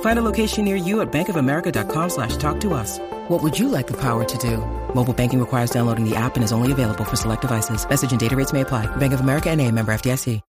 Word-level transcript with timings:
Find 0.00 0.18
a 0.18 0.22
location 0.22 0.64
near 0.64 0.76
you 0.76 1.02
at 1.02 1.12
bankofamerica.com 1.12 2.10
slash 2.10 2.36
talk 2.38 2.60
to 2.60 2.72
us. 2.72 2.98
What 3.28 3.42
would 3.42 3.58
you 3.58 3.68
like 3.68 3.86
the 3.86 3.96
power 4.00 4.24
to 4.24 4.38
do? 4.38 4.58
Mobile 4.94 5.12
banking 5.12 5.40
requires 5.40 5.70
downloading 5.70 6.08
the 6.08 6.16
app 6.16 6.36
and 6.36 6.44
is 6.44 6.52
only 6.52 6.72
available 6.72 7.04
for 7.04 7.16
select 7.16 7.42
devices. 7.42 7.86
Message 7.86 8.10
and 8.12 8.20
data 8.20 8.34
rates 8.34 8.52
may 8.54 8.62
apply. 8.62 8.86
Bank 8.96 9.12
of 9.12 9.20
America 9.20 9.50
and 9.50 9.60
a 9.60 9.70
member 9.70 9.92
FDIC. 9.92 10.40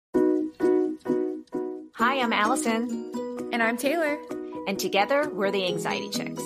Hi, 1.95 2.21
I'm 2.21 2.31
Alison. 2.31 3.49
And 3.51 3.63
I'm 3.63 3.77
Taylor. 3.77 4.17
And 4.67 4.77
together, 4.77 5.29
we're 5.29 5.49
the 5.49 5.65
Anxiety 5.65 6.09
Chicks. 6.09 6.43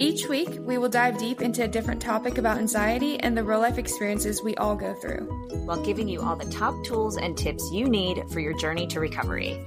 Each 0.00 0.28
week, 0.28 0.50
we 0.60 0.76
will 0.76 0.88
dive 0.88 1.16
deep 1.18 1.40
into 1.40 1.62
a 1.62 1.68
different 1.68 2.02
topic 2.02 2.36
about 2.36 2.58
anxiety 2.58 3.18
and 3.20 3.36
the 3.36 3.44
real 3.44 3.60
life 3.60 3.78
experiences 3.78 4.42
we 4.42 4.54
all 4.56 4.74
go 4.74 4.92
through, 4.94 5.24
while 5.64 5.82
giving 5.82 6.08
you 6.08 6.20
all 6.20 6.36
the 6.36 6.50
top 6.50 6.74
tools 6.84 7.16
and 7.16 7.38
tips 7.38 7.70
you 7.72 7.86
need 7.88 8.22
for 8.30 8.40
your 8.40 8.58
journey 8.58 8.86
to 8.88 9.00
recovery. 9.00 9.64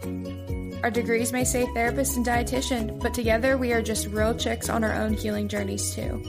Our 0.84 0.92
degrees 0.92 1.34
may 1.34 1.44
say 1.44 1.66
therapist 1.74 2.18
and 2.18 2.26
dietitian, 2.26 3.00
but 3.02 3.14
together 3.14 3.58
we 3.58 3.74
are 3.74 3.82
just 3.82 4.08
real 4.08 4.36
chicks 4.36 4.70
on 4.70 4.84
our 4.84 4.94
own 4.94 5.14
healing 5.14 5.48
journeys 5.48 5.94
too. 5.96 6.24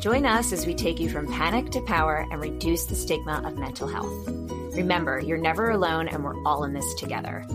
Join 0.00 0.26
us 0.26 0.52
as 0.52 0.66
we 0.66 0.74
take 0.74 0.98
you 0.98 1.08
from 1.08 1.32
panic 1.32 1.70
to 1.70 1.80
power 1.82 2.26
and 2.30 2.40
reduce 2.40 2.86
the 2.86 2.96
stigma 2.96 3.40
of 3.44 3.56
mental 3.56 3.86
health. 3.86 4.28
Remember, 4.74 5.20
you're 5.20 5.38
never 5.38 5.70
alone 5.70 6.08
and 6.08 6.24
we're 6.24 6.42
all 6.44 6.64
in 6.64 6.72
this 6.72 6.94
together. 6.94 7.46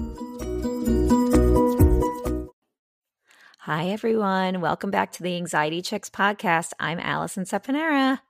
Hi, 3.60 3.90
everyone. 3.90 4.62
Welcome 4.62 4.92
back 4.92 5.12
to 5.14 5.24
the 5.24 5.36
Anxiety 5.36 5.82
Chicks 5.82 6.10
podcast. 6.10 6.72
I'm 6.80 7.00
Alison 7.00 7.44
Seponara. 7.44 8.22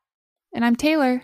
And 0.51 0.65
I'm 0.65 0.75
Taylor. 0.75 1.21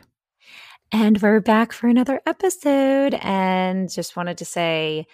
And 0.92 1.20
we're 1.20 1.42
back 1.42 1.73
for 1.73 1.88
another 1.88 2.22
episode. 2.27 3.16
And 3.16 3.92
just 3.92 4.16
wanted 4.16 4.38
to 4.38 4.45
say 4.45 5.08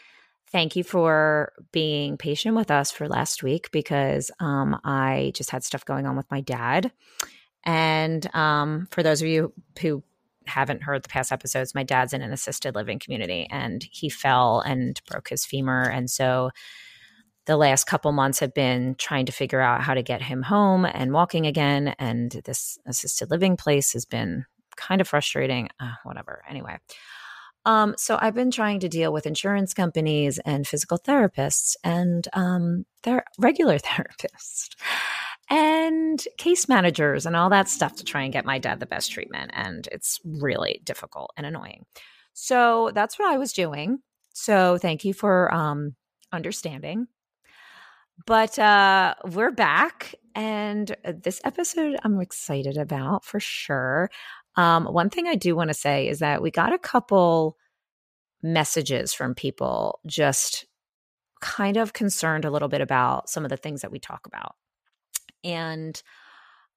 thank 0.51 0.75
you 0.75 0.83
for 0.83 1.53
being 1.71 2.17
patient 2.17 2.55
with 2.55 2.71
us 2.71 2.91
for 2.91 3.07
last 3.07 3.43
week 3.43 3.71
because 3.71 4.31
um, 4.39 4.79
I 4.83 5.31
just 5.33 5.49
had 5.49 5.63
stuff 5.63 5.85
going 5.85 6.05
on 6.05 6.17
with 6.17 6.29
my 6.29 6.41
dad. 6.41 6.91
And 7.63 8.33
um, 8.35 8.87
for 8.91 9.03
those 9.03 9.21
of 9.21 9.27
you 9.27 9.53
who 9.81 10.03
haven't 10.45 10.83
heard 10.83 11.03
the 11.03 11.09
past 11.09 11.31
episodes, 11.31 11.75
my 11.75 11.83
dad's 11.83 12.13
in 12.13 12.21
an 12.21 12.33
assisted 12.33 12.75
living 12.75 12.99
community 12.99 13.47
and 13.49 13.85
he 13.91 14.09
fell 14.09 14.59
and 14.61 14.99
broke 15.07 15.29
his 15.29 15.45
femur. 15.45 15.83
And 15.83 16.09
so 16.09 16.49
the 17.45 17.57
last 17.57 17.85
couple 17.85 18.11
months 18.11 18.39
have 18.39 18.53
been 18.53 18.95
trying 18.97 19.25
to 19.27 19.31
figure 19.31 19.61
out 19.61 19.81
how 19.81 19.93
to 19.93 20.03
get 20.03 20.21
him 20.21 20.41
home 20.41 20.85
and 20.85 21.13
walking 21.13 21.45
again. 21.45 21.95
And 21.99 22.31
this 22.45 22.77
assisted 22.85 23.31
living 23.31 23.57
place 23.57 23.93
has 23.93 24.05
been 24.05 24.45
kind 24.75 25.01
of 25.01 25.07
frustrating. 25.07 25.69
Uh, 25.79 25.93
whatever. 26.03 26.43
Anyway. 26.49 26.77
Um, 27.65 27.93
so 27.97 28.17
I've 28.19 28.33
been 28.33 28.51
trying 28.51 28.79
to 28.79 28.89
deal 28.89 29.13
with 29.13 29.25
insurance 29.25 29.73
companies 29.73 30.39
and 30.39 30.67
physical 30.67 30.97
therapists 30.97 31.75
and 31.83 32.27
um, 32.33 32.85
they're 33.03 33.23
regular 33.37 33.77
therapists 33.79 34.69
and 35.49 36.25
case 36.37 36.67
managers 36.69 37.25
and 37.25 37.35
all 37.35 37.49
that 37.49 37.69
stuff 37.69 37.95
to 37.97 38.03
try 38.03 38.23
and 38.23 38.33
get 38.33 38.45
my 38.45 38.57
dad 38.57 38.79
the 38.79 38.85
best 38.85 39.11
treatment. 39.11 39.51
And 39.53 39.87
it's 39.91 40.19
really 40.23 40.81
difficult 40.83 41.31
and 41.37 41.45
annoying. 41.45 41.85
So 42.33 42.91
that's 42.93 43.19
what 43.19 43.31
I 43.31 43.37
was 43.37 43.53
doing. 43.53 43.99
So 44.33 44.77
thank 44.77 45.03
you 45.03 45.13
for 45.13 45.53
um, 45.53 45.95
understanding. 46.31 47.07
But 48.25 48.57
uh, 48.59 49.15
we're 49.25 49.51
back, 49.51 50.13
and 50.35 50.95
this 51.03 51.41
episode 51.43 51.97
I'm 52.03 52.21
excited 52.21 52.77
about 52.77 53.25
for 53.25 53.39
sure. 53.39 54.09
Um, 54.55 54.85
one 54.85 55.09
thing 55.09 55.27
I 55.27 55.35
do 55.35 55.55
want 55.55 55.69
to 55.69 55.73
say 55.73 56.07
is 56.07 56.19
that 56.19 56.41
we 56.41 56.51
got 56.51 56.73
a 56.73 56.79
couple 56.79 57.57
messages 58.43 59.13
from 59.13 59.35
people 59.35 59.99
just 60.05 60.65
kind 61.41 61.77
of 61.77 61.93
concerned 61.93 62.45
a 62.45 62.51
little 62.51 62.67
bit 62.67 62.81
about 62.81 63.29
some 63.29 63.43
of 63.43 63.49
the 63.49 63.57
things 63.57 63.81
that 63.81 63.91
we 63.91 63.99
talk 63.99 64.27
about. 64.27 64.55
And 65.43 66.01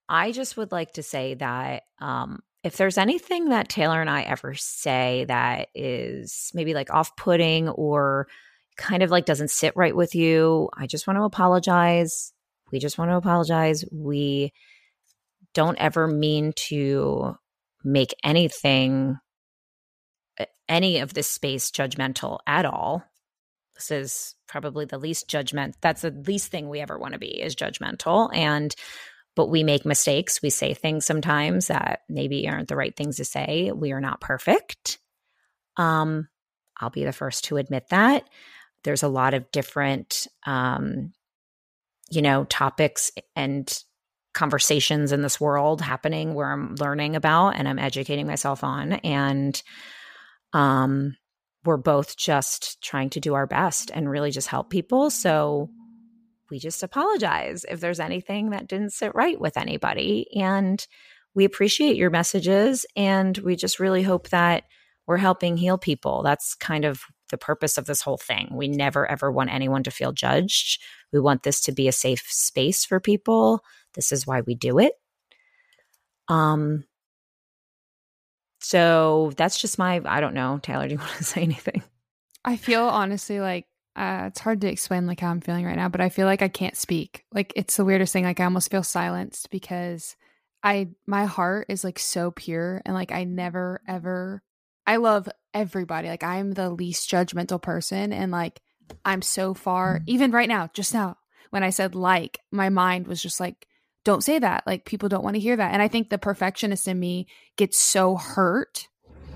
I 0.09 0.31
just 0.31 0.57
would 0.57 0.71
like 0.71 0.93
to 0.93 1.03
say 1.03 1.35
that 1.35 1.83
um, 1.99 2.41
if 2.63 2.77
there's 2.77 2.97
anything 2.97 3.49
that 3.49 3.69
Taylor 3.69 4.01
and 4.01 4.09
I 4.09 4.21
ever 4.23 4.53
say 4.55 5.25
that 5.27 5.69
is 5.75 6.51
maybe 6.53 6.73
like 6.73 6.91
off 6.91 7.15
putting 7.15 7.69
or 7.69 8.27
kind 8.75 9.03
of 9.03 9.11
like 9.11 9.25
doesn't 9.25 9.51
sit 9.51 9.73
right 9.75 9.95
with 9.95 10.15
you, 10.15 10.69
I 10.75 10.87
just 10.87 11.07
want 11.07 11.17
to 11.17 11.23
apologize. 11.23 12.33
We 12.71 12.79
just 12.79 12.97
want 12.97 13.11
to 13.11 13.17
apologize. 13.17 13.85
We 13.91 14.51
don't 15.53 15.77
ever 15.77 16.07
mean 16.07 16.53
to 16.67 17.37
make 17.85 18.13
anything, 18.23 19.17
any 20.67 20.99
of 20.99 21.13
this 21.13 21.29
space 21.29 21.71
judgmental 21.71 22.39
at 22.47 22.65
all. 22.65 23.03
This 23.75 23.91
is 23.91 24.35
probably 24.47 24.85
the 24.85 24.97
least 24.97 25.27
judgment. 25.27 25.75
That's 25.81 26.01
the 26.01 26.11
least 26.11 26.49
thing 26.49 26.69
we 26.69 26.79
ever 26.79 26.97
want 26.97 27.13
to 27.13 27.19
be 27.19 27.41
is 27.41 27.55
judgmental. 27.55 28.29
And, 28.33 28.73
but 29.35 29.47
we 29.47 29.63
make 29.63 29.85
mistakes. 29.85 30.41
We 30.41 30.49
say 30.49 30.73
things 30.73 31.05
sometimes 31.05 31.67
that 31.67 32.01
maybe 32.09 32.47
aren't 32.47 32.69
the 32.69 32.77
right 32.77 32.95
things 32.95 33.17
to 33.17 33.25
say. 33.25 33.71
We 33.73 33.91
are 33.91 34.01
not 34.01 34.21
perfect. 34.21 34.97
Um, 35.77 36.29
I'll 36.79 36.89
be 36.89 37.03
the 37.03 37.11
first 37.11 37.45
to 37.45 37.57
admit 37.57 37.89
that. 37.89 38.27
There's 38.83 39.03
a 39.03 39.09
lot 39.09 39.33
of 39.33 39.51
different, 39.51 40.27
um, 40.45 41.11
you 42.09 42.21
know, 42.21 42.45
topics 42.45 43.11
and 43.35 43.83
conversations 44.35 45.11
in 45.11 45.21
this 45.21 45.39
world 45.39 45.81
happening 45.81 46.33
where 46.33 46.51
I'm 46.51 46.75
learning 46.75 47.15
about 47.15 47.55
and 47.55 47.67
I'm 47.67 47.79
educating 47.79 48.27
myself 48.27 48.63
on. 48.63 48.93
And 48.93 49.61
um, 50.53 51.15
we're 51.63 51.77
both 51.77 52.15
just 52.17 52.81
trying 52.83 53.09
to 53.11 53.19
do 53.19 53.33
our 53.33 53.47
best 53.47 53.89
and 53.93 54.09
really 54.09 54.31
just 54.31 54.49
help 54.49 54.69
people. 54.69 55.09
So 55.09 55.69
we 56.51 56.59
just 56.59 56.83
apologize 56.83 57.65
if 57.67 57.79
there's 57.79 57.99
anything 57.99 58.51
that 58.51 58.67
didn't 58.67 58.93
sit 58.93 59.15
right 59.15 59.39
with 59.39 59.57
anybody. 59.57 60.27
And 60.35 60.85
we 61.33 61.45
appreciate 61.45 61.95
your 61.95 62.11
messages. 62.11 62.85
And 62.95 63.37
we 63.39 63.55
just 63.55 63.79
really 63.79 64.03
hope 64.03 64.29
that 64.29 64.65
we're 65.07 65.17
helping 65.17 65.57
heal 65.57 65.77
people. 65.77 66.23
That's 66.23 66.55
kind 66.55 66.85
of 66.85 67.01
the 67.31 67.37
purpose 67.37 67.77
of 67.77 67.85
this 67.85 68.01
whole 68.01 68.17
thing. 68.17 68.49
We 68.51 68.67
never 68.67 69.09
ever 69.09 69.31
want 69.31 69.51
anyone 69.51 69.83
to 69.83 69.91
feel 69.91 70.11
judged. 70.11 70.81
We 71.11 71.19
want 71.19 71.43
this 71.43 71.61
to 71.61 71.71
be 71.71 71.87
a 71.87 71.91
safe 71.91 72.23
space 72.27 72.85
for 72.85 72.99
people. 72.99 73.61
This 73.95 74.11
is 74.11 74.27
why 74.27 74.41
we 74.41 74.55
do 74.55 74.79
it. 74.79 74.93
Um 76.27 76.85
so 78.59 79.31
that's 79.37 79.61
just 79.61 79.77
my 79.77 80.01
I 80.05 80.21
don't 80.21 80.33
know, 80.33 80.59
Taylor, 80.61 80.87
do 80.87 80.93
you 80.93 80.99
want 80.99 81.11
to 81.17 81.23
say 81.23 81.41
anything? 81.41 81.83
I 82.43 82.57
feel 82.57 82.83
honestly 82.83 83.39
like 83.39 83.65
uh, 83.95 84.25
it's 84.27 84.41
hard 84.41 84.61
to 84.61 84.67
explain 84.67 85.07
like 85.07 85.21
how 85.21 85.29
I'm 85.29 85.39
feeling 85.39 85.65
right 85.65 85.75
now, 85.75 85.87
but 85.87 86.01
I 86.01 86.09
feel 86.09 86.25
like 86.25 86.41
I 86.41 86.49
can't 86.49 86.75
speak. 86.75 87.23
Like 87.31 87.53
it's 87.55 87.77
the 87.77 87.85
weirdest 87.85 88.11
thing. 88.11 88.25
Like 88.25 88.39
I 88.39 88.43
almost 88.43 88.69
feel 88.69 88.83
silenced 88.83 89.49
because 89.51 90.15
I 90.61 90.89
my 91.07 91.25
heart 91.25 91.67
is 91.69 91.83
like 91.83 91.99
so 91.99 92.31
pure 92.31 92.81
and 92.85 92.93
like 92.93 93.11
I 93.11 93.23
never 93.23 93.81
ever 93.87 94.41
I 94.85 94.97
love 94.97 95.29
everybody. 95.53 96.09
Like 96.09 96.23
I'm 96.23 96.51
the 96.51 96.69
least 96.69 97.09
judgmental 97.09 97.61
person 97.61 98.11
and 98.11 98.31
like 98.31 98.59
I'm 99.03 99.21
so 99.21 99.53
far 99.53 99.97
mm-hmm. 99.97 100.03
even 100.07 100.31
right 100.31 100.49
now, 100.49 100.69
just 100.73 100.93
now 100.93 101.17
when 101.51 101.63
I 101.63 101.69
said 101.69 101.95
like, 101.95 102.39
my 102.51 102.69
mind 102.69 103.07
was 103.07 103.21
just 103.21 103.39
like 103.39 103.67
don't 104.05 104.23
say 104.23 104.39
that. 104.39 104.63
Like 104.65 104.85
people 104.85 105.09
don't 105.09 105.23
want 105.23 105.35
to 105.35 105.41
hear 105.41 105.57
that. 105.57 105.73
And 105.73 105.81
I 105.81 105.89
think 105.89 106.09
the 106.09 106.17
perfectionist 106.17 106.87
in 106.87 106.97
me 106.99 107.27
gets 107.57 107.77
so 107.77 108.15
hurt 108.15 108.87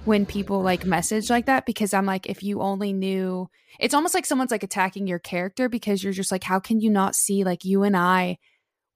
when 0.05 0.25
people 0.25 0.61
like 0.61 0.85
message 0.85 1.29
like 1.29 1.47
that 1.47 1.65
because 1.65 1.93
I'm 1.93 2.05
like 2.05 2.27
if 2.27 2.41
you 2.41 2.61
only 2.61 2.93
knew 2.93 3.49
it's 3.79 3.93
almost 3.93 4.15
like 4.15 4.25
someone's 4.25 4.49
like 4.49 4.63
attacking 4.63 5.07
your 5.07 5.19
character 5.19 5.67
because 5.67 6.01
you're 6.01 6.13
just 6.13 6.31
like 6.31 6.45
how 6.45 6.57
can 6.57 6.79
you 6.79 6.89
not 6.89 7.15
see 7.15 7.43
like 7.43 7.65
you 7.65 7.83
and 7.83 7.97
I 7.97 8.37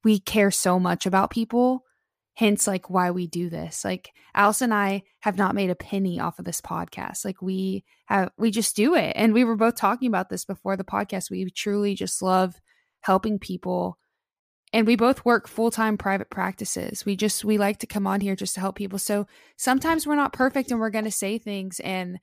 we 0.06 0.20
care 0.20 0.50
so 0.50 0.80
much 0.80 1.06
about 1.06 1.30
people 1.30 1.84
hence 2.36 2.68
like 2.68 2.90
why 2.90 3.12
we 3.12 3.28
do 3.28 3.50
this. 3.50 3.86
Like 3.86 4.10
Alice 4.34 4.62
and 4.62 4.74
I 4.74 5.04
have 5.20 5.38
not 5.38 5.56
made 5.56 5.70
a 5.70 5.76
penny 5.76 6.20
off 6.20 6.40
of 6.40 6.46
this 6.46 6.62
podcast. 6.62 7.24
Like 7.24 7.42
we 7.42 7.84
have 8.06 8.32
we 8.38 8.52
just 8.52 8.76
do 8.76 8.96
it. 8.96 9.14
And 9.16 9.34
we 9.34 9.44
were 9.44 9.56
both 9.56 9.76
talking 9.76 10.08
about 10.08 10.30
this 10.30 10.46
before 10.46 10.76
the 10.76 10.84
podcast. 10.84 11.30
We 11.30 11.50
truly 11.50 11.96
just 11.96 12.22
love 12.22 12.56
helping 13.02 13.40
people. 13.40 13.98
And 14.74 14.88
we 14.88 14.96
both 14.96 15.24
work 15.24 15.48
full-time 15.48 15.98
private 15.98 16.32
practices. 16.32 17.06
We 17.06 17.16
just 17.16 17.46
we 17.46 17.60
like 17.60 17.78
to 17.80 17.88
come 17.88 18.08
on 18.08 18.20
here 18.20 18.36
just 18.36 18.56
to 18.56 18.60
help 18.60 18.76
people. 18.76 18.98
So 18.98 19.28
sometimes 19.56 20.06
we're 20.08 20.16
not 20.16 20.34
perfect 20.34 20.72
and 20.72 20.80
we're 20.80 20.90
going 20.90 21.06
to 21.06 21.12
say 21.12 21.38
things 21.38 21.80
and 21.80 22.20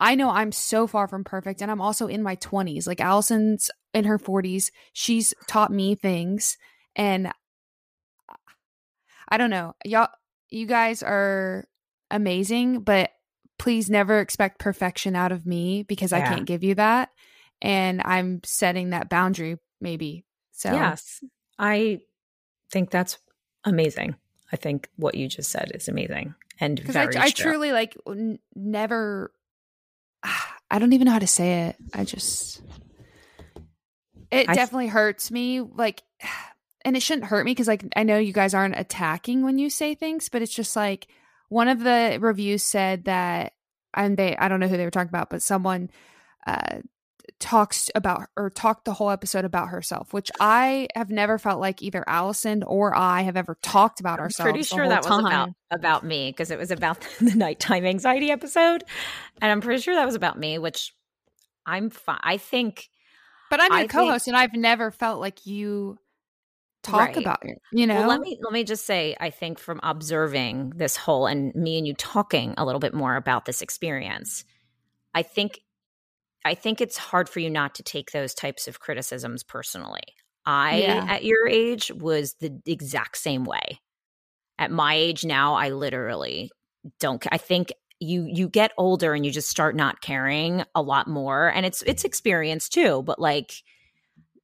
I 0.00 0.14
know 0.14 0.30
I'm 0.30 0.52
so 0.52 0.86
far 0.86 1.08
from 1.08 1.24
perfect 1.24 1.60
and 1.60 1.70
I'm 1.70 1.80
also 1.80 2.06
in 2.06 2.22
my 2.22 2.36
20s. 2.36 2.86
Like 2.86 3.00
Alison's 3.00 3.70
in 3.92 4.04
her 4.04 4.18
40s. 4.18 4.70
She's 4.92 5.34
taught 5.48 5.72
me 5.72 5.96
things 5.96 6.56
and 6.94 7.32
I 9.28 9.36
don't 9.36 9.50
know. 9.50 9.74
Y'all 9.84 10.08
you 10.50 10.66
guys 10.66 11.02
are 11.02 11.66
amazing, 12.10 12.80
but 12.80 13.10
please 13.58 13.90
never 13.90 14.20
expect 14.20 14.60
perfection 14.60 15.16
out 15.16 15.32
of 15.32 15.44
me 15.44 15.82
because 15.82 16.12
yeah. 16.12 16.18
I 16.18 16.20
can't 16.22 16.46
give 16.46 16.62
you 16.62 16.76
that. 16.76 17.10
And 17.60 18.00
I'm 18.04 18.40
setting 18.44 18.90
that 18.90 19.10
boundary 19.10 19.58
maybe. 19.80 20.24
So 20.52 20.72
Yes. 20.72 21.22
I 21.58 22.00
think 22.70 22.90
that's 22.90 23.18
amazing. 23.64 24.16
I 24.52 24.56
think 24.56 24.88
what 24.96 25.14
you 25.14 25.28
just 25.28 25.50
said 25.50 25.72
is 25.74 25.88
amazing 25.88 26.34
and 26.60 26.80
very 26.80 27.16
I, 27.16 27.26
I 27.26 27.30
truly 27.30 27.72
like 27.72 27.96
n- 28.06 28.38
never 28.54 29.32
I 30.70 30.78
don't 30.78 30.92
even 30.92 31.06
know 31.06 31.12
how 31.12 31.18
to 31.18 31.26
say 31.26 31.68
it. 31.68 31.76
I 31.94 32.04
just 32.04 32.60
it 34.30 34.48
I, 34.48 34.54
definitely 34.54 34.88
hurts 34.88 35.30
me 35.30 35.60
like 35.60 36.02
and 36.84 36.96
it 36.96 37.02
shouldn't 37.02 37.26
hurt 37.26 37.44
me 37.44 37.52
because 37.52 37.68
like 37.68 37.84
I 37.96 38.02
know 38.02 38.18
you 38.18 38.32
guys 38.32 38.54
aren't 38.54 38.78
attacking 38.78 39.42
when 39.42 39.58
you 39.58 39.70
say 39.70 39.94
things, 39.94 40.28
but 40.28 40.42
it's 40.42 40.54
just 40.54 40.76
like 40.76 41.08
one 41.48 41.68
of 41.68 41.80
the 41.80 42.18
reviews 42.20 42.62
said 42.62 43.04
that 43.04 43.54
and 43.94 44.16
they 44.16 44.36
I 44.36 44.48
don't 44.48 44.60
know 44.60 44.68
who 44.68 44.76
they 44.76 44.84
were 44.84 44.90
talking 44.90 45.08
about, 45.08 45.30
but 45.30 45.42
someone 45.42 45.90
uh 46.46 46.80
talks 47.40 47.90
about 47.94 48.28
or 48.36 48.50
talked 48.50 48.84
the 48.84 48.92
whole 48.92 49.10
episode 49.10 49.44
about 49.44 49.68
herself, 49.68 50.12
which 50.12 50.30
I 50.40 50.88
have 50.94 51.10
never 51.10 51.38
felt 51.38 51.60
like 51.60 51.82
either 51.82 52.04
Alison 52.08 52.62
or 52.64 52.96
I 52.96 53.22
have 53.22 53.36
ever 53.36 53.56
talked 53.62 54.00
about 54.00 54.18
ourselves. 54.18 54.50
Pretty 54.50 54.64
sure 54.64 54.88
that 54.88 55.02
time. 55.02 55.22
was 55.22 55.30
about 55.30 55.48
about 55.70 56.04
me 56.04 56.30
because 56.30 56.50
it 56.50 56.58
was 56.58 56.70
about 56.70 57.06
the 57.20 57.34
nighttime 57.34 57.84
anxiety 57.84 58.30
episode, 58.30 58.84
and 59.40 59.52
I'm 59.52 59.60
pretty 59.60 59.82
sure 59.82 59.94
that 59.94 60.06
was 60.06 60.14
about 60.14 60.38
me, 60.38 60.58
which 60.58 60.94
I'm 61.64 61.90
fine. 61.90 62.20
I 62.22 62.38
think, 62.38 62.88
but 63.50 63.60
I'm 63.60 63.78
your 63.78 63.88
co-host, 63.88 64.24
think, 64.24 64.34
and 64.34 64.42
I've 64.42 64.54
never 64.54 64.90
felt 64.90 65.20
like 65.20 65.46
you 65.46 65.98
talk 66.82 67.00
right. 67.00 67.16
about 67.16 67.40
it. 67.42 67.58
You 67.72 67.86
know, 67.86 68.00
well, 68.00 68.08
let 68.08 68.20
me 68.20 68.38
let 68.42 68.52
me 68.52 68.64
just 68.64 68.84
say, 68.84 69.16
I 69.20 69.30
think 69.30 69.58
from 69.58 69.78
observing 69.82 70.72
this 70.76 70.96
whole 70.96 71.26
and 71.26 71.54
me 71.54 71.78
and 71.78 71.86
you 71.86 71.94
talking 71.94 72.54
a 72.56 72.64
little 72.64 72.80
bit 72.80 72.94
more 72.94 73.16
about 73.16 73.44
this 73.44 73.62
experience, 73.62 74.44
I 75.14 75.22
think 75.22 75.60
I 76.44 76.54
think 76.54 76.80
it's 76.80 76.96
hard 76.96 77.28
for 77.28 77.40
you 77.40 77.50
not 77.50 77.74
to 77.76 77.82
take 77.82 78.12
those 78.12 78.34
types 78.34 78.68
of 78.68 78.80
criticisms 78.80 79.42
personally. 79.42 80.02
I, 80.46 80.78
yeah. 80.78 81.06
at 81.08 81.24
your 81.24 81.46
age, 81.46 81.90
was 81.92 82.34
the 82.40 82.58
exact 82.64 83.18
same 83.18 83.44
way. 83.44 83.80
At 84.58 84.70
my 84.70 84.94
age 84.94 85.24
now, 85.24 85.54
I 85.54 85.70
literally 85.70 86.50
don't. 87.00 87.24
I 87.30 87.38
think 87.38 87.72
you 88.00 88.26
you 88.32 88.48
get 88.48 88.72
older 88.78 89.12
and 89.12 89.26
you 89.26 89.32
just 89.32 89.48
start 89.48 89.76
not 89.76 90.00
caring 90.00 90.64
a 90.74 90.82
lot 90.82 91.06
more, 91.06 91.48
and 91.48 91.66
it's 91.66 91.82
it's 91.82 92.04
experience 92.04 92.68
too. 92.68 93.02
But 93.02 93.18
like, 93.18 93.52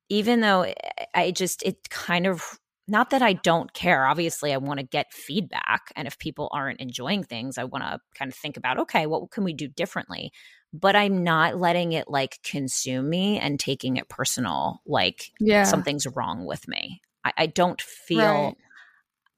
even 0.08 0.40
though 0.40 0.62
eh, 0.62 0.75
I 1.14 1.31
just 1.31 1.62
it 1.62 1.88
kind 1.88 2.26
of 2.26 2.58
not 2.87 3.11
that 3.11 3.23
I 3.23 3.32
don't 3.32 3.73
care. 3.73 4.06
Obviously, 4.06 4.52
I 4.52 4.58
want 4.58 4.79
to 4.79 4.87
get 4.87 5.12
feedback. 5.12 5.93
And 5.97 6.06
if 6.06 6.19
people 6.19 6.50
aren't 6.52 6.81
enjoying 6.81 7.25
things, 7.25 7.56
I 7.56 7.64
want 7.64 7.82
to 7.85 7.99
kind 8.14 8.31
of 8.31 8.37
think 8.37 8.56
about, 8.56 8.79
okay, 8.79 9.06
what 9.06 9.31
can 9.31 9.44
we 9.44 9.55
do 9.55 9.69
differently? 9.69 10.32
But 10.75 10.97
I'm 10.97 11.23
not 11.23 11.56
letting 11.56 11.93
it 11.93 12.09
like 12.09 12.43
consume 12.43 13.09
me 13.09 13.38
and 13.38 13.59
taking 13.61 13.97
it 13.97 14.09
personal, 14.09 14.82
like 14.87 15.31
yeah. 15.38 15.62
something's 15.62 16.06
wrong 16.06 16.44
with 16.44 16.67
me. 16.67 17.00
I, 17.25 17.32
I 17.38 17.47
don't 17.47 17.81
feel. 17.81 18.19
Right. 18.19 18.56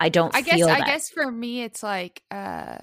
I 0.00 0.08
don't. 0.08 0.34
I 0.34 0.40
guess. 0.40 0.62
I 0.62 0.80
guess 0.80 1.10
for 1.10 1.30
me, 1.30 1.62
it's 1.62 1.82
like. 1.82 2.22
uh 2.30 2.78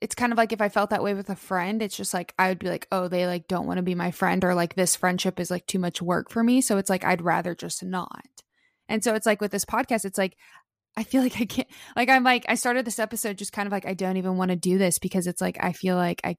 it's 0.00 0.14
kind 0.14 0.32
of 0.32 0.38
like 0.38 0.52
if 0.52 0.62
I 0.62 0.70
felt 0.70 0.90
that 0.90 1.02
way 1.02 1.12
with 1.12 1.28
a 1.28 1.36
friend, 1.36 1.82
it's 1.82 1.96
just 1.96 2.14
like 2.14 2.32
I 2.38 2.48
would 2.48 2.58
be 2.58 2.70
like, 2.70 2.88
oh, 2.90 3.08
they 3.08 3.26
like 3.26 3.48
don't 3.48 3.66
want 3.66 3.76
to 3.76 3.82
be 3.82 3.94
my 3.94 4.10
friend, 4.12 4.42
or 4.44 4.54
like 4.54 4.74
this 4.74 4.96
friendship 4.96 5.38
is 5.38 5.50
like 5.50 5.66
too 5.66 5.78
much 5.78 6.00
work 6.00 6.30
for 6.30 6.42
me. 6.42 6.62
So 6.62 6.78
it's 6.78 6.88
like 6.88 7.04
I'd 7.04 7.20
rather 7.20 7.54
just 7.54 7.84
not. 7.84 8.24
And 8.88 9.04
so 9.04 9.14
it's 9.14 9.26
like 9.26 9.42
with 9.42 9.50
this 9.50 9.66
podcast, 9.66 10.06
it's 10.06 10.16
like 10.16 10.36
I 10.96 11.04
feel 11.04 11.22
like 11.22 11.38
I 11.40 11.44
can't 11.44 11.68
like 11.96 12.08
I'm 12.08 12.24
like 12.24 12.46
I 12.48 12.54
started 12.54 12.86
this 12.86 12.98
episode 12.98 13.36
just 13.36 13.52
kind 13.52 13.66
of 13.66 13.72
like 13.72 13.86
I 13.86 13.94
don't 13.94 14.16
even 14.16 14.36
want 14.36 14.50
to 14.50 14.56
do 14.56 14.78
this 14.78 14.98
because 14.98 15.26
it's 15.26 15.40
like 15.40 15.58
I 15.60 15.72
feel 15.72 15.96
like 15.96 16.20
I 16.24 16.36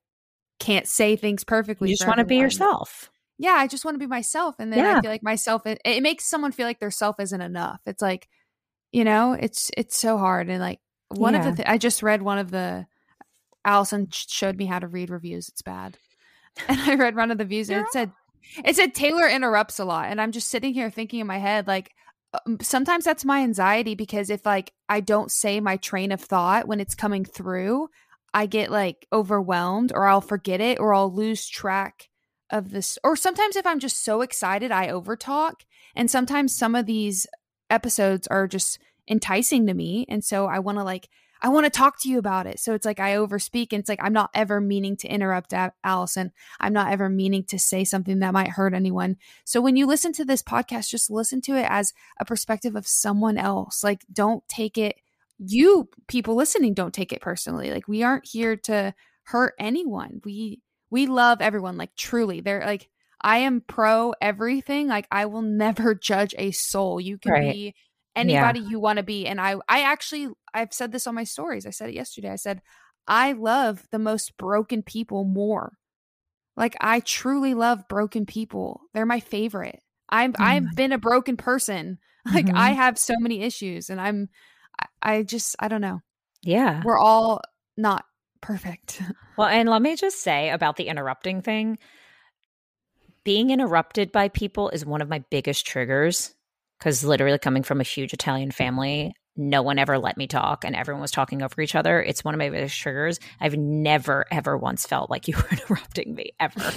can't 0.61 0.87
say 0.87 1.15
things 1.15 1.43
perfectly. 1.43 1.89
You 1.89 1.95
just 1.97 2.07
want 2.07 2.19
to 2.19 2.25
be 2.25 2.37
yourself. 2.37 3.09
Yeah, 3.39 3.53
I 3.53 3.65
just 3.65 3.83
want 3.83 3.95
to 3.95 3.99
be 3.99 4.05
myself. 4.05 4.55
And 4.59 4.71
then 4.71 4.79
yeah. 4.79 4.97
I 4.97 5.01
feel 5.01 5.09
like 5.09 5.23
myself 5.23 5.65
it, 5.65 5.81
it 5.83 6.03
makes 6.03 6.25
someone 6.25 6.51
feel 6.51 6.67
like 6.67 6.79
their 6.79 6.91
self 6.91 7.19
isn't 7.19 7.41
enough. 7.41 7.81
It's 7.87 8.01
like, 8.01 8.29
you 8.91 9.03
know, 9.03 9.33
it's 9.33 9.71
it's 9.75 9.97
so 9.97 10.19
hard. 10.19 10.49
And 10.49 10.59
like 10.61 10.79
one 11.09 11.33
yeah. 11.33 11.39
of 11.39 11.45
the 11.45 11.63
th- 11.63 11.67
I 11.67 11.79
just 11.79 12.03
read 12.03 12.21
one 12.21 12.37
of 12.37 12.51
the 12.51 12.85
Alison 13.65 14.09
showed 14.11 14.57
me 14.57 14.67
how 14.67 14.77
to 14.77 14.87
read 14.87 15.09
reviews. 15.09 15.49
It's 15.49 15.63
bad. 15.63 15.97
And 16.67 16.79
I 16.81 16.95
read 16.95 17.15
one 17.15 17.31
of 17.31 17.37
the 17.37 17.45
views 17.45 17.69
and 17.69 17.79
it 17.79 17.87
said 17.91 18.11
it 18.63 18.75
said 18.75 18.93
Taylor 18.93 19.27
interrupts 19.27 19.79
a 19.79 19.85
lot. 19.85 20.11
And 20.11 20.21
I'm 20.21 20.31
just 20.31 20.49
sitting 20.49 20.73
here 20.73 20.91
thinking 20.91 21.21
in 21.21 21.27
my 21.27 21.37
head, 21.37 21.65
like, 21.65 21.91
um, 22.45 22.57
sometimes 22.61 23.05
that's 23.05 23.25
my 23.25 23.41
anxiety 23.41 23.95
because 23.95 24.29
if 24.29 24.45
like 24.45 24.73
I 24.89 24.99
don't 24.99 25.31
say 25.31 25.59
my 25.59 25.77
train 25.77 26.11
of 26.11 26.21
thought 26.21 26.67
when 26.67 26.79
it's 26.79 26.93
coming 26.93 27.25
through, 27.25 27.89
I 28.33 28.45
get 28.45 28.71
like 28.71 29.07
overwhelmed 29.11 29.91
or 29.93 30.07
I'll 30.07 30.21
forget 30.21 30.61
it 30.61 30.79
or 30.79 30.93
I'll 30.93 31.13
lose 31.13 31.47
track 31.47 32.09
of 32.49 32.71
this. 32.71 32.97
Or 33.03 33.15
sometimes 33.15 33.55
if 33.55 33.65
I'm 33.65 33.79
just 33.79 34.03
so 34.03 34.21
excited, 34.21 34.71
I 34.71 34.87
overtalk. 34.87 35.61
And 35.95 36.09
sometimes 36.09 36.55
some 36.55 36.75
of 36.75 36.85
these 36.85 37.27
episodes 37.69 38.27
are 38.27 38.47
just 38.47 38.79
enticing 39.07 39.67
to 39.67 39.73
me. 39.73 40.05
And 40.07 40.23
so 40.23 40.45
I 40.45 40.59
want 40.59 40.77
to 40.77 40.83
like, 40.83 41.09
I 41.41 41.49
want 41.49 41.65
to 41.65 41.71
talk 41.71 41.99
to 42.01 42.09
you 42.09 42.19
about 42.19 42.45
it. 42.45 42.59
So 42.59 42.73
it's 42.73 42.85
like 42.85 42.99
I 42.99 43.15
overspeak 43.15 43.69
and 43.71 43.79
it's 43.79 43.89
like 43.89 44.01
I'm 44.01 44.13
not 44.13 44.29
ever 44.33 44.61
meaning 44.61 44.95
to 44.97 45.07
interrupt 45.07 45.53
Alison. 45.83 46.31
I'm 46.59 46.73
not 46.73 46.91
ever 46.91 47.09
meaning 47.09 47.43
to 47.45 47.57
say 47.57 47.83
something 47.83 48.19
that 48.19 48.33
might 48.33 48.49
hurt 48.49 48.75
anyone. 48.75 49.17
So 49.43 49.59
when 49.59 49.75
you 49.75 49.87
listen 49.87 50.13
to 50.13 50.25
this 50.25 50.43
podcast, 50.43 50.89
just 50.89 51.09
listen 51.09 51.41
to 51.41 51.55
it 51.55 51.65
as 51.67 51.93
a 52.19 52.25
perspective 52.25 52.75
of 52.75 52.87
someone 52.87 53.39
else. 53.39 53.83
Like 53.83 54.05
don't 54.13 54.47
take 54.47 54.77
it 54.77 54.97
you 55.43 55.89
people 56.07 56.35
listening 56.35 56.73
don't 56.73 56.93
take 56.93 57.11
it 57.11 57.21
personally. 57.21 57.71
Like 57.71 57.87
we 57.87 58.03
aren't 58.03 58.27
here 58.27 58.55
to 58.57 58.93
hurt 59.23 59.53
anyone. 59.59 60.21
We 60.23 60.61
we 60.89 61.07
love 61.07 61.41
everyone 61.41 61.77
like 61.77 61.95
truly. 61.95 62.41
They're 62.41 62.65
like 62.65 62.89
I 63.21 63.39
am 63.39 63.61
pro 63.61 64.13
everything. 64.21 64.87
Like 64.87 65.07
I 65.11 65.25
will 65.25 65.41
never 65.41 65.95
judge 66.01 66.35
a 66.37 66.51
soul. 66.51 67.01
You 67.01 67.17
can 67.17 67.31
right. 67.31 67.53
be 67.53 67.75
anybody 68.15 68.59
yeah. 68.59 68.69
you 68.69 68.79
want 68.79 68.97
to 68.97 69.03
be 69.03 69.25
and 69.25 69.39
I 69.41 69.55
I 69.67 69.83
actually 69.83 70.27
I've 70.53 70.73
said 70.73 70.91
this 70.91 71.07
on 71.07 71.15
my 71.15 71.23
stories. 71.23 71.65
I 71.65 71.71
said 71.71 71.89
it 71.89 71.95
yesterday. 71.95 72.29
I 72.29 72.35
said 72.35 72.61
I 73.07 73.31
love 73.31 73.87
the 73.91 73.99
most 73.99 74.37
broken 74.37 74.83
people 74.83 75.23
more. 75.23 75.73
Like 76.55 76.75
I 76.79 76.99
truly 76.99 77.55
love 77.55 77.87
broken 77.87 78.25
people. 78.27 78.81
They're 78.93 79.05
my 79.05 79.21
favorite. 79.21 79.79
I've 80.07 80.33
mm-hmm. 80.33 80.43
I've 80.43 80.75
been 80.75 80.91
a 80.91 80.99
broken 80.99 81.37
person. 81.37 81.97
Like 82.23 82.45
mm-hmm. 82.45 82.55
I 82.55 82.73
have 82.73 82.99
so 82.99 83.15
many 83.17 83.41
issues 83.41 83.89
and 83.89 83.99
I'm 83.99 84.29
I 85.01 85.23
just, 85.23 85.55
I 85.59 85.67
don't 85.67 85.81
know. 85.81 86.01
Yeah. 86.43 86.81
We're 86.83 86.99
all 86.99 87.41
not 87.77 88.05
perfect. 88.41 89.01
well, 89.37 89.47
and 89.47 89.69
let 89.69 89.81
me 89.81 89.95
just 89.95 90.21
say 90.21 90.49
about 90.49 90.77
the 90.77 90.87
interrupting 90.87 91.41
thing 91.41 91.77
being 93.23 93.51
interrupted 93.51 94.11
by 94.11 94.29
people 94.29 94.69
is 94.69 94.85
one 94.85 95.01
of 95.01 95.09
my 95.09 95.23
biggest 95.29 95.65
triggers 95.65 96.33
because 96.79 97.03
literally 97.03 97.37
coming 97.37 97.63
from 97.63 97.79
a 97.79 97.83
huge 97.83 98.13
Italian 98.13 98.51
family, 98.51 99.13
no 99.35 99.61
one 99.61 99.77
ever 99.79 99.97
let 99.97 100.17
me 100.17 100.27
talk 100.27 100.65
and 100.65 100.75
everyone 100.75 101.01
was 101.01 101.11
talking 101.11 101.41
over 101.41 101.61
each 101.61 101.75
other. 101.75 102.01
It's 102.01 102.23
one 102.23 102.33
of 102.33 102.39
my 102.39 102.49
biggest 102.49 102.77
triggers. 102.77 103.19
I've 103.39 103.55
never, 103.55 104.25
ever 104.31 104.57
once 104.57 104.85
felt 104.85 105.09
like 105.09 105.27
you 105.27 105.35
were 105.37 105.49
interrupting 105.51 106.15
me 106.15 106.31
ever. 106.39 106.73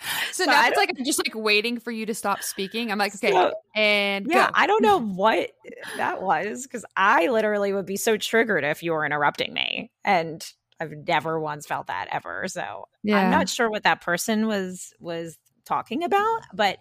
so, 0.32 0.44
now 0.44 0.66
it's 0.66 0.76
like 0.76 0.92
I'm 0.96 1.04
just 1.04 1.18
like 1.18 1.34
waiting 1.34 1.78
for 1.78 1.90
you 1.90 2.06
to 2.06 2.14
stop 2.14 2.42
speaking. 2.42 2.92
I'm 2.92 2.98
like, 2.98 3.14
okay, 3.14 3.32
so, 3.32 3.52
and 3.74 4.26
yeah, 4.28 4.46
go. 4.46 4.52
I 4.54 4.66
don't 4.66 4.82
know 4.82 5.00
what 5.14 5.50
that 5.96 6.22
was 6.22 6.64
because 6.64 6.84
I 6.96 7.28
literally 7.28 7.72
would 7.72 7.86
be 7.86 7.96
so 7.96 8.16
triggered 8.16 8.64
if 8.64 8.82
you 8.82 8.92
were 8.92 9.04
interrupting 9.04 9.52
me, 9.52 9.90
and 10.04 10.44
I've 10.80 10.92
never 11.06 11.40
once 11.40 11.66
felt 11.66 11.88
that 11.88 12.08
ever. 12.10 12.46
So 12.48 12.88
yeah. 13.02 13.18
I'm 13.18 13.30
not 13.30 13.48
sure 13.48 13.70
what 13.70 13.84
that 13.84 14.00
person 14.00 14.46
was 14.46 14.92
was 15.00 15.38
talking 15.64 16.04
about, 16.04 16.40
but 16.52 16.78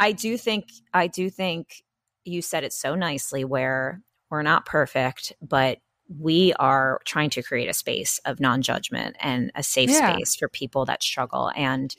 I 0.00 0.12
do 0.12 0.36
think 0.36 0.66
I 0.92 1.06
do 1.06 1.30
think 1.30 1.82
you 2.24 2.42
said 2.42 2.64
it 2.64 2.72
so 2.72 2.94
nicely 2.94 3.44
where 3.44 4.02
we're 4.30 4.42
not 4.42 4.66
perfect, 4.66 5.32
but 5.40 5.78
we 6.08 6.54
are 6.54 7.00
trying 7.04 7.30
to 7.30 7.42
create 7.42 7.68
a 7.68 7.74
space 7.74 8.18
of 8.24 8.40
non-judgment 8.40 9.16
and 9.20 9.50
a 9.54 9.62
safe 9.62 9.90
yeah. 9.90 10.14
space 10.14 10.36
for 10.36 10.48
people 10.48 10.86
that 10.86 11.02
struggle 11.02 11.50
and 11.54 11.94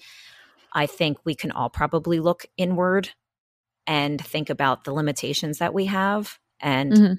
I 0.73 0.85
think 0.85 1.17
we 1.23 1.35
can 1.35 1.51
all 1.51 1.69
probably 1.69 2.19
look 2.19 2.45
inward 2.57 3.09
and 3.87 4.23
think 4.23 4.49
about 4.49 4.83
the 4.83 4.93
limitations 4.93 5.57
that 5.59 5.73
we 5.73 5.85
have 5.85 6.37
and 6.59 6.93
mm-hmm. 6.93 7.13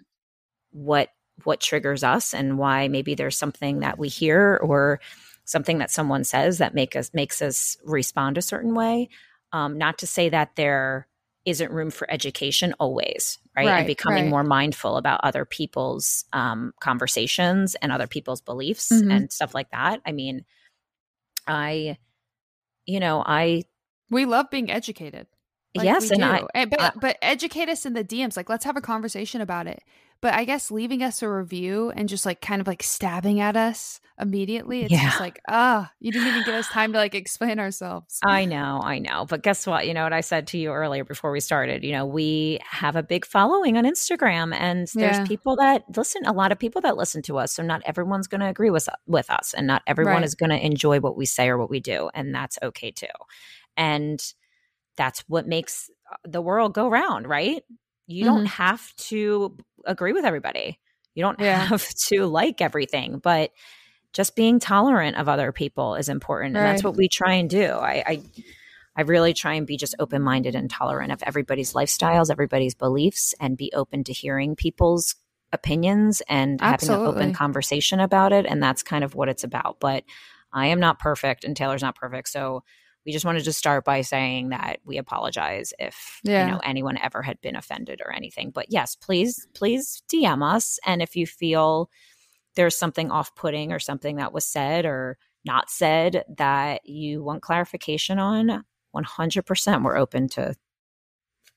what 0.70 1.08
what 1.44 1.60
triggers 1.60 2.04
us 2.04 2.34
and 2.34 2.58
why 2.58 2.88
maybe 2.88 3.14
there's 3.14 3.36
something 3.36 3.80
that 3.80 3.98
we 3.98 4.08
hear 4.08 4.58
or 4.62 5.00
something 5.44 5.78
that 5.78 5.90
someone 5.90 6.22
says 6.22 6.58
that 6.58 6.74
make 6.74 6.94
us 6.94 7.10
makes 7.14 7.42
us 7.42 7.76
respond 7.84 8.38
a 8.38 8.42
certain 8.42 8.74
way. 8.74 9.08
Um, 9.52 9.78
not 9.78 9.98
to 9.98 10.06
say 10.06 10.28
that 10.28 10.54
there 10.56 11.08
isn't 11.44 11.72
room 11.72 11.90
for 11.90 12.08
education 12.10 12.74
always, 12.78 13.38
right? 13.56 13.66
Right, 13.66 13.78
and 13.78 13.86
becoming 13.86 14.24
right. 14.24 14.30
more 14.30 14.44
mindful 14.44 14.96
about 14.96 15.20
other 15.24 15.44
people's 15.44 16.24
um, 16.32 16.72
conversations 16.80 17.74
and 17.76 17.90
other 17.90 18.06
people's 18.06 18.42
beliefs 18.42 18.90
Mhm. 18.92 19.12
and 19.12 19.32
stuff 19.32 19.54
like 19.54 19.70
that. 19.70 20.00
I 20.04 20.12
mean, 20.12 20.44
I, 21.46 21.96
you 22.90 23.00
know, 23.00 23.22
I 23.24 23.64
We 24.10 24.24
love 24.24 24.50
being 24.50 24.70
educated. 24.70 25.26
Like, 25.74 25.84
yes, 25.84 26.10
and 26.10 26.20
do. 26.20 26.48
I, 26.52 26.64
but 26.64 26.94
but 27.00 27.16
educate 27.22 27.68
us 27.68 27.86
in 27.86 27.92
the 27.92 28.02
DMs. 28.02 28.36
Like, 28.36 28.48
let's 28.48 28.64
have 28.64 28.76
a 28.76 28.80
conversation 28.80 29.40
about 29.40 29.68
it. 29.68 29.82
But 30.22 30.34
I 30.34 30.44
guess 30.44 30.70
leaving 30.70 31.02
us 31.02 31.22
a 31.22 31.28
review 31.30 31.90
and 31.90 32.08
just 32.08 32.26
like 32.26 32.40
kind 32.42 32.60
of 32.60 32.66
like 32.66 32.82
stabbing 32.82 33.40
at 33.40 33.56
us 33.56 34.00
immediately, 34.20 34.82
it's 34.84 35.00
Yeah. 35.00 35.00
just 35.00 35.18
like, 35.20 35.40
ah, 35.48 35.92
you 36.00 36.12
didn't 36.12 36.28
even 36.28 36.42
give 36.42 36.54
us 36.54 36.68
time 36.68 36.92
to 36.92 36.98
like 36.98 37.14
explain 37.14 37.58
ourselves. 37.58 38.22
I 38.22 38.44
know, 38.44 38.82
I 38.84 38.98
know. 38.98 39.24
But 39.24 39.42
guess 39.42 39.66
what? 39.66 39.86
You 39.86 39.94
know 39.94 40.02
what 40.04 40.12
I 40.12 40.20
said 40.20 40.46
to 40.48 40.58
you 40.58 40.72
earlier 40.72 41.04
before 41.04 41.30
we 41.32 41.40
started? 41.40 41.82
You 41.82 41.92
know, 41.92 42.04
we 42.04 42.58
have 42.68 42.94
a 42.94 43.02
big 43.02 43.24
following 43.24 43.78
on 43.78 43.84
Instagram 43.84 44.54
and 44.54 44.88
there's 45.00 45.18
Yeah. 45.18 45.20
people 45.20 45.56
that 45.56 45.84
listen, 45.96 46.26
a 46.26 46.32
lot 46.34 46.52
of 46.52 46.58
people 46.58 46.82
that 46.82 46.98
listen 46.98 47.22
to 47.22 47.38
us. 47.38 47.54
So 47.54 47.62
not 47.62 47.80
everyone's 47.86 48.26
going 48.28 48.42
to 48.42 48.48
agree 48.48 48.68
with 48.68 48.90
with 49.06 49.30
us 49.30 49.54
and 49.54 49.66
not 49.66 49.82
everyone 49.86 50.22
Right. 50.22 50.22
is 50.22 50.34
going 50.34 50.50
to 50.50 50.62
enjoy 50.64 51.00
what 51.00 51.16
we 51.16 51.24
say 51.24 51.48
or 51.48 51.56
what 51.56 51.70
we 51.70 51.80
do, 51.80 52.10
and 52.12 52.34
that's 52.34 52.58
okay 52.62 52.90
too. 52.90 53.06
And 53.78 54.22
that's 54.96 55.20
what 55.28 55.46
makes 55.48 55.90
uh, 56.12 56.16
the 56.24 56.42
world 56.42 56.74
go 56.74 56.88
round, 56.88 57.28
right? 57.28 57.64
You 58.10 58.24
don't 58.24 58.44
Mhm. 58.44 58.48
have 58.48 58.94
to 58.96 59.56
agree 59.84 60.12
with 60.12 60.24
everybody. 60.24 60.78
You 61.14 61.22
don't 61.22 61.40
Yeah. 61.40 61.64
have 61.66 61.86
to 62.08 62.26
like 62.26 62.60
everything, 62.60 63.18
but 63.18 63.52
just 64.12 64.34
being 64.34 64.58
tolerant 64.58 65.16
of 65.16 65.28
other 65.28 65.52
people 65.52 65.94
is 65.94 66.08
important. 66.08 66.56
And 66.56 66.64
that's 66.64 66.82
what 66.82 66.96
we 66.96 67.08
try 67.08 67.34
and 67.34 67.48
do. 67.48 67.66
I, 67.72 68.02
I 68.06 68.22
I 68.96 69.02
really 69.02 69.32
try 69.32 69.54
and 69.54 69.66
be 69.68 69.76
just 69.76 69.94
open 70.00 70.20
minded 70.20 70.56
and 70.56 70.68
tolerant 70.68 71.12
of 71.12 71.22
everybody's 71.22 71.72
lifestyles, 71.74 72.28
everybody's 72.30 72.74
beliefs, 72.74 73.34
and 73.40 73.56
be 73.56 73.70
open 73.72 74.02
to 74.04 74.12
hearing 74.12 74.56
people's 74.56 75.14
opinions 75.52 76.22
and 76.28 76.60
having 76.60 76.88
an 76.90 77.00
open 77.06 77.32
conversation 77.32 78.00
about 78.00 78.32
it. 78.32 78.46
And 78.46 78.60
that's 78.62 78.82
kind 78.82 79.04
of 79.04 79.14
what 79.14 79.28
it's 79.28 79.44
about. 79.44 79.78
But 79.80 80.02
I 80.52 80.66
am 80.66 80.80
not 80.80 80.98
perfect 80.98 81.44
and 81.44 81.56
Taylor's 81.56 81.82
not 81.82 81.94
perfect. 81.94 82.28
So 82.28 82.64
we 83.10 83.12
just 83.12 83.24
wanted 83.24 83.42
to 83.42 83.52
start 83.52 83.84
by 83.84 84.02
saying 84.02 84.50
that 84.50 84.78
we 84.84 84.96
apologize 84.96 85.74
if 85.80 86.20
Yeah. 86.22 86.46
you 86.46 86.52
know 86.52 86.60
anyone 86.62 86.96
ever 87.02 87.22
had 87.22 87.40
been 87.40 87.56
offended 87.56 88.00
or 88.04 88.12
anything. 88.12 88.52
But 88.52 88.66
yes, 88.68 88.94
please, 88.94 89.48
please 89.52 90.00
DM 90.08 90.44
us. 90.48 90.78
And 90.86 91.02
if 91.02 91.16
you 91.16 91.26
feel 91.26 91.90
there's 92.54 92.78
something 92.78 93.10
off 93.10 93.34
putting 93.34 93.72
or 93.72 93.80
something 93.80 94.14
that 94.18 94.32
was 94.32 94.46
said 94.46 94.86
or 94.86 95.18
not 95.44 95.70
said 95.70 96.22
that 96.36 96.82
you 96.88 97.20
want 97.24 97.42
clarification 97.42 98.20
on, 98.20 98.62
100% 98.94 99.82
we're 99.82 99.96
open 99.96 100.28
to 100.28 100.54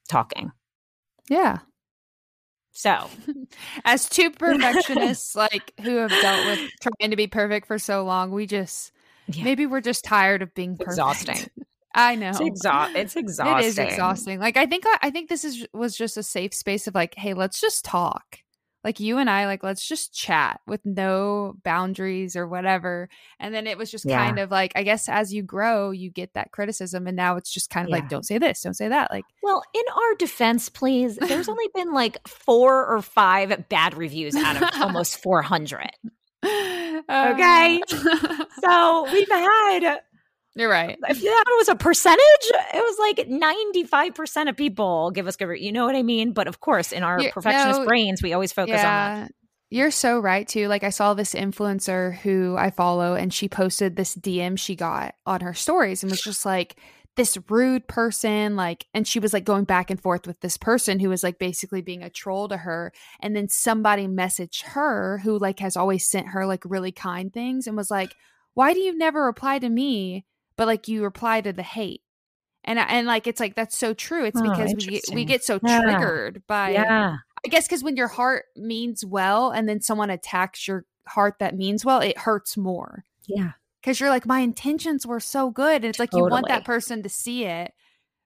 talking. 0.10 0.52
Yeah. 1.30 1.60
So, 2.72 3.12
As 3.86 4.10
two 4.10 4.32
perfectionists, 4.40 5.36
like 5.36 5.72
who 5.84 5.98
have 5.98 6.10
dealt 6.10 6.48
with 6.48 6.72
trying 6.82 7.12
to 7.12 7.16
be 7.16 7.28
perfect 7.28 7.68
for 7.68 7.78
so 7.78 8.04
long, 8.04 8.32
we 8.32 8.48
just 8.48 8.92
Yeah. 9.28 9.44
maybe 9.44 9.66
we're 9.66 9.82
just 9.82 10.04
tired 10.04 10.42
of 10.42 10.54
being 10.54 10.76
perfect. 10.78 10.92
Exhausting. 10.92 11.50
I 11.96 12.16
know. 12.16 12.30
it's, 12.30 12.40
exa- 12.40 12.96
it's 12.96 13.16
exhausting. 13.16 13.58
It 13.60 13.66
is 13.66 13.78
exhausting. 13.78 14.40
Like 14.40 14.58
I 14.58 14.66
think 14.66 14.84
I 15.02 15.12
think 15.12 15.30
this 15.30 15.46
is 15.46 15.68
was 15.74 15.96
just 15.96 16.18
a 16.18 16.24
safe 16.24 16.54
space 16.54 16.88
of 16.88 16.96
like, 16.96 17.14
hey, 17.16 17.34
let's 17.36 17.62
just 17.62 17.86
talk. 17.86 18.40
Like 18.84 19.00
you 19.00 19.18
and 19.20 19.30
I, 19.30 19.46
like 19.46 19.64
let's 19.64 19.88
just 19.88 20.14
chat 20.14 20.60
with 20.68 20.82
no 20.86 21.54
boundaries 21.64 22.36
or 22.36 22.46
whatever. 22.48 23.08
And 23.40 23.54
then 23.56 23.66
it 23.68 23.78
was 23.78 23.90
just 23.92 24.04
Yeah. 24.06 24.18
kind 24.26 24.40
of 24.40 24.52
like, 24.52 24.74
I 24.76 24.84
guess 24.84 25.08
as 25.08 25.34
you 25.34 25.42
grow, 25.44 25.92
you 25.92 26.10
get 26.10 26.34
that 26.34 26.52
criticism, 26.52 27.08
and 27.08 27.16
now 27.16 27.38
it's 27.38 27.54
just 27.54 27.70
kind 27.70 27.86
of 27.86 27.92
Yeah. 27.92 27.96
like, 27.98 28.10
don't 28.10 28.26
say 28.26 28.40
this, 28.40 28.62
don't 28.62 28.74
say 28.74 28.90
that. 28.90 29.10
Like, 29.10 29.24
Well, 29.42 29.64
in 29.74 29.84
our 29.96 30.16
defense, 30.16 30.68
please, 30.68 31.16
there's 31.16 31.48
only 31.48 31.70
been 31.74 31.94
like 31.94 32.28
four 32.28 32.86
or 32.88 33.02
five 33.02 33.70
bad 33.70 33.96
reviews 33.96 34.36
out 34.36 34.62
of 34.62 34.82
almost 34.82 35.22
400. 35.24 35.90
Okay. 36.44 37.82
Uh, 37.92 38.46
So 38.64 39.12
we've 39.12 39.30
had, 39.30 40.00
you're 40.56 40.70
right. 40.70 40.98
if 41.10 41.22
that 41.22 41.46
was 41.58 41.68
a 41.68 41.76
percentage, 41.76 42.22
it 42.74 42.76
was 42.76 42.98
like 43.00 43.28
95% 43.28 44.50
of 44.50 44.56
people 44.56 45.12
give 45.12 45.28
us 45.28 45.36
good, 45.36 45.60
you 45.60 45.72
know 45.72 45.86
what 45.86 45.96
I 45.96 46.04
mean? 46.04 46.32
But 46.32 46.48
of 46.48 46.60
course, 46.62 46.92
in 46.94 47.04
our 47.04 47.20
You- 47.20 47.32
perfectionist 47.32 47.82
no, 47.82 47.86
brains, 47.88 48.22
we 48.24 48.34
always 48.34 48.54
focus 48.54 48.76
on 48.80 48.84
that. 48.84 49.32
You're 49.70 49.92
so 49.92 50.20
right 50.20 50.48
too. 50.48 50.68
Like 50.68 50.84
I 50.84 50.92
saw 50.92 51.14
this 51.16 51.34
influencer 51.34 52.16
who 52.18 52.56
I 52.58 52.70
follow 52.70 53.16
and 53.16 53.34
she 53.34 53.50
posted 53.50 53.96
this 53.96 54.16
DM 54.16 54.58
she 54.58 54.76
got 54.76 55.16
on 55.26 55.42
her 55.42 55.54
stories 55.56 56.04
and 56.04 56.12
was 56.12 56.22
just 56.22 56.46
like 56.46 56.76
this 57.16 57.38
rude 57.50 57.88
person 57.88 58.56
like 58.56 58.88
and 58.94 59.08
she 59.08 59.20
was 59.20 59.34
like 59.34 59.44
going 59.46 59.66
back 59.66 59.92
and 59.92 60.02
forth 60.02 60.26
with 60.26 60.40
this 60.40 60.58
person 60.58 61.00
who 61.00 61.10
was 61.10 61.24
like 61.24 61.38
basically 61.38 61.82
being 61.82 62.02
a 62.02 62.10
troll 62.10 62.48
to 62.48 62.58
her 62.58 62.92
and 63.20 63.36
then 63.36 63.48
somebody 63.48 64.08
messaged 64.08 64.64
her 64.64 65.20
who 65.20 65.38
like 65.38 65.60
has 65.60 65.78
always 65.78 66.08
sent 66.08 66.28
her 66.28 66.46
like 66.46 66.64
really 66.66 66.92
kind 66.92 67.32
things 67.32 67.68
and 67.68 67.78
was 67.78 67.92
like 67.92 68.16
why 68.56 68.74
do 68.74 68.80
you 68.80 68.98
never 68.98 69.26
reply 69.26 69.60
to 69.60 69.70
me 69.70 70.26
but 70.56 70.66
like 70.68 70.88
you 70.88 71.04
reply 71.04 71.40
to 71.40 71.54
the 71.54 71.64
hate 71.64 72.02
and 72.64 72.80
and 72.80 73.06
like 73.06 73.28
it's 73.28 73.40
like 73.40 73.56
that's 73.56 73.78
so 73.78 73.94
true 73.94 74.26
it's 74.26 74.40
Oh, 74.40 74.50
because 74.50 74.74
we 74.76 74.86
get, 74.86 75.04
we 75.14 75.26
get 75.26 75.44
so 75.44 75.60
Yeah. 75.64 75.82
triggered 75.82 76.42
by 76.48 76.72
Yeah. 76.72 77.18
I 77.46 77.50
guess 77.50 77.68
because 77.68 77.84
when 77.84 77.98
your 77.98 78.08
heart 78.08 78.46
means 78.56 79.06
well 79.06 79.52
and 79.52 79.68
then 79.68 79.82
someone 79.82 80.10
attacks 80.10 80.68
your 80.68 80.86
heart 81.06 81.36
that 81.40 81.56
means 81.58 81.84
well, 81.84 82.00
it 82.00 82.18
hurts 82.18 82.56
more. 82.56 83.04
Yeah. 83.28 83.52
Because 83.84 84.00
you're 84.00 84.10
like, 84.10 84.26
my 84.26 84.40
intentions 84.40 85.06
were 85.06 85.20
so 85.20 85.50
good. 85.52 85.76
And 85.78 85.86
it's 85.86 86.00
like 86.00 86.14
you 86.14 86.24
want 86.32 86.46
that 86.48 86.66
person 86.66 87.04
to 87.04 87.10
see 87.10 87.44
it. 87.44 87.74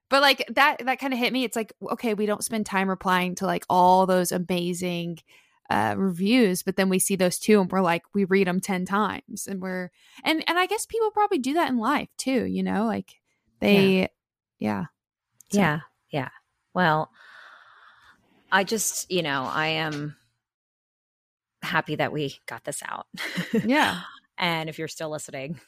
But 0.08 0.22
like 0.22 0.44
that 0.54 0.84
that 0.86 1.00
kind 1.00 1.12
of 1.12 1.18
hit 1.18 1.32
me. 1.32 1.42
It's 1.42 1.56
like, 1.56 1.72
okay, 1.82 2.14
we 2.14 2.26
don't 2.26 2.44
spend 2.44 2.64
time 2.64 2.88
replying 2.88 3.34
to 3.36 3.46
like 3.46 3.64
all 3.68 4.06
those 4.06 4.30
amazing 4.32 5.18
uh 5.68 5.94
reviews, 5.98 6.62
but 6.62 6.76
then 6.76 6.88
we 6.88 6.98
see 6.98 7.14
those 7.16 7.38
two 7.38 7.60
and 7.60 7.70
we're 7.70 7.80
like, 7.82 8.02
we 8.14 8.24
read 8.24 8.46
them 8.46 8.60
10 8.60 8.84
times 8.86 9.46
and 9.46 9.60
we're 9.60 9.90
and 10.24 10.42
and 10.48 10.58
I 10.58 10.64
guess 10.66 10.86
people 10.86 11.10
probably 11.10 11.38
do 11.38 11.52
that 11.54 11.68
in 11.68 11.76
life 11.78 12.08
too, 12.16 12.44
you 12.46 12.62
know, 12.62 12.86
like 12.86 13.16
they 13.60 14.08
yeah. 14.58 14.84
So- 15.50 15.58
Yeah. 15.58 15.80
Yeah. 16.10 16.28
Well, 16.72 17.10
I 18.50 18.64
just, 18.64 19.10
you 19.10 19.22
know, 19.22 19.42
I 19.52 19.66
am 19.68 20.16
happy 21.62 21.96
that 21.96 22.12
we 22.12 22.38
got 22.46 22.64
this 22.64 22.82
out. 22.86 23.06
Yeah. 23.64 24.00
and 24.38 24.68
if 24.68 24.78
you're 24.78 24.88
still 24.88 25.10
listening, 25.10 25.60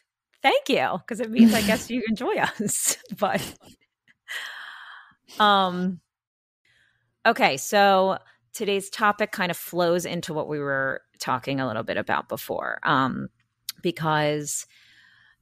thank 0.42 0.68
you 0.68 0.98
because 0.98 1.20
it 1.20 1.30
means 1.30 1.52
I 1.54 1.62
guess 1.62 1.90
you 1.90 2.02
enjoy 2.08 2.34
us. 2.36 2.96
But 3.18 3.42
um 5.38 6.00
okay, 7.26 7.56
so 7.56 8.18
today's 8.52 8.90
topic 8.90 9.32
kind 9.32 9.50
of 9.50 9.56
flows 9.56 10.04
into 10.06 10.32
what 10.32 10.48
we 10.48 10.58
were 10.58 11.02
talking 11.18 11.60
a 11.60 11.66
little 11.66 11.82
bit 11.82 11.96
about 11.96 12.28
before. 12.28 12.78
Um 12.82 13.28
because 13.82 14.66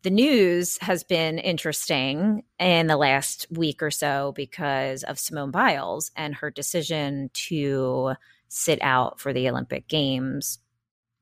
the 0.02 0.10
news 0.10 0.78
has 0.80 1.02
been 1.02 1.38
interesting 1.38 2.44
in 2.60 2.86
the 2.86 2.96
last 2.96 3.46
week 3.50 3.82
or 3.82 3.90
so 3.90 4.32
because 4.36 5.02
of 5.02 5.18
Simone 5.18 5.50
Biles 5.50 6.12
and 6.14 6.36
her 6.36 6.50
decision 6.50 7.30
to 7.34 8.14
sit 8.48 8.78
out 8.80 9.20
for 9.20 9.32
the 9.32 9.48
Olympic 9.48 9.88
Games 9.88 10.60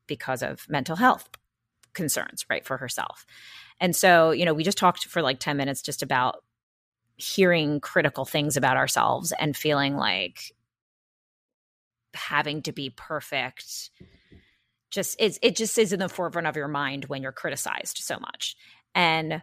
because 0.07 0.43
of 0.43 0.69
mental 0.69 0.97
health 0.97 1.29
concerns, 1.97 2.47
right, 2.49 2.65
for 2.65 2.77
herself. 2.77 3.27
And 3.81 3.97
so, 3.97 4.31
you 4.31 4.45
know, 4.45 4.55
we 4.55 4.63
just 4.63 4.79
talked 4.79 5.07
for 5.07 5.23
like 5.23 5.41
10 5.41 5.57
minutes 5.57 5.83
just 5.83 6.03
about 6.03 6.45
hearing 7.17 7.81
critical 7.81 8.25
things 8.25 8.57
about 8.57 8.77
ourselves 8.77 9.33
and 9.39 9.57
feeling 9.57 9.97
like 9.97 10.53
having 12.15 12.63
to 12.63 12.73
be 12.73 12.91
perfect 12.91 13.91
just 14.91 15.17
it's 15.19 15.39
it 15.43 15.57
just 15.57 15.77
is 15.79 15.93
in 15.93 15.99
the 16.01 16.09
forefront 16.09 16.47
of 16.47 16.57
your 16.57 16.69
mind 16.69 17.07
when 17.07 17.23
you're 17.23 17.33
criticized 17.33 17.99
so 17.99 18.19
much. 18.19 18.57
And 18.95 19.43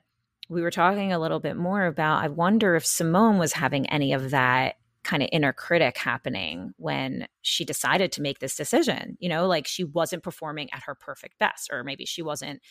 we 0.50 0.62
were 0.62 0.72
talking 0.72 1.14
a 1.14 1.20
little 1.20 1.40
bit 1.40 1.56
more 1.56 1.86
about 1.86 2.24
I 2.24 2.30
wonder 2.30 2.76
if 2.76 2.86
Simone 2.86 3.38
was 3.38 3.54
having 3.54 3.88
any 3.88 4.14
of 4.14 4.32
that 4.32 4.76
kind 5.04 5.24
of 5.24 5.30
inner 5.32 5.54
critic 5.54 5.98
happening 5.98 6.72
when 6.78 7.28
she 7.42 7.66
decided 7.66 8.12
to 8.14 8.22
make 8.22 8.40
this 8.40 8.56
decision. 8.56 9.18
You 9.20 9.30
know, 9.30 9.48
like 9.48 9.68
she 9.68 9.84
wasn't 9.84 10.24
performing 10.24 10.70
at 10.74 10.84
her 10.84 10.96
perfect 10.96 11.38
best, 11.40 11.70
or 11.72 11.84
maybe 11.84 12.06
she 12.06 12.22
wasn't, 12.22 12.62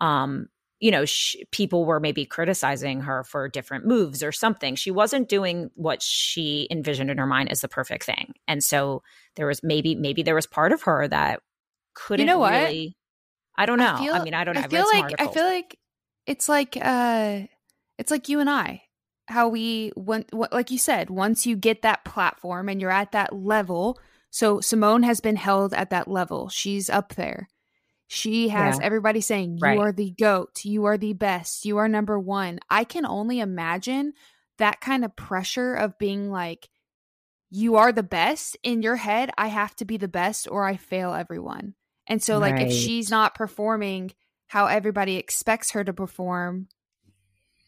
um, 0.00 0.46
you 0.78 0.90
know, 0.90 1.04
sh- 1.04 1.36
people 1.52 1.84
were 1.84 2.00
maybe 2.00 2.26
criticizing 2.26 3.00
her 3.00 3.24
for 3.24 3.48
different 3.48 3.86
moves 3.86 4.22
or 4.22 4.32
something. 4.32 4.74
She 4.74 4.90
wasn't 4.90 5.28
doing 5.28 5.70
what 5.74 6.02
she 6.02 6.68
envisioned 6.70 7.10
in 7.10 7.18
her 7.18 7.26
mind 7.26 7.50
as 7.50 7.62
the 7.62 7.68
perfect 7.68 8.04
thing. 8.04 8.34
And 8.46 8.62
so 8.62 9.02
there 9.36 9.46
was 9.46 9.62
maybe, 9.62 9.94
maybe 9.94 10.22
there 10.22 10.34
was 10.34 10.46
part 10.46 10.72
of 10.72 10.82
her 10.82 11.08
that 11.08 11.40
couldn't 11.94 12.26
you 12.26 12.32
know 12.32 12.38
what? 12.38 12.52
really. 12.52 12.96
I 13.56 13.66
don't 13.66 13.78
know. 13.78 13.94
I, 13.98 14.04
feel- 14.04 14.22
mean, 14.22 14.34
I 14.34 14.44
don't 14.44 14.54
know. 14.54 14.60
I 14.60 14.68
feel 14.68 14.84
like 14.84 15.14
I 15.18 15.26
feel 15.28 15.44
like 15.44 15.78
it's 16.26 16.48
like 16.48 16.76
uh 16.80 17.40
it's 17.98 18.10
like 18.10 18.28
you 18.28 18.40
and 18.40 18.50
I 18.50 18.82
how 19.28 19.48
we 19.48 19.92
when 19.96 20.24
what, 20.32 20.52
like 20.52 20.70
you 20.70 20.78
said 20.78 21.10
once 21.10 21.46
you 21.46 21.56
get 21.56 21.82
that 21.82 22.04
platform 22.04 22.68
and 22.68 22.80
you're 22.80 22.90
at 22.90 23.12
that 23.12 23.32
level 23.34 23.98
So 24.30 24.60
Simone 24.60 25.02
has 25.04 25.20
been 25.20 25.36
held 25.36 25.72
at 25.72 25.90
that 25.90 26.08
level. 26.08 26.48
She's 26.50 26.90
up 26.90 27.14
there. 27.14 27.48
She 28.06 28.48
has 28.50 28.78
Yeah. 28.78 28.84
everybody 28.84 29.20
saying, 29.20 29.56
You 29.58 29.62
Right. 29.62 29.78
are 29.78 29.92
the 29.92 30.10
GOAT. 30.10 30.64
You 30.64 30.84
are 30.84 30.98
the 30.98 31.14
best. 31.14 31.64
You 31.64 31.78
are 31.78 31.88
number 31.88 32.18
one. 32.18 32.58
I 32.68 32.84
can 32.84 33.06
only 33.06 33.40
imagine 33.40 34.12
that 34.58 34.80
kind 34.80 35.04
of 35.04 35.16
pressure 35.16 35.74
of 35.74 35.98
being 35.98 36.30
like, 36.30 36.68
You 37.50 37.76
are 37.76 37.92
the 37.92 38.02
best. 38.02 38.56
In 38.62 38.82
your 38.82 38.96
head, 38.96 39.30
I 39.38 39.46
have 39.48 39.74
to 39.76 39.84
be 39.84 39.96
the 39.96 40.08
best 40.08 40.46
or 40.50 40.64
I 40.64 40.76
fail 40.76 41.14
everyone. 41.14 41.74
And 42.06 42.22
so, 42.22 42.38
like, 42.38 42.60
if 42.60 42.70
she's 42.72 43.10
not 43.10 43.34
performing 43.34 44.12
how 44.48 44.66
everybody 44.66 45.16
expects 45.16 45.70
her 45.72 45.82
to 45.82 45.92
perform, 45.92 46.68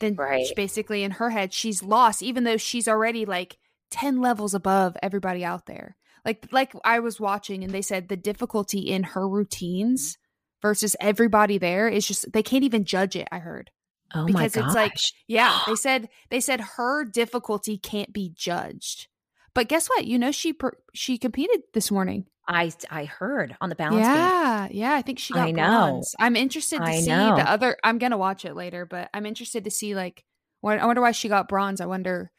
then 0.00 0.14
Right. 0.14 0.46
she- 0.46 0.54
basically 0.54 1.02
in 1.02 1.12
her 1.12 1.30
head, 1.30 1.52
she's 1.52 1.82
lost, 1.82 2.22
even 2.22 2.44
though 2.44 2.56
she's 2.56 2.88
already 2.88 3.24
like 3.24 3.58
10 3.90 4.20
levels 4.20 4.54
above 4.54 4.96
everybody 5.02 5.44
out 5.44 5.66
there. 5.66 5.96
Like, 6.24 6.46
like 6.52 6.72
I 6.84 6.98
was 7.00 7.18
watching 7.20 7.64
and 7.64 7.72
they 7.72 7.82
said 7.82 8.08
the 8.08 8.16
difficulty 8.16 8.80
in 8.80 9.02
her 9.02 9.26
routines 9.28 10.18
versus 10.60 10.94
everybody 11.00 11.58
there 11.58 11.88
is 11.88 12.06
just, 12.06 12.30
they 12.32 12.42
can't 12.42 12.64
even 12.64 12.84
judge 12.84 13.16
it. 13.16 13.28
I 13.32 13.38
heard. 13.38 13.70
Oh 14.14 14.24
because 14.24 14.56
my 14.56 14.64
it's 14.64 14.74
like 14.74 14.96
yeah 15.26 15.60
they 15.66 15.74
said 15.86 16.08
they 16.30 16.40
said 16.40 16.62
her 16.78 17.04
difficulty 17.04 17.76
can't 17.76 18.10
be 18.10 18.32
judged 18.34 19.06
but 19.52 19.68
guess 19.68 19.86
what 19.86 20.06
you 20.06 20.18
know 20.18 20.30
she 20.32 20.54
she 20.94 21.18
competed 21.18 21.60
this 21.74 21.90
morning 21.90 22.24
I 22.48 22.72
I 22.90 23.04
heard 23.04 23.54
on 23.60 23.68
the 23.68 23.74
balance 23.76 24.06
beam. 24.06 24.16
yeah 24.16 24.68
yeah 24.70 24.94
i 24.94 25.02
think 25.02 25.18
she 25.18 25.34
got 25.34 25.48
I 25.48 25.50
know. 25.50 25.62
bronze 25.62 26.14
i'm 26.18 26.34
interested 26.34 26.78
to 26.78 26.84
I 26.84 27.00
see 27.00 27.08
know. 27.10 27.36
the 27.36 27.48
other 27.48 27.76
i'm 27.84 27.98
gonna 27.98 28.16
watch 28.16 28.44
it 28.46 28.54
later 28.56 28.86
but 28.86 29.10
i'm 29.12 29.26
interested 29.26 29.64
to 29.64 29.70
see 29.70 29.94
like 29.94 30.24
what 30.62 30.78
i 30.78 30.86
wonder 30.86 31.02
why 31.02 31.12
she 31.12 31.28
got 31.28 31.46
bronze 31.48 31.80
i 31.80 31.86
wonder 31.86 32.30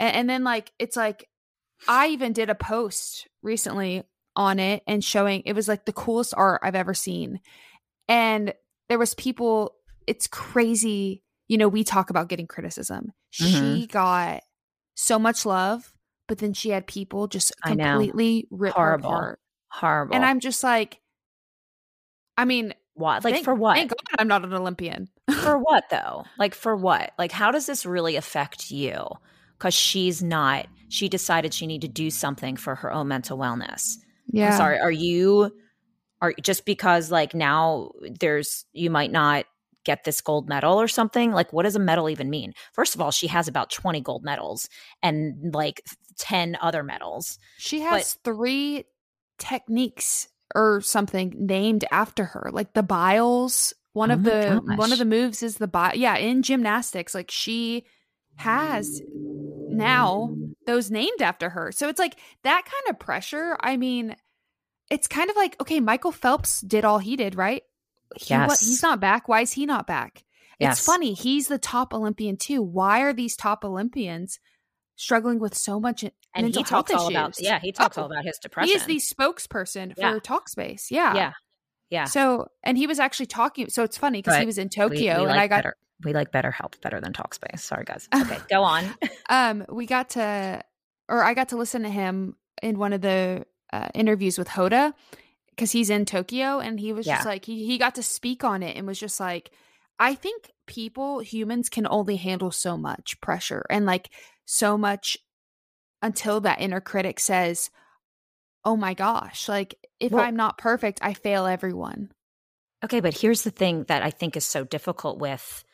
and, 0.00 0.14
and 0.16 0.30
then 0.30 0.42
like 0.42 0.72
it's 0.78 0.96
like 0.96 1.28
i 1.86 2.08
even 2.08 2.32
did 2.32 2.48
a 2.50 2.54
post 2.54 3.28
recently 3.42 4.02
on 4.34 4.58
it 4.58 4.82
and 4.86 5.04
showing 5.04 5.42
it 5.44 5.52
was 5.52 5.68
like 5.68 5.84
the 5.84 5.92
coolest 5.92 6.32
art 6.36 6.60
i've 6.64 6.74
ever 6.74 6.94
seen 6.94 7.38
and 8.08 8.54
there 8.88 8.98
was 8.98 9.12
people 9.14 9.74
it's 10.06 10.26
crazy 10.26 11.22
you 11.46 11.58
know 11.58 11.68
we 11.68 11.84
talk 11.84 12.08
about 12.10 12.28
getting 12.28 12.46
criticism 12.46 13.12
she 13.30 13.44
Mhm. 13.86 13.92
got 13.92 14.42
so 14.94 15.18
much 15.18 15.44
love 15.44 15.92
but 16.26 16.38
then 16.38 16.52
she 16.52 16.70
had 16.70 16.86
people 16.86 17.26
just 17.26 17.52
completely 17.64 18.46
rip 18.50 18.74
Horrible. 18.74 19.10
her 19.10 19.16
apart 19.16 19.40
Horrible. 19.70 20.14
and 20.14 20.24
i'm 20.24 20.40
just 20.40 20.62
like 20.62 21.00
i 22.36 22.44
mean 22.44 22.74
what? 22.94 23.22
Like 23.22 23.34
thank- 23.34 23.44
for 23.44 23.54
what? 23.54 23.76
thank 23.76 23.90
god 23.90 23.98
i'm 24.18 24.26
not 24.28 24.44
an 24.44 24.52
olympian 24.54 25.08
for 25.42 25.56
what 25.62 25.84
though? 25.90 26.24
Like 26.38 26.54
for 26.54 26.74
what? 26.74 27.12
Like 27.18 27.30
how 27.32 27.50
does 27.50 27.66
this 27.66 27.84
really 27.86 28.16
affect 28.16 28.70
you? 28.70 29.04
Because 29.58 29.74
she's 29.74 30.22
not. 30.22 30.66
She 30.88 31.08
decided 31.08 31.52
she 31.52 31.66
needed 31.66 31.88
to 31.88 31.92
do 31.92 32.10
something 32.10 32.56
for 32.56 32.74
her 32.76 32.92
own 32.92 33.08
mental 33.08 33.36
wellness. 33.38 33.96
yeah 34.26 34.50
I'm 34.52 34.56
sorry. 34.56 34.78
Are 34.78 34.90
you? 34.90 35.52
Are 36.20 36.32
just 36.42 36.64
because 36.64 37.10
like 37.10 37.34
now 37.34 37.90
there's 38.18 38.64
you 38.72 38.90
might 38.90 39.12
not 39.12 39.44
get 39.84 40.04
this 40.04 40.20
gold 40.20 40.48
medal 40.48 40.80
or 40.80 40.88
something? 40.88 41.30
Like 41.32 41.52
what 41.52 41.62
does 41.64 41.76
a 41.76 41.80
medal 41.80 42.08
even 42.10 42.30
mean? 42.30 42.52
First 42.72 42.94
of 42.94 43.00
all, 43.00 43.10
she 43.10 43.26
has 43.28 43.48
about 43.48 43.70
20 43.70 44.00
gold 44.00 44.24
medals 44.24 44.68
and 45.02 45.54
like 45.54 45.82
10 46.18 46.56
other 46.60 46.82
medals. 46.82 47.38
she 47.58 47.80
has 47.80 48.14
three 48.24 48.84
techniques 49.38 50.28
or 50.54 50.80
something 50.80 51.34
named 51.38 51.84
after 51.90 52.24
her 52.24 52.50
like 52.52 52.72
the 52.74 52.82
biles. 52.82 53.72
One 53.92 54.10
Oh 54.10 54.14
of 54.14 54.22
the 54.24 54.62
one 54.76 54.92
of 54.92 54.98
the 54.98 55.04
moves 55.04 55.42
is 55.42 55.56
the 55.56 55.66
bi 55.68 55.92
yeah 55.94 56.16
in 56.16 56.42
gymnastics 56.42 57.14
like 57.14 57.30
she 57.30 57.84
has 58.36 59.00
now 59.70 60.30
those 60.66 60.90
named 60.90 61.20
after 61.22 61.48
her. 61.50 61.72
So 61.72 61.88
it's 61.88 61.98
like 61.98 62.16
that 62.44 62.64
kind 62.64 62.90
of 62.94 62.98
pressure 63.00 63.56
i 63.60 63.76
mean 63.76 64.14
it's 64.90 65.06
kind 65.06 65.28
of 65.30 65.36
like 65.36 65.60
okay 65.60 65.80
michael 65.80 66.12
phelps 66.12 66.60
did 66.60 66.84
all 66.84 66.98
he 66.98 67.16
did 67.16 67.34
right? 67.34 67.62
He, 68.16 68.34
Yes. 68.34 68.60
he's 68.60 68.82
not 68.82 69.00
back. 69.00 69.28
Why 69.28 69.42
is 69.42 69.52
he 69.52 69.66
not 69.66 69.86
back? 69.86 70.24
Yes. 70.58 70.78
it's 70.78 70.86
funny 70.86 71.12
he's 71.14 71.48
the 71.48 71.58
top 71.58 71.92
olympian 71.94 72.36
too. 72.36 72.62
Why 72.62 73.00
are 73.00 73.12
these 73.12 73.36
top 73.36 73.64
olympians 73.64 74.38
struggling 74.98 75.38
with 75.38 75.54
so 75.56 75.78
much 75.80 76.02
And 76.02 76.12
mental 76.34 76.60
he 76.62 76.64
talks 76.64 76.90
health 76.90 77.00
all 77.04 77.08
about 77.10 77.30
issues? 77.30 77.46
yeah, 77.46 77.58
he 77.60 77.72
talks 77.72 77.96
Oh, 77.96 78.02
all 78.02 78.06
about 78.12 78.24
his 78.24 78.36
depression. 78.38 78.68
he 78.68 78.74
is 78.76 78.84
the 78.84 78.96
spokesperson 79.14 79.94
Yeah. 79.96 80.12
for 80.12 80.20
talkspace 80.20 80.90
yeah 80.90 81.14
yeah. 81.14 81.32
Yeah. 81.90 82.04
so 82.04 82.48
and 82.62 82.76
he 82.76 82.86
was 82.86 82.98
actually 82.98 83.26
talking 83.26 83.70
so 83.70 83.82
it's 83.84 83.96
funny 83.96 84.18
because 84.20 84.38
he 84.38 84.44
was 84.46 84.58
in 84.58 84.68
tokyo 84.68 85.14
we 85.18 85.20
and 85.22 85.28
like 85.28 85.38
i 85.40 85.46
got 85.46 85.56
better. 85.58 85.76
We 86.04 86.12
like 86.12 86.30
BetterHelp 86.30 86.80
better 86.80 87.00
than 87.00 87.12
Talkspace. 87.12 87.58
Sorry, 87.58 87.82
guys. 87.84 88.08
Okay, 88.14 88.38
go 88.48 88.62
on. 88.62 88.84
um 89.28 89.64
we 89.68 89.84
got 89.86 90.10
to 90.10 90.62
or 91.08 91.24
i 91.24 91.34
got 91.34 91.48
to 91.48 91.56
listen 91.56 91.82
to 91.82 91.88
him 91.90 92.36
in 92.62 92.78
one 92.78 92.92
of 92.92 93.00
the 93.00 93.44
uh, 93.72 93.88
interviews 93.94 94.38
with 94.38 94.46
hoda 94.48 94.92
because 95.50 95.72
he's 95.72 95.90
in 95.90 96.04
tokyo 96.04 96.58
and 96.60 96.78
he 96.78 96.92
was 96.92 97.04
just 97.06 97.26
like 97.26 97.44
he, 97.44 97.66
he 97.66 97.78
got 97.78 97.94
to 97.96 98.02
speak 98.02 98.44
on 98.44 98.62
it 98.62 98.76
and 98.76 98.86
was 98.86 98.98
just 99.00 99.18
like 99.18 99.50
i 99.98 100.14
think 100.14 100.50
people 100.66 101.18
humans 101.18 101.68
can 101.68 101.86
only 101.88 102.14
handle 102.16 102.50
so 102.52 102.76
much 102.76 103.20
pressure 103.20 103.64
and 103.68 103.84
like 103.84 104.08
so 104.50 104.78
much 104.78 105.18
until 106.00 106.40
that 106.40 106.60
inner 106.60 106.80
critic 106.80 107.20
says 107.20 107.70
oh 108.64 108.76
my 108.76 108.94
gosh 108.94 109.48
like 109.48 109.74
if 110.00 110.10
Well- 110.12 110.24
i'm 110.24 110.36
not 110.36 110.56
perfect 110.58 110.98
i 111.02 111.12
fail 111.14 111.46
everyone 111.46 112.10
Okay, 112.84 113.00
but 113.00 113.12
here's 113.18 113.42
the 113.42 113.50
thing 113.50 113.82
that 113.88 114.04
I 114.04 114.10
think 114.10 114.36
is 114.36 114.44
so 114.46 114.62
difficult 114.62 115.18
with 115.18 115.64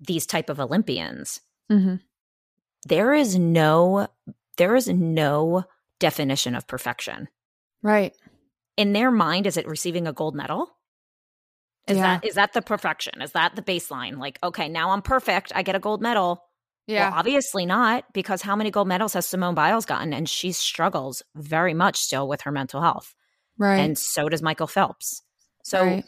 these 0.00 0.24
type 0.24 0.48
of 0.48 0.58
Olympians. 0.60 1.42
mm-hmm. 1.70 1.96
There 2.86 3.12
is 3.12 3.38
no 3.38 4.08
there 4.56 4.74
is 4.74 4.88
no 4.88 5.64
definition 6.00 6.54
of 6.54 6.66
perfection. 6.66 7.28
right 7.82 8.14
In 8.78 8.94
their 8.94 9.10
mind, 9.10 9.46
is 9.46 9.58
it 9.58 9.68
receiving 9.68 10.06
a 10.06 10.12
gold 10.14 10.34
medal? 10.34 10.70
Is 11.86 11.98
Yeah. 11.98 12.02
that 12.18 12.24
is 12.24 12.36
that 12.36 12.54
the 12.54 12.62
perfection? 12.62 13.20
Is 13.20 13.32
that 13.32 13.54
the 13.54 13.60
baseline? 13.62 14.16
Like, 14.16 14.38
okay, 14.42 14.70
now 14.70 14.92
I'm 14.92 15.02
perfect. 15.02 15.52
I 15.54 15.62
get 15.62 15.74
a 15.76 15.80
gold 15.80 16.00
medal. 16.00 16.42
Yeah 16.92 17.10
Well, 17.10 17.18
obviously 17.18 17.66
not, 17.66 18.04
because 18.12 18.42
how 18.42 18.56
many 18.56 18.70
gold 18.70 18.88
medals 18.88 19.14
has 19.14 19.26
Simone 19.26 19.54
Biles 19.54 19.86
gotten? 19.86 20.12
And 20.12 20.28
she 20.28 20.52
struggles 20.52 21.22
very 21.34 21.74
much 21.74 21.96
still 21.96 22.28
with 22.28 22.42
her 22.42 22.52
mental 22.52 22.80
health. 22.80 23.14
right 23.58 23.80
and 23.80 23.98
so 23.98 24.28
does 24.28 24.42
Michael 24.42 24.66
Phelps. 24.66 25.22
So 25.64 25.84
Right. 25.84 26.04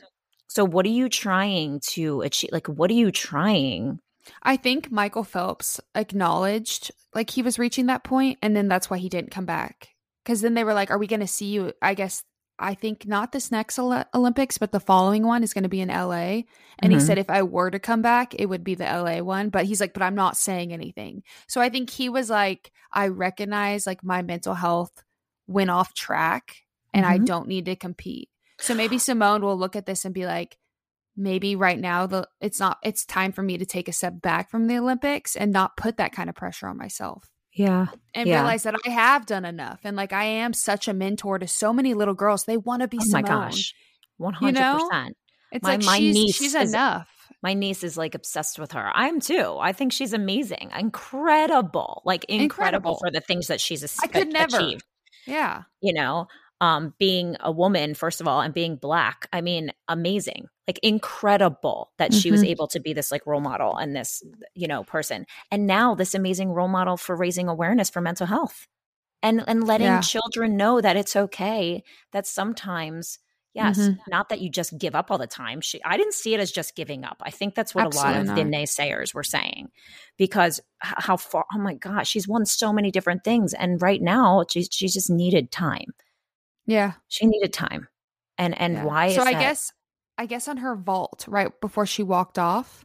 so 0.48 0.64
what 0.64 0.86
are 0.86 0.96
you 1.00 1.08
trying 1.08 1.80
to 1.94 2.20
achieve 2.22 2.50
like 2.52 2.66
what 2.68 2.90
are 2.90 2.94
you 2.94 3.10
trying? 3.10 4.00
I 4.42 4.56
think 4.56 4.90
Michael 4.90 5.24
Phelps 5.24 5.80
acknowledged 5.94 6.90
like 7.14 7.30
he 7.30 7.42
was 7.42 7.58
reaching 7.58 7.86
that 7.86 8.04
point, 8.04 8.38
and 8.42 8.56
then 8.56 8.68
that's 8.68 8.88
why 8.90 8.98
he 8.98 9.08
didn't 9.08 9.30
come 9.30 9.46
back. 9.46 9.88
Because 10.24 10.40
then 10.40 10.54
they 10.54 10.64
were 10.64 10.74
like, 10.74 10.90
"Are 10.90 10.98
we 10.98 11.06
going 11.06 11.20
to 11.20 11.26
see 11.26 11.46
you?" 11.46 11.72
I 11.82 11.94
guess 11.94 12.22
I 12.58 12.74
think 12.74 13.06
not 13.06 13.32
this 13.32 13.50
next 13.50 13.78
Olympics, 13.78 14.58
but 14.58 14.72
the 14.72 14.80
following 14.80 15.24
one 15.26 15.42
is 15.42 15.52
going 15.52 15.64
to 15.64 15.68
be 15.68 15.80
in 15.80 15.88
LA. 15.90 16.44
And 16.78 16.92
he 16.92 16.98
Mhm. 16.98 17.00
said 17.00 17.18
if 17.18 17.30
I 17.30 17.42
were 17.42 17.70
to 17.70 17.78
come 17.78 18.02
back, 18.02 18.34
it 18.34 18.46
would 18.46 18.62
be 18.62 18.74
the 18.74 18.84
LA 18.86 19.22
one. 19.22 19.48
But 19.50 19.64
he's 19.66 19.80
like, 19.80 19.92
"But 19.92 20.02
I'm 20.02 20.14
not 20.14 20.36
saying 20.36 20.72
anything." 20.72 21.22
So 21.48 21.60
I 21.60 21.68
think 21.68 21.90
he 21.90 22.08
was 22.08 22.30
like, 22.30 22.72
"I 22.92 23.08
recognize 23.08 23.86
like 23.86 24.04
my 24.04 24.22
mental 24.22 24.54
health 24.54 25.02
went 25.46 25.70
off 25.70 25.94
track, 25.94 26.62
and 26.92 27.04
I 27.04 27.18
Mhm. 27.18 27.26
don't 27.26 27.48
need 27.48 27.64
to 27.66 27.76
compete." 27.76 28.30
So 28.60 28.74
maybe 28.74 28.98
Simone 28.98 29.42
will 29.42 29.58
look 29.58 29.76
at 29.76 29.86
this 29.86 30.04
and 30.04 30.14
be 30.14 30.26
like, 30.26 30.58
maybe 31.16 31.54
right 31.56 31.78
now 31.78 32.06
the 32.06 32.28
it's 32.40 32.58
not 32.58 32.78
it's 32.82 33.04
time 33.04 33.32
for 33.32 33.42
me 33.42 33.56
to 33.58 33.66
take 33.66 33.88
a 33.88 33.92
step 33.92 34.20
back 34.20 34.50
from 34.50 34.66
the 34.66 34.76
Olympics 34.78 35.36
and 35.36 35.52
not 35.52 35.76
put 35.76 35.96
that 35.96 36.12
kind 36.12 36.28
of 36.28 36.34
pressure 36.34 36.66
on 36.66 36.76
myself 36.76 37.30
Yeah. 37.54 37.86
and 38.14 38.28
Yeah. 38.28 38.40
realize 38.40 38.64
that 38.64 38.74
I 38.86 38.90
have 38.90 39.26
done 39.26 39.44
enough 39.44 39.80
and 39.84 39.96
like 39.96 40.12
I 40.12 40.24
am 40.24 40.52
such 40.52 40.88
a 40.88 40.92
mentor 40.92 41.38
to 41.38 41.46
so 41.46 41.72
many 41.72 41.94
little 41.94 42.14
girls. 42.14 42.44
They 42.44 42.56
want 42.56 42.82
to 42.82 42.88
be 42.88 42.98
Oh 43.00 43.04
Simone. 43.04 43.22
my 43.22 43.28
gosh. 43.28 43.74
100%. 44.20 44.46
You 44.46 44.52
know? 44.52 44.88
It's 45.52 45.62
My- 45.62 45.70
like 45.76 45.84
my 45.84 45.98
she's 45.98 46.14
niece 46.14 46.36
she's 46.36 46.54
is- 46.54 46.70
enough. 46.72 47.08
My 47.42 47.52
niece 47.54 47.84
is 47.84 47.96
like 47.98 48.14
obsessed 48.14 48.58
with 48.58 48.72
her. 48.72 48.90
I 48.94 49.08
am 49.08 49.20
too. 49.20 49.56
I 49.60 49.72
think 49.72 49.92
she's 49.92 50.12
amazing. 50.14 50.70
Incredible. 50.74 52.02
Like 52.04 52.24
incredible, 52.24 52.44
Incredible. 52.44 52.98
for 52.98 53.10
the 53.10 53.20
things 53.20 53.46
that 53.48 53.60
she's 53.60 53.82
a- 53.84 54.02
I 54.02 54.06
could 54.06 54.32
never. 54.32 54.56
achieved. 54.56 54.84
Yeah. 55.26 55.62
you 55.80 55.92
know 55.94 56.26
um 56.60 56.94
being 56.98 57.36
a 57.40 57.50
woman 57.52 57.94
first 57.94 58.20
of 58.20 58.28
all 58.28 58.40
and 58.40 58.54
being 58.54 58.76
black 58.76 59.28
i 59.32 59.40
mean 59.40 59.72
amazing 59.88 60.46
like 60.68 60.78
incredible 60.82 61.92
that 61.98 62.12
she 62.14 62.30
was 62.30 62.42
Mhm. 62.42 62.48
able 62.48 62.66
to 62.68 62.80
be 62.80 62.92
this 62.92 63.10
like 63.10 63.26
role 63.26 63.40
model 63.40 63.76
and 63.76 63.94
this 63.96 64.22
you 64.54 64.66
know 64.68 64.84
person 64.84 65.26
and 65.50 65.66
now 65.66 65.94
this 65.94 66.14
amazing 66.14 66.50
role 66.50 66.68
model 66.68 66.96
for 66.96 67.16
raising 67.16 67.48
awareness 67.48 67.90
for 67.90 68.00
mental 68.00 68.26
health 68.26 68.66
and 69.22 69.42
and 69.48 69.66
letting 69.66 69.86
Yeah. 69.86 70.00
children 70.00 70.56
know 70.56 70.80
that 70.80 70.96
it's 70.96 71.16
okay 71.16 71.82
that 72.12 72.26
sometimes 72.26 73.18
yes 73.54 73.88
Mhm. 73.88 73.98
not 74.08 74.28
that 74.28 74.40
you 74.40 74.50
just 74.50 74.76
give 74.78 74.94
up 74.94 75.10
all 75.10 75.18
the 75.18 75.26
time 75.26 75.60
she 75.60 75.82
i 75.84 75.96
didn't 75.96 76.14
see 76.14 76.34
it 76.34 76.40
as 76.40 76.52
just 76.52 76.76
giving 76.76 77.04
up 77.04 77.16
i 77.22 77.30
think 77.30 77.54
that's 77.54 77.74
what 77.74 77.84
a 77.86 77.88
lot 77.88 78.14
of 78.14 78.26
Absolutely 78.26 78.34
the 78.34 78.42
naysayers 78.44 79.14
were 79.14 79.22
saying 79.24 79.68
because 80.18 80.60
how 80.80 81.16
far 81.16 81.44
oh 81.54 81.58
my 81.58 81.74
gosh 81.74 82.08
she's 82.08 82.28
won 82.28 82.44
so 82.46 82.72
many 82.72 82.90
different 82.90 83.24
things 83.24 83.54
and 83.54 83.80
right 83.82 84.02
now 84.02 84.44
she, 84.50 84.62
she 84.64 84.88
just 84.88 85.10
needed 85.10 85.50
time 85.52 85.92
Yeah. 86.66 86.92
she 87.08 87.26
needed 87.26 87.52
time 87.52 87.88
and 88.38 88.58
and 88.60 88.74
Yeah. 88.74 88.84
why 88.84 89.12
so 89.14 89.22
i 89.22 89.32
that- 89.32 89.40
guess 89.40 89.72
i 90.18 90.26
guess 90.26 90.48
on 90.48 90.58
her 90.58 90.74
vault 90.76 91.24
right 91.28 91.50
before 91.60 91.86
she 91.86 92.02
walked 92.02 92.38
off 92.38 92.84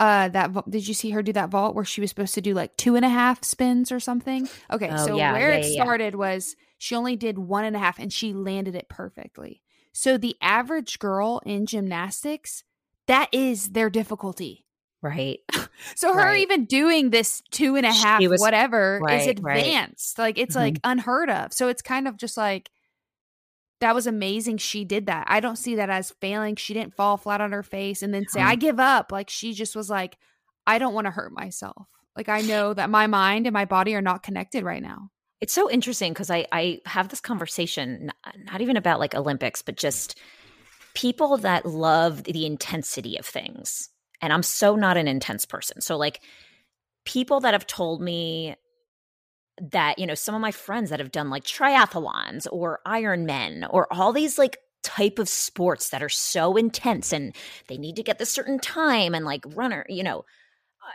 uh 0.00 0.28
that 0.28 0.50
did 0.70 0.86
you 0.88 0.94
see 0.94 1.10
her 1.10 1.22
do 1.22 1.32
that 1.32 1.50
vault 1.50 1.74
where 1.74 1.84
she 1.84 2.00
was 2.00 2.10
supposed 2.10 2.34
to 2.34 2.40
do 2.40 2.54
like 2.54 2.76
two 2.76 2.96
and 2.96 3.04
a 3.04 3.08
half 3.08 3.44
spins 3.44 3.92
or 3.92 4.00
something 4.00 4.48
okay 4.70 4.88
Oh, 4.90 5.06
so 5.06 5.16
yeah, 5.16 5.32
where 5.32 5.50
yeah, 5.50 5.56
it 5.58 5.66
yeah, 5.74 5.82
started 5.82 6.14
was 6.14 6.56
she 6.78 6.94
only 6.94 7.16
did 7.16 7.38
one 7.38 7.64
and 7.64 7.76
a 7.76 7.78
half 7.78 7.98
and 7.98 8.12
she 8.12 8.32
landed 8.32 8.74
it 8.74 8.88
perfectly 8.88 9.62
so 9.92 10.16
the 10.16 10.36
average 10.40 10.98
girl 10.98 11.40
in 11.44 11.66
gymnastics 11.66 12.64
that 13.06 13.28
is 13.32 13.70
their 13.70 13.90
difficulty 13.90 14.64
Right. 15.02 15.40
so 15.96 16.12
her 16.14 16.18
Right. 16.20 16.40
even 16.42 16.64
doing 16.64 17.10
this 17.10 17.42
two 17.50 17.74
and 17.76 17.84
a 17.84 17.92
half 17.92 18.22
was- 18.22 18.40
whatever 18.40 18.96
is 19.10 19.26
right, 19.26 19.38
right. 19.42 19.58
advanced 19.58 20.16
like 20.18 20.38
it's 20.38 20.54
Mhm. 20.56 20.60
like 20.60 20.78
unheard 20.84 21.28
of 21.28 21.52
so 21.52 21.68
it's 21.68 21.82
kind 21.82 22.06
of 22.08 22.16
just 22.16 22.36
like 22.36 22.70
that 23.82 23.94
was 23.94 24.06
amazing 24.06 24.58
she 24.58 24.84
did 24.84 25.06
that. 25.06 25.26
I 25.28 25.40
don't 25.40 25.56
see 25.56 25.76
that 25.76 25.90
as 25.90 26.12
failing. 26.20 26.56
She 26.56 26.72
didn't 26.72 26.94
fall 26.94 27.16
flat 27.16 27.40
on 27.40 27.52
her 27.52 27.62
face 27.62 28.02
and 28.02 28.14
then 28.14 28.26
say 28.28 28.40
i 28.40 28.54
give 28.54 28.80
up. 28.80 29.12
Like 29.12 29.28
she 29.28 29.52
just 29.52 29.76
was 29.76 29.90
like 29.90 30.16
i 30.66 30.78
don't 30.78 30.94
want 30.94 31.06
to 31.06 31.10
hurt 31.10 31.32
myself. 31.32 31.88
Like 32.16 32.28
i 32.28 32.40
know 32.40 32.72
that 32.74 32.90
my 32.90 33.06
mind 33.06 33.46
and 33.46 33.54
my 33.54 33.64
body 33.64 33.94
are 33.94 34.02
not 34.02 34.22
connected 34.22 34.64
right 34.64 34.82
now. 34.82 35.10
It's 35.40 35.52
so 35.52 35.68
interesting 35.68 36.12
because 36.12 36.30
I, 36.30 36.46
I 36.52 36.78
have 36.86 37.08
this 37.08 37.20
conversation, 37.20 38.12
not 38.44 38.60
even 38.60 38.76
about 38.76 39.00
like 39.00 39.16
Olympics, 39.16 39.60
but 39.60 39.76
just 39.76 40.16
people 40.94 41.36
that 41.38 41.66
love 41.66 42.22
the 42.22 42.46
intensity 42.46 43.18
of 43.18 43.26
things. 43.26 43.88
And 44.20 44.32
I'm 44.32 44.44
so 44.44 44.76
not 44.76 44.96
an 44.96 45.08
intense 45.08 45.44
person. 45.44 45.80
So, 45.80 45.96
like, 45.96 46.22
people 47.04 47.40
that 47.40 47.54
have 47.54 47.66
told 47.66 48.00
me 48.00 48.54
that, 49.60 49.98
you 49.98 50.06
know, 50.06 50.14
some 50.14 50.34
of 50.34 50.40
my 50.40 50.50
friends 50.50 50.90
that 50.90 51.00
have 51.00 51.12
done 51.12 51.30
like 51.30 51.44
triathlons 51.44 52.46
or 52.50 52.80
Ironmen 52.86 53.66
or 53.70 53.92
all 53.92 54.12
these 54.12 54.38
like 54.38 54.58
type 54.82 55.18
of 55.18 55.28
sports 55.28 55.90
that 55.90 56.02
are 56.02 56.08
so 56.08 56.56
intense 56.56 57.12
and 57.12 57.34
they 57.68 57.78
need 57.78 57.96
to 57.96 58.02
get 58.02 58.18
this 58.18 58.30
certain 58.30 58.58
time 58.58 59.14
and 59.14 59.24
like 59.24 59.44
runner, 59.54 59.86
you 59.88 60.02
know, 60.02 60.24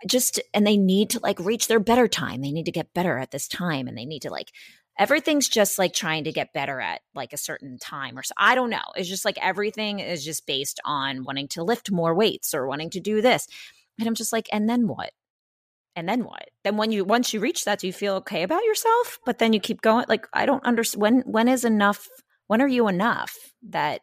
just 0.06 0.41
and 0.54 0.65
they 0.65 0.78
need 0.78 1.12
to 1.12 1.20
like 1.20 1.39
reach 1.39 1.67
their 1.67 1.80
better 1.80 2.08
time. 2.08 2.41
They 2.41 2.52
need 2.52 2.65
to 2.65 2.72
get 2.72 2.93
better 2.93 3.17
at 3.17 3.32
this 3.32 3.48
time 3.48 3.88
and 3.88 3.98
they 3.98 4.06
need 4.06 4.24
to 4.24 4.30
like 4.30 4.52
everything's 5.00 5.48
just 5.48 5.78
like 5.78 5.93
trying 5.93 6.24
to 6.24 6.32
get 6.32 6.54
better 6.54 6.82
at 6.82 7.02
like 7.13 7.34
a 7.34 7.38
certain 7.38 7.78
time 7.78 8.17
or 8.17 8.24
so. 8.24 8.34
I 8.38 8.56
don't 8.56 8.70
know. 8.70 8.82
It's 8.96 9.10
just 9.10 9.26
like 9.26 9.38
everything 9.41 10.00
is 10.00 10.26
just 10.26 10.46
based 10.48 10.80
on 10.84 11.24
wanting 11.24 11.48
to 11.50 11.63
lift 11.63 11.91
more 11.91 12.15
weights 12.15 12.54
or 12.54 12.67
wanting 12.67 12.89
to 12.91 13.00
do 13.00 13.22
this. 13.22 13.48
And 14.00 14.08
I'm 14.08 14.15
just 14.15 14.34
like, 14.34 14.50
and 14.52 14.70
then 14.70 14.88
what? 14.88 15.12
And 15.98 16.08
then 16.08 16.24
what? 16.26 16.50
Then 16.64 16.78
when 16.78 16.92
you 16.92 17.04
once 17.04 17.34
you 17.34 17.40
reach 17.40 17.66
that, 17.66 17.80
do 17.80 17.88
you 17.88 17.94
feel 17.94 18.14
okay 18.18 18.44
about 18.44 18.64
yourself? 18.64 19.18
But 19.26 19.40
then 19.40 19.52
you 19.52 19.60
keep 19.60 19.82
going. 19.82 20.06
Like 20.08 20.28
I 20.32 20.46
don't 20.46 20.64
understand 20.64 21.02
when 21.02 21.20
when 21.22 21.48
is 21.48 21.66
enough? 21.66 22.08
When 22.46 22.62
are 22.62 22.68
you 22.68 22.88
enough 22.88 23.36
that 23.70 24.02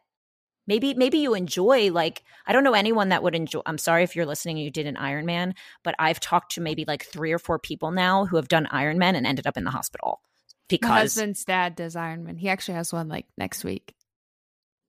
maybe 0.67 0.93
maybe 0.93 1.19
you 1.19 1.35
enjoy 1.35 1.91
like 1.91 2.21
I 2.45 2.51
don't 2.51 2.65
know 2.65 2.73
anyone 2.73 3.09
that 3.09 3.23
would 3.23 3.33
enjoy. 3.33 3.61
I'm 3.65 3.77
sorry 3.77 4.03
if 4.03 4.13
you're 4.13 4.25
listening. 4.25 4.57
and 4.57 4.65
You 4.65 4.71
did 4.71 4.87
an 4.87 4.95
Ironman, 4.95 5.53
but 5.85 5.95
I've 5.97 6.19
talked 6.19 6.51
to 6.55 6.61
maybe 6.61 6.83
like 6.85 7.05
three 7.05 7.31
or 7.31 7.39
four 7.39 7.59
people 7.59 7.91
now 7.91 8.25
who 8.25 8.35
have 8.35 8.49
done 8.49 8.67
Ironman 8.73 9.15
and 9.15 9.25
ended 9.25 9.47
up 9.47 9.55
in 9.55 9.63
the 9.63 9.71
hospital 9.71 10.19
my 10.21 10.67
because 10.67 11.01
husband's 11.13 11.45
dad 11.45 11.75
does 11.75 11.95
ironman 11.95 12.39
he 12.39 12.49
actually 12.49 12.73
has 12.73 12.91
one 12.91 13.07
like 13.07 13.27
next 13.37 13.63
week 13.63 13.93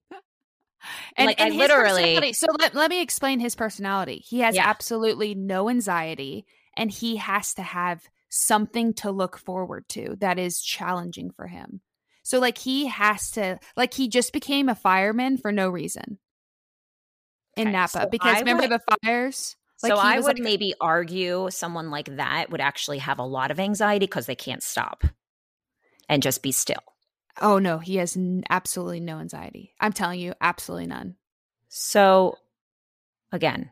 and, 1.17 1.27
Like, 1.27 1.39
and 1.39 1.55
literally- 1.55 2.33
so 2.33 2.47
let, 2.59 2.73
let 2.73 2.89
me 2.89 3.01
explain 3.01 3.39
his 3.39 3.53
personality 3.55 4.23
he 4.27 4.39
has 4.39 4.55
Yeah. 4.55 4.67
absolutely 4.67 5.35
no 5.35 5.69
anxiety 5.69 6.45
and 6.77 6.89
he 6.91 7.17
has 7.17 7.53
to 7.55 7.61
have 7.63 8.03
something 8.29 8.93
to 8.93 9.11
look 9.11 9.37
forward 9.37 9.87
to 9.89 10.15
that 10.19 10.37
is 10.39 10.61
challenging 10.61 11.31
for 11.31 11.47
him. 11.47 11.81
So 12.23 12.39
like 12.39 12.57
he 12.57 12.85
has 12.87 13.31
to 13.31 13.59
like 13.75 13.93
he 13.93 14.07
just 14.07 14.31
became 14.33 14.69
a 14.69 14.75
fireman 14.75 15.37
for 15.37 15.51
no 15.51 15.69
reason. 15.69 16.19
In 17.55 17.69
Okay, 17.69 17.71
napa 17.77 17.89
so 18.03 18.07
because 18.09 18.35
I 18.35 18.39
remember 18.39 18.63
would- 18.63 18.71
the 18.71 18.97
fires? 19.03 19.55
So 19.79 19.95
he 19.95 20.01
I 20.01 20.15
would 20.19 20.39
like- 20.39 20.43
maybe 20.43 20.73
argue 20.81 21.49
someone 21.51 21.89
like 21.91 22.15
that 22.17 22.49
would 22.49 22.61
actually 22.61 22.97
have 22.97 23.19
a 23.19 23.23
lot 23.23 23.51
of 23.51 23.59
anxiety 23.59 24.05
because 24.07 24.25
they 24.25 24.35
can't 24.35 24.63
stop 24.63 25.03
and 26.09 26.21
just 26.23 26.41
be 26.43 26.51
still. 26.51 26.81
oh 27.39 27.59
no 27.59 27.77
he 27.77 27.97
has 27.97 28.17
n- 28.17 28.43
absolutely 28.49 28.99
no 28.99 29.19
anxiety. 29.19 29.73
I'm 29.79 29.93
telling 29.93 30.19
you 30.19 30.33
absolutely 30.41 30.87
none. 30.87 31.15
So 31.69 32.37
again, 33.31 33.69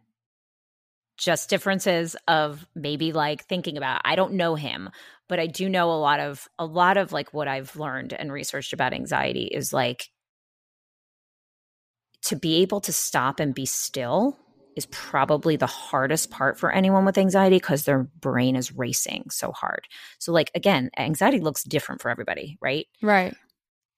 just 1.18 1.50
differences 1.50 2.16
of 2.28 2.66
maybe 2.76 3.14
like 3.14 3.46
thinking 3.46 3.78
about 3.78 4.02
I 4.04 4.16
don't 4.16 4.34
know 4.34 4.56
him, 4.56 4.90
but 5.28 5.40
I 5.40 5.48
do 5.48 5.70
know 5.70 5.92
a 5.92 6.00
lot 6.00 6.20
of 6.20 6.48
a 6.60 6.66
lot 6.66 6.98
of 6.98 7.12
like 7.12 7.34
what 7.34 7.48
I've 7.48 7.76
learned 7.76 8.14
and 8.14 8.32
researched 8.32 8.74
about 8.74 8.94
anxiety 8.94 9.46
is 9.46 9.74
like 9.74 10.10
to 12.24 12.36
be 12.36 12.62
able 12.62 12.82
to 12.82 12.94
stop 12.94 13.40
and 13.40 13.54
be 13.54 13.66
still 13.66 14.38
is 14.76 14.88
probably 14.88 15.56
the 15.56 15.66
hardest 15.68 16.32
part 16.32 16.60
for 16.60 16.72
anyone 16.72 17.06
with 17.06 17.18
anxiety 17.18 17.56
because 17.56 17.86
their 17.86 18.04
brain 18.20 18.56
is 18.56 18.74
racing 18.74 19.30
so 19.30 19.52
hard. 19.52 19.88
So 20.20 20.34
like 20.34 20.52
again, 20.54 20.90
anxiety 20.98 21.40
looks 21.40 21.64
different 21.64 22.02
for 22.02 22.10
everybody, 22.10 22.58
right? 22.62 22.88
right 23.02 23.34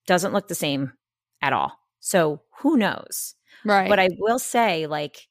Doesn't 0.06 0.34
look 0.34 0.48
the 0.48 0.56
same 0.56 0.94
at 1.42 1.54
all. 1.54 1.74
So 2.00 2.42
who 2.60 2.78
knows? 2.78 3.36
right 3.66 3.90
But 3.90 4.00
I 4.00 4.10
will 4.18 4.40
say, 4.40 4.88
like, 4.88 5.28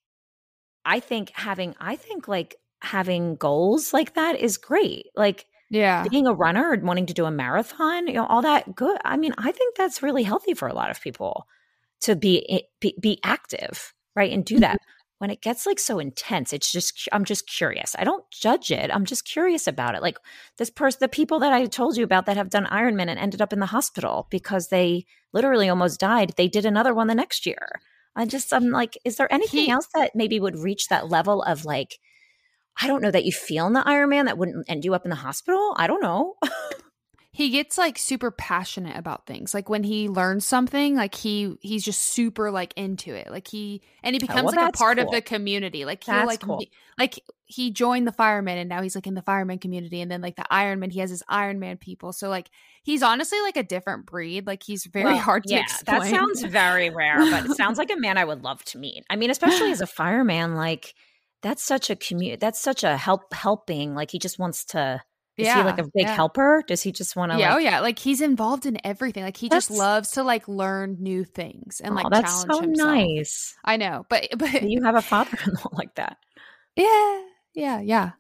I 0.87 1.01
think 1.01 1.33
having, 1.35 1.75
I 1.81 1.97
think 1.97 2.29
like 2.29 2.57
having 2.81 3.37
goals 3.37 3.93
like 3.93 4.15
that 4.15 4.39
is 4.41 4.57
great. 4.57 5.09
Like 5.15 5.47
yeah 5.69 6.05
being 6.09 6.27
a 6.27 6.33
runner 6.33 6.73
and 6.73 6.85
wanting 6.85 7.07
to 7.07 7.15
do 7.15 7.25
a 7.25 7.31
marathon, 7.31 8.07
you 8.07 8.15
know, 8.15 8.27
all 8.27 8.43
that 8.43 8.75
good. 8.75 8.99
I 9.05 9.17
mean, 9.17 9.35
I 9.39 9.53
think 9.53 9.77
that's 9.77 10.03
really 10.03 10.23
healthy 10.23 10.55
for 10.55 10.69
a 10.69 10.75
lot 10.75 10.91
of 10.91 11.01
people 11.01 11.47
to 12.03 12.17
be 12.17 12.65
be, 12.81 12.95
be 13.01 13.19
active, 13.25 13.93
right, 14.15 14.33
and 14.33 14.45
do 14.45 14.61
that. 14.61 14.75
Mm-hmm. 14.77 14.93
When 15.19 15.31
it 15.31 15.41
gets 15.41 15.65
like 15.65 15.79
so 15.79 15.99
intense, 15.99 16.53
it's 16.53 16.71
just 16.71 17.09
I'm 17.11 17.25
just 17.25 17.49
curious. 17.49 17.97
I 17.99 18.05
don't 18.05 18.25
judge 18.31 18.71
it. 18.71 18.91
I'm 18.95 19.07
just 19.07 19.25
curious 19.25 19.67
about 19.67 19.95
it. 19.95 20.03
Like 20.03 20.19
this 20.59 20.69
person, 20.69 20.99
the 21.01 21.09
people 21.09 21.39
that 21.41 21.55
I 21.55 21.65
told 21.67 21.97
you 21.97 22.05
about 22.05 22.27
that 22.27 22.37
have 22.37 22.51
done 22.51 22.67
Ironman 22.67 23.09
and 23.09 23.19
ended 23.19 23.41
up 23.41 23.53
in 23.53 23.61
the 23.61 23.67
hospital 23.67 24.29
because 24.31 24.69
they 24.69 25.07
literally 25.33 25.71
almost 25.71 25.99
died. 25.99 26.35
They 26.37 26.49
did 26.49 26.67
another 26.67 26.93
one 26.93 27.07
the 27.07 27.15
next 27.15 27.47
year. 27.47 27.81
I 28.17 28.27
just 28.27 28.53
I'm 28.53 28.71
like, 28.71 28.99
is 29.05 29.17
there 29.17 29.33
anything 29.33 29.67
He- 29.67 29.71
else 29.71 29.89
that 29.95 30.17
maybe 30.17 30.41
would 30.41 30.59
reach 30.59 30.89
that 30.89 31.09
level 31.11 31.43
of 31.43 31.65
like, 31.65 31.99
I 32.81 32.87
don't 32.89 33.03
know, 33.03 33.11
that 33.11 33.25
you 33.27 33.33
feel 33.33 33.67
in 33.67 33.75
the 33.75 33.83
Ironman 33.83 34.27
that 34.27 34.39
wouldn't 34.39 34.69
end 34.71 34.85
you 34.85 34.95
up 34.95 35.05
in 35.07 35.11
the 35.11 35.17
hospital? 35.17 35.75
I 35.77 35.87
don't 35.87 36.03
know. 36.03 36.37
he 37.37 37.51
gets 37.51 37.77
like 37.77 37.99
super 37.99 38.31
passionate 38.31 38.97
about 38.97 39.27
things 39.27 39.53
like 39.53 39.69
when 39.69 39.85
he 39.85 40.09
learns 40.09 40.47
something 40.47 40.97
like 40.97 41.15
he 41.15 41.55
he's 41.61 41.85
just 41.85 42.01
super 42.01 42.51
like 42.51 42.73
into 42.77 43.15
it 43.15 43.31
like 43.31 43.47
he 43.47 43.83
and 44.03 44.15
he 44.15 44.19
becomes 44.19 44.53
Oh, 44.53 44.57
well, 44.57 44.65
like 44.65 44.75
a 44.75 44.79
part 44.79 44.99
of 44.99 45.11
the 45.11 45.21
community 45.21 45.85
like 45.85 46.03
he'll 46.03 46.25
like 46.25 46.41
cool. 46.41 46.65
like 46.99 47.21
he 47.45 47.71
joined 47.71 48.07
the 48.07 48.13
firemen 48.13 48.57
and 48.57 48.69
now 48.71 48.81
he's 48.81 48.95
like 48.95 49.07
in 49.07 49.13
the 49.15 49.21
fireman 49.23 49.59
community 49.59 50.01
and 50.01 50.11
then 50.11 50.23
like 50.23 50.37
the 50.37 50.47
ironman 50.51 50.91
he 50.91 51.01
has 51.01 51.11
his 51.11 51.23
ironman 51.31 51.79
people 51.79 52.13
so 52.15 52.29
like 52.31 52.49
he's 52.83 53.03
honestly 53.03 53.39
like 53.43 53.59
a 53.59 53.63
different 53.63 54.07
breed 54.07 54.47
like 54.47 54.63
he's 54.63 54.87
very 54.87 55.05
Well, 55.05 55.19
hard 55.19 55.45
to 55.49 55.55
yeah, 55.55 55.61
explain 55.61 56.01
That 56.01 56.09
sounds 56.11 56.43
very 56.43 56.89
rare, 56.91 57.19
but 57.31 57.45
it 57.45 57.53
sounds 57.57 57.77
like 57.77 57.91
a 57.91 57.97
man 57.97 58.17
I 58.19 58.25
would 58.25 58.43
love 58.43 58.65
to 58.65 58.79
meet. 58.79 59.05
I 59.11 59.17
mean, 59.17 59.31
especially 59.31 59.71
as 59.73 59.81
a 59.83 59.87
fireman, 59.87 60.55
like 60.55 60.95
that's 61.43 61.63
such 61.63 61.91
a 61.91 61.97
community. 61.97 62.39
That's 62.41 62.61
such 62.61 62.83
a 62.83 62.97
help 62.97 63.33
helping. 63.33 63.95
Like 63.95 64.11
he 64.11 64.19
just 64.19 64.39
wants 64.39 64.65
to. 64.67 65.03
Is 65.39 65.53
he 65.53 65.63
like 65.63 65.79
a 65.79 65.85
big 65.85 66.07
yeah. 66.07 66.15
helper? 66.15 66.65
Does 66.67 66.83
he 66.83 66.93
just 66.93 67.15
want 67.15 67.33
to? 67.33 67.39
yeah, 67.39 67.53
oh, 67.53 67.57
like, 67.57 67.57
oh 67.57 67.71
yeah, 67.71 67.81
like 67.81 67.99
he's 67.99 68.23
involved 68.23 68.65
in 68.65 68.79
everything. 68.85 69.23
Like 69.23 69.37
he 69.37 69.49
just 69.51 69.71
loves 69.71 70.13
to 70.13 70.23
like 70.23 70.49
learn 70.49 70.97
new 70.99 71.25
things 71.25 71.81
and 71.81 71.95
like 71.95 72.07
oh, 72.07 72.11
that's 72.11 72.45
challenge 72.45 72.55
so 72.55 72.61
himself. 72.63 72.95
nice. 72.95 73.55
I 73.65 73.77
know, 73.77 74.07
but 74.09 74.29
but 74.39 74.63
You 74.63 74.83
have 74.85 74.95
a 74.95 75.03
father-in-law 75.03 75.71
like 75.73 75.95
that. 75.97 76.17
yeah, 76.75 77.23
yeah, 77.55 77.81
yeah. 77.81 78.11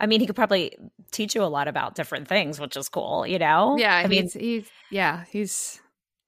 I 0.00 0.06
mean, 0.06 0.18
he 0.18 0.26
could 0.26 0.34
probably 0.34 0.76
teach 1.12 1.36
you 1.36 1.44
a 1.44 1.46
lot 1.46 1.68
about 1.68 1.94
different 1.94 2.26
things, 2.26 2.58
which 2.58 2.76
is 2.76 2.88
cool. 2.88 3.24
You 3.24 3.38
know? 3.38 3.76
Yeah, 3.78 3.96
I 3.96 4.08
mean, 4.08 4.28
he's 4.28 4.68
yeah, 4.90 5.24
he's 5.30 5.80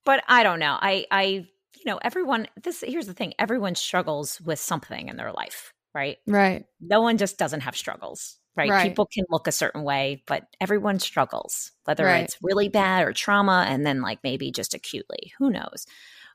but 0.05 0.23
I 0.29 0.45
don't 0.45 0.61
know. 0.61 0.79
I, 0.81 1.07
I, 1.11 1.23
you 1.23 1.85
know, 1.87 1.99
everyone. 2.03 2.47
This 2.63 2.85
here's 2.87 3.09
the 3.09 3.15
thing. 3.15 3.35
Everyone 3.41 3.75
struggles 3.75 4.41
with 4.41 4.61
something 4.61 5.09
in 5.09 5.17
their 5.17 5.33
life, 5.33 5.73
right? 5.93 6.19
right. 6.29 6.67
no 6.81 7.01
one 7.01 7.19
just 7.19 7.37
doesn't 7.37 7.63
have 7.63 7.77
struggles 7.77 8.39
right? 8.57 8.71
Right. 8.71 8.83
people 8.83 9.07
can 9.07 9.25
look 9.31 9.47
a 9.47 9.53
certain 9.53 9.83
way 9.83 10.23
but 10.27 10.47
everyone 10.61 10.99
struggles 10.99 11.73
whether 11.85 12.05
Right. 12.07 12.25
it's 12.25 12.37
really 12.43 12.69
bad 12.69 13.05
or 13.07 13.13
trauma 13.13 13.67
and 13.69 13.85
then 13.87 14.01
like 14.03 14.19
maybe 14.23 14.51
just 14.51 14.75
acutely 14.75 15.33
who 15.39 15.51
knows 15.51 15.87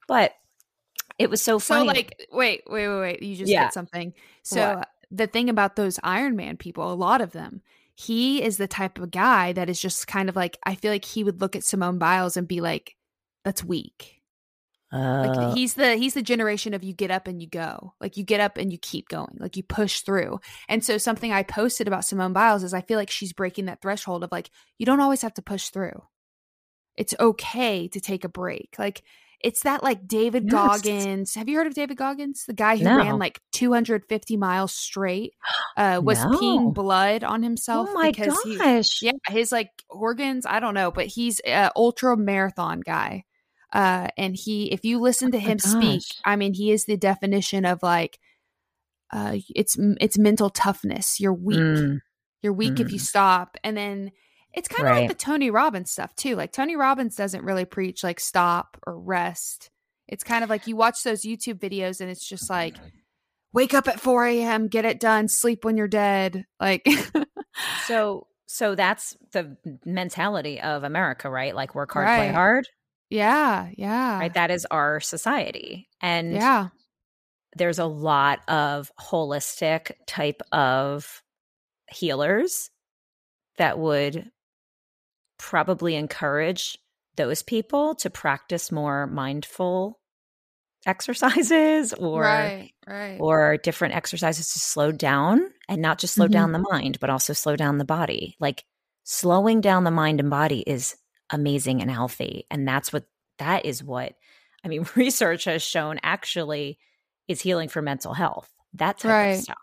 but 0.08 0.34
it 1.18 1.30
was 1.30 1.42
so 1.42 1.60
funny. 1.60 1.82
So 1.86 1.88
like, 1.94 2.28
wait, 2.32 2.64
wait, 2.68 2.88
wait, 2.88 3.00
wait. 3.00 3.22
You 3.24 3.36
just 3.36 3.52
Yeah. 3.52 3.66
hit 3.66 3.74
something. 3.74 4.14
So 4.44 4.78
What? 4.78 4.90
the 5.12 5.28
thing 5.28 5.50
about 5.50 5.76
those 5.76 5.98
Ironman 6.00 6.58
people, 6.58 6.92
a 6.92 6.96
lot 6.96 7.20
of 7.22 7.32
them, 7.32 7.62
he 7.96 8.42
is 8.42 8.58
the 8.58 8.68
type 8.68 8.98
of 9.00 9.12
guy 9.12 9.52
that 9.54 9.70
is 9.70 9.82
just 9.82 10.08
kind 10.08 10.30
of 10.30 10.36
like. 10.38 10.58
I 10.64 10.76
feel 10.76 10.92
like 10.92 11.04
he 11.06 11.24
would 11.26 11.42
look 11.42 11.56
at 11.56 11.64
Simone 11.66 11.98
Biles 11.98 12.38
and 12.38 12.48
be 12.48 12.62
like, 12.62 12.96
"That's 13.44 13.64
weak." 13.64 14.19
Like 14.92 15.36
Uh, 15.36 15.54
he's 15.54 15.74
the 15.76 15.96
he's 15.96 16.14
the 16.14 16.22
generation 16.22 16.74
of 16.74 16.84
you 16.84 16.94
get 16.94 17.12
up 17.12 17.28
and 17.28 17.42
you 17.42 17.48
go. 17.48 17.94
Like 18.02 18.18
you 18.18 18.24
get 18.24 18.40
up 18.40 18.58
and 18.58 18.72
you 18.72 18.78
keep 18.78 19.08
going. 19.10 19.38
Like 19.40 19.56
you 19.58 19.64
push 19.64 20.02
through. 20.02 20.40
And 20.68 20.84
so 20.84 20.98
something 20.98 21.32
I 21.32 21.44
posted 21.44 21.88
about 21.88 22.06
Simone 22.06 22.34
Biles 22.34 22.64
is 22.64 22.74
I 22.74 22.82
feel 22.82 22.98
like 22.98 23.12
she's 23.12 23.34
breaking 23.34 23.66
that 23.66 23.82
threshold 23.82 24.24
of 24.24 24.32
like 24.32 24.50
you 24.78 24.86
don't 24.86 25.00
always 25.02 25.22
have 25.22 25.34
to 25.36 25.42
push 25.42 25.70
through. 25.70 26.02
It's 26.98 27.14
okay 27.20 27.88
to 27.90 28.00
take 28.02 28.24
a 28.24 28.30
break. 28.30 28.76
Like 28.80 29.04
it's 29.42 29.64
that 29.64 29.84
like 29.84 30.06
David 30.08 30.46
Yes. 30.52 30.52
Goggins. 30.52 31.36
Have 31.36 31.48
you 31.48 31.56
heard 31.58 31.68
of 31.68 31.74
David 31.74 31.96
Goggins? 31.96 32.44
The 32.46 32.54
guy 32.54 32.76
who 32.76 32.84
No. 32.84 32.98
ran 32.98 33.20
like 33.20 33.40
250 33.54 34.36
miles 34.38 34.74
straight, 34.74 35.34
uh, 35.78 36.02
was 36.04 36.26
No. 36.26 36.30
peeing 36.42 36.74
blood 36.74 37.24
on 37.24 37.42
himself 37.42 37.88
Oh 37.90 37.94
my 37.94 38.12
because 38.12 38.42
he, 38.42 38.58
gosh. 38.58 39.02
yeah, 39.02 39.12
his 39.30 39.52
like 39.54 39.70
organs, 39.90 40.46
I 40.46 40.60
don't 40.60 40.74
know, 40.74 40.92
but 40.92 41.06
he's 41.08 41.40
a 41.46 41.72
ultra 41.76 42.18
marathon 42.18 42.82
guy. 42.82 43.24
Uh, 43.72 44.08
and 44.18 44.36
he, 44.36 44.72
if 44.72 44.84
you 44.84 45.00
listen 45.00 45.32
to 45.32 45.38
Oh 45.38 45.42
him 45.42 45.60
speak, 45.60 46.04
I 46.26 46.36
mean, 46.36 46.54
he 46.54 46.72
is 46.72 46.86
the 46.86 46.98
definition 46.98 47.66
of 47.66 47.84
like, 47.84 48.20
uh, 49.12 49.38
it's 49.56 49.76
it's 50.00 50.18
mental 50.18 50.50
toughness. 50.50 51.20
You're 51.20 51.34
weak. 51.34 51.58
Mm, 51.60 52.00
You're 52.42 52.54
weak 52.54 52.80
if 52.80 52.92
you 52.92 53.00
Mm. 53.00 53.04
stop. 53.06 53.58
And 53.64 53.76
then 53.76 54.12
it's 54.54 54.68
kind 54.68 54.82
of 54.82 54.86
Right. 54.94 55.02
like 55.02 55.10
the 55.10 55.16
Tony 55.16 55.50
Robbins 55.52 55.92
stuff 55.92 56.16
too. 56.16 56.36
Like 56.36 56.52
Tony 56.52 56.76
Robbins 56.76 57.16
doesn't 57.16 57.44
really 57.44 57.66
preach 57.66 58.04
like 58.04 58.20
stop 58.20 58.78
or 58.86 59.00
rest. 59.00 59.70
It's 60.08 60.24
kind 60.24 60.44
of 60.44 60.50
like 60.50 60.66
you 60.68 60.76
watch 60.76 61.04
those 61.04 61.22
YouTube 61.24 61.60
videos 61.60 62.02
and 62.02 62.10
it's 62.10 62.28
just 62.28 62.50
like 62.50 62.76
wake 63.54 63.74
up 63.74 63.88
at 63.88 64.00
4 64.00 64.26
a.m., 64.26 64.68
get 64.68 64.86
it 64.86 65.00
done, 65.00 65.28
sleep 65.28 65.66
when 65.66 65.76
you're 65.78 65.88
dead. 65.88 66.46
Like 66.60 66.88
so 67.88 68.28
so 68.46 68.74
that's 68.76 69.16
the 69.32 69.58
mentality 69.86 70.60
of 70.62 70.84
America, 70.84 71.30
right? 71.30 71.54
Like 71.56 71.76
work 71.76 71.92
hard, 71.94 72.08
play 72.08 72.32
hard. 72.32 72.68
Yeah, 73.10 73.70
yeah. 73.76 74.20
Right. 74.20 74.34
That 74.34 74.52
is 74.52 74.66
our 74.70 75.00
society. 75.00 75.88
And 76.02 76.34
yeah. 76.34 76.68
there's 77.56 77.80
a 77.80 77.86
lot 77.86 78.40
of 78.48 78.92
holistic 79.00 79.92
type 80.06 80.42
of 80.52 81.22
healers 81.90 82.70
that 83.58 83.80
would 83.80 84.30
probably 85.38 85.96
encourage 85.96 86.78
those 87.16 87.42
people 87.44 87.96
to 87.96 88.10
practice 88.10 88.72
more 88.72 89.08
mindful 89.08 90.00
exercises 90.86 91.94
or 91.94 92.22
right, 92.22 92.72
right. 92.88 93.18
or 93.20 93.58
different 93.58 93.96
exercises 93.96 94.54
to 94.54 94.60
slow 94.60 94.92
down 94.94 95.42
and 95.68 95.82
not 95.82 96.00
just 96.00 96.14
slow 96.14 96.28
Mhm. 96.28 96.32
down 96.32 96.52
the 96.54 96.66
mind 96.72 97.00
but 97.02 97.10
also 97.10 97.34
slow 97.34 97.58
down 97.58 97.78
the 97.80 97.86
body 97.86 98.38
like 98.40 98.64
slowing 99.04 99.60
down 99.60 99.84
the 99.84 99.92
mind 99.92 100.22
and 100.22 100.30
body 100.30 100.64
is 100.66 100.96
amazing 101.32 101.82
and 101.82 101.92
healthy 101.92 102.46
and 102.52 102.68
that's 102.68 102.92
what 102.94 103.06
that 103.38 103.66
is 103.66 103.84
what 103.84 104.14
i 104.64 104.68
mean 104.68 104.86
research 104.96 105.44
has 105.46 105.62
shown 105.62 106.00
actually 106.04 106.78
is 107.28 107.42
healing 107.42 107.70
for 107.70 107.82
mental 107.82 108.14
health 108.14 108.50
that 108.74 108.98
type 109.00 109.10
Right. 109.12 109.32
of 109.32 109.38
stuff 109.44 109.58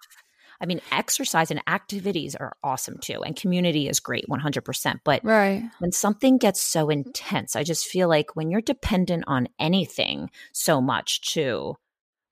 i 0.60 0.66
mean 0.66 0.80
exercise 0.92 1.50
and 1.50 1.60
activities 1.66 2.34
are 2.34 2.56
awesome 2.62 2.98
too 2.98 3.22
and 3.22 3.36
community 3.36 3.88
is 3.88 4.00
great 4.00 4.24
100% 4.28 5.00
but 5.04 5.24
right. 5.24 5.62
when 5.78 5.92
something 5.92 6.38
gets 6.38 6.60
so 6.62 6.88
intense, 6.88 7.54
I 7.56 7.62
just 7.62 7.86
feel 7.86 8.08
like 8.08 8.34
when 8.34 8.50
you're 8.50 8.62
dependent 8.62 9.24
on 9.26 9.48
anything 9.58 10.30
so 10.52 10.80
much 10.80 11.20
to 11.34 11.76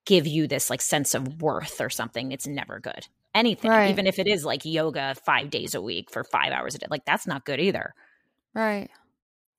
give 0.07 0.27
you 0.27 0.47
this 0.47 0.70
like 0.70 0.81
sense 0.81 1.14
of 1.14 1.42
worth 1.42 1.81
or 1.81 1.90
something, 1.90 2.33
it's 2.33 2.47
never 2.47 2.81
good. 2.81 3.07
Anything, 3.35 3.70
Right. 3.70 3.90
even 3.90 4.07
if 4.07 4.18
it 4.18 4.27
is 4.27 4.44
like 4.44 4.64
yoga 4.64 5.14
five 5.27 5.51
days 5.51 5.75
a 5.75 5.83
week 5.83 6.11
for 6.11 6.25
five 6.25 6.53
hours 6.53 6.75
a 6.75 6.79
day, 6.79 6.87
like 6.90 7.05
that's 7.05 7.27
not 7.27 7.44
good 7.44 7.61
either. 7.61 7.94
Right. 8.55 8.88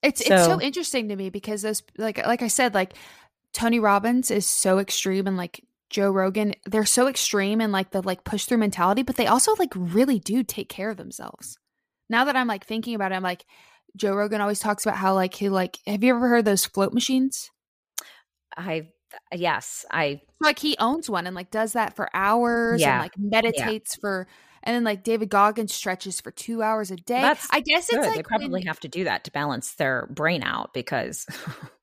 It's 0.06 0.22
it's 0.22 0.30
so 0.30 0.46
So- 0.58 0.62
interesting 0.62 1.10
to 1.10 1.16
me 1.16 1.30
because 1.30 1.62
those 1.64 1.84
like 1.98 2.26
like 2.26 2.42
I 2.42 2.48
said 2.48 2.74
like 2.74 2.94
Tony 3.54 3.80
Robbins 3.80 4.32
is 4.32 4.46
so 4.46 4.80
extreme 4.80 5.28
and 5.28 5.38
like 5.38 5.64
Joe 5.90 6.10
Rogan 6.12 6.54
they're 6.66 6.86
so 6.86 7.08
extreme 7.08 7.62
and 7.62 7.72
like 7.72 7.92
the 7.92 8.02
like 8.02 8.24
push 8.24 8.46
through 8.46 8.58
mentality 8.58 9.02
but 9.04 9.16
they 9.16 9.28
also 9.28 9.56
like 9.56 9.72
really 9.76 10.20
do 10.20 10.44
take 10.44 10.70
care 10.70 10.90
of 10.90 10.98
themselves. 10.98 11.58
Now 12.10 12.26
that 12.26 12.36
I'm 12.36 12.48
like 12.48 12.66
thinking 12.66 12.96
about 12.96 13.12
it 13.12 13.16
I'm 13.16 13.24
like 13.24 13.46
Joe 13.96 14.14
Rogan 14.14 14.42
always 14.42 14.60
talks 14.60 14.86
about 14.86 14.98
how 14.98 15.14
like 15.14 15.34
he 15.34 15.48
like 15.50 15.78
have 15.88 16.04
you 16.04 16.16
ever 16.16 16.28
heard 16.28 16.40
of 16.40 16.46
those 16.46 16.66
float 16.66 16.94
machines? 16.94 17.50
I, 18.58 18.90
yes, 19.34 19.86
I, 19.92 20.22
Like 20.40 20.60
he 20.60 20.76
owns 20.80 21.10
one 21.10 21.28
and 21.28 21.36
like 21.36 21.52
does 21.52 21.74
that 21.74 21.96
for 21.96 22.10
hours 22.14 22.82
Yeah. 22.82 22.94
and 22.94 23.02
like 23.04 23.18
meditates 23.18 23.96
for 23.96 24.28
and 24.66 24.76
then 24.76 24.84
like 24.84 25.04
David 25.04 25.30
Goggins 25.30 25.74
stretches 25.74 26.20
for 26.20 26.32
2 26.32 26.62
hours 26.62 26.92
a 26.92 26.96
day. 26.96 27.22
That's 27.22 27.48
I 27.52 27.60
guess 27.62 27.90
good. 27.90 28.00
it's 28.00 28.08
like 28.08 28.16
they 28.18 28.24
probably 28.24 28.50
when- 28.50 28.68
have 28.68 28.80
to 28.82 28.88
do 28.88 29.04
that 29.06 29.24
to 29.26 29.32
balance 29.32 29.74
their 29.76 30.08
brain 30.08 30.44
out 30.44 30.74
because 30.74 31.26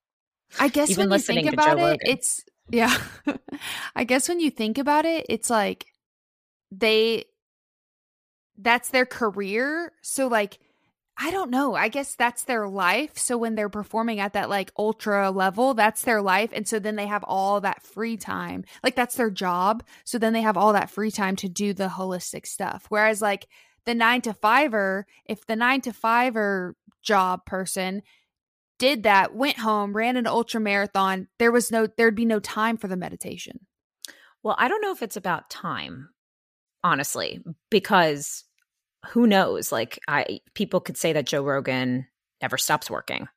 I 0.60 0.68
guess 0.68 0.90
Even 0.90 1.08
when 1.08 1.18
you 1.18 1.24
think 1.24 1.52
about 1.52 1.78
it, 1.78 2.00
it's 2.04 2.44
yeah. 2.68 2.94
I 3.96 4.04
guess 4.04 4.28
when 4.28 4.40
you 4.40 4.50
think 4.50 4.78
about 4.78 5.04
it, 5.04 5.26
it's 5.28 5.48
like 5.48 5.86
they 6.70 7.24
that's 8.58 8.90
their 8.90 9.06
career. 9.06 9.92
So 10.02 10.26
like 10.26 10.58
I 11.18 11.30
don't 11.30 11.50
know. 11.50 11.74
I 11.74 11.88
guess 11.88 12.14
that's 12.14 12.44
their 12.44 12.66
life. 12.66 13.18
So 13.18 13.36
when 13.36 13.54
they're 13.54 13.68
performing 13.68 14.18
at 14.18 14.32
that 14.32 14.48
like 14.48 14.72
ultra 14.78 15.30
level, 15.30 15.74
that's 15.74 16.02
their 16.02 16.22
life. 16.22 16.50
And 16.52 16.66
so 16.66 16.78
then 16.78 16.96
they 16.96 17.06
have 17.06 17.24
all 17.24 17.60
that 17.60 17.82
free 17.82 18.16
time. 18.16 18.64
Like 18.82 18.96
that's 18.96 19.16
their 19.16 19.30
job. 19.30 19.84
So 20.04 20.18
then 20.18 20.32
they 20.32 20.40
have 20.40 20.56
all 20.56 20.72
that 20.72 20.90
free 20.90 21.10
time 21.10 21.36
to 21.36 21.48
do 21.48 21.74
the 21.74 21.88
holistic 21.88 22.46
stuff. 22.46 22.86
Whereas 22.88 23.20
like 23.20 23.46
the 23.84 23.94
nine 23.94 24.22
to 24.22 24.32
fiver, 24.32 25.06
if 25.26 25.46
the 25.46 25.56
nine 25.56 25.82
to 25.82 25.92
fiver 25.92 26.76
job 27.02 27.44
person 27.44 28.02
did 28.78 29.02
that, 29.02 29.34
went 29.34 29.58
home, 29.58 29.94
ran 29.94 30.16
an 30.16 30.26
ultra 30.26 30.60
marathon, 30.60 31.28
there 31.38 31.52
was 31.52 31.70
no 31.70 31.86
there'd 31.86 32.14
be 32.14 32.24
no 32.24 32.40
time 32.40 32.76
for 32.76 32.88
the 32.88 32.96
meditation. 32.96 33.66
Well, 34.42 34.56
I 34.58 34.66
don't 34.66 34.80
know 34.80 34.92
if 34.92 35.02
it's 35.02 35.16
about 35.16 35.50
time, 35.50 36.08
honestly, 36.82 37.44
because 37.70 38.44
who 39.10 39.26
knows? 39.26 39.72
Like, 39.72 39.98
I 40.08 40.40
people 40.54 40.80
could 40.80 40.96
say 40.96 41.12
that 41.14 41.26
Joe 41.26 41.42
Rogan 41.42 42.06
never 42.40 42.58
stops 42.58 42.90
working, 42.90 43.28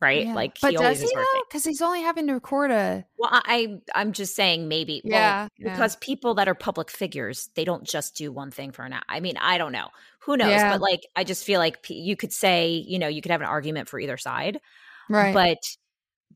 right? 0.00 0.26
Yeah. 0.26 0.34
Like, 0.34 0.58
but 0.60 0.70
he 0.72 0.76
always 0.76 0.98
does 0.98 1.04
is 1.04 1.10
he 1.10 1.16
working. 1.16 1.42
Because 1.48 1.64
he's 1.64 1.82
only 1.82 2.02
having 2.02 2.26
to 2.28 2.34
record 2.34 2.70
a 2.70 3.04
Well, 3.18 3.30
I 3.32 3.80
I'm 3.94 4.12
just 4.12 4.34
saying 4.34 4.68
maybe. 4.68 5.00
well, 5.04 5.12
Yeah, 5.12 5.48
yeah. 5.58 5.72
because 5.72 5.96
people 5.96 6.34
that 6.34 6.48
are 6.48 6.54
public 6.54 6.90
figures, 6.90 7.48
they 7.54 7.64
don't 7.64 7.84
just 7.84 8.16
do 8.16 8.30
one 8.32 8.50
thing 8.50 8.70
for 8.72 8.84
an 8.84 8.92
hour. 8.92 9.02
I 9.08 9.20
mean, 9.20 9.36
I 9.38 9.58
don't 9.58 9.72
know. 9.72 9.88
Who 10.20 10.36
knows? 10.36 10.50
Yeah. 10.50 10.72
But 10.72 10.80
like, 10.82 11.06
I 11.16 11.24
just 11.24 11.44
feel 11.44 11.58
like 11.60 11.84
you 11.88 12.16
could 12.16 12.32
say, 12.32 12.84
you 12.86 12.98
know, 12.98 13.08
you 13.08 13.22
could 13.22 13.32
have 13.32 13.40
an 13.40 13.46
argument 13.46 13.88
for 13.88 13.98
either 13.98 14.16
side. 14.18 14.60
right. 15.08 15.32
But, 15.32 15.58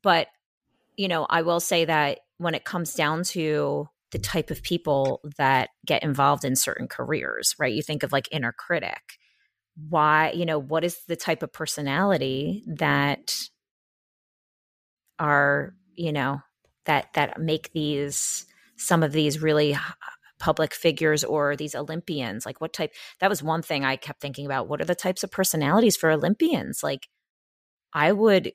but, 0.02 0.28
you 0.96 1.08
know, 1.08 1.26
I 1.28 1.42
will 1.42 1.60
say 1.60 1.84
that 1.84 2.20
when 2.38 2.54
it 2.54 2.64
comes 2.64 2.94
down 2.94 3.22
to 3.24 3.88
the 4.12 4.18
type 4.18 4.50
of 4.50 4.62
people 4.62 5.20
that 5.38 5.70
get 5.86 6.02
involved 6.02 6.44
in 6.44 6.54
certain 6.54 6.86
careers, 6.86 7.54
right? 7.58 7.74
You 7.74 7.82
think 7.82 8.02
of 8.02 8.12
like 8.12 8.28
inner 8.30 8.52
critic. 8.52 9.18
Why, 9.88 10.32
you 10.32 10.44
know, 10.44 10.58
what 10.58 10.84
is 10.84 10.98
the 11.08 11.16
type 11.16 11.42
of 11.42 11.52
personality 11.52 12.62
that 12.66 13.34
are, 15.18 15.74
you 15.94 16.12
know, 16.12 16.40
that 16.84 17.08
that 17.14 17.40
make 17.40 17.72
these 17.72 18.44
some 18.76 19.02
of 19.02 19.12
these 19.12 19.40
really 19.40 19.76
public 20.38 20.74
figures 20.74 21.24
or 21.24 21.56
these 21.56 21.74
Olympians? 21.74 22.44
Like 22.44 22.60
what 22.60 22.74
type 22.74 22.92
that 23.20 23.30
was 23.30 23.42
one 23.42 23.62
thing 23.62 23.82
I 23.82 23.96
kept 23.96 24.20
thinking 24.20 24.44
about. 24.44 24.68
What 24.68 24.82
are 24.82 24.86
the 24.86 24.94
types 24.94 25.24
of 25.24 25.30
personalities 25.30 25.96
for 25.96 26.10
Olympians? 26.10 26.82
Like 26.82 27.08
I 27.94 28.12
would 28.12 28.52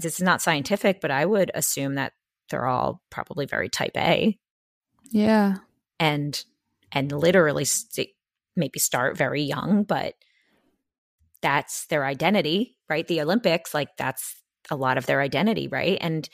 this 0.00 0.16
is 0.16 0.22
not 0.22 0.42
scientific, 0.42 1.00
but 1.00 1.10
I 1.10 1.24
would 1.24 1.50
assume 1.54 1.94
that 1.94 2.12
they're 2.50 2.66
all 2.66 3.00
probably 3.10 3.46
very 3.46 3.70
type 3.70 3.96
A 3.96 4.38
yeah. 5.10 5.56
and 5.98 6.44
and 6.92 7.12
literally 7.12 7.64
st- 7.64 8.14
maybe 8.56 8.78
start 8.78 9.16
very 9.16 9.42
young, 9.42 9.84
but 9.84 10.14
that's 11.42 11.86
their 11.86 12.04
identity, 12.04 12.76
right? 12.88 13.06
The 13.06 13.20
Olympics, 13.20 13.74
like 13.74 13.96
that's 13.96 14.42
a 14.70 14.76
lot 14.76 14.98
of 14.98 15.06
their 15.06 15.20
identity, 15.20 15.68
right? 15.68 15.98
And 16.00 16.28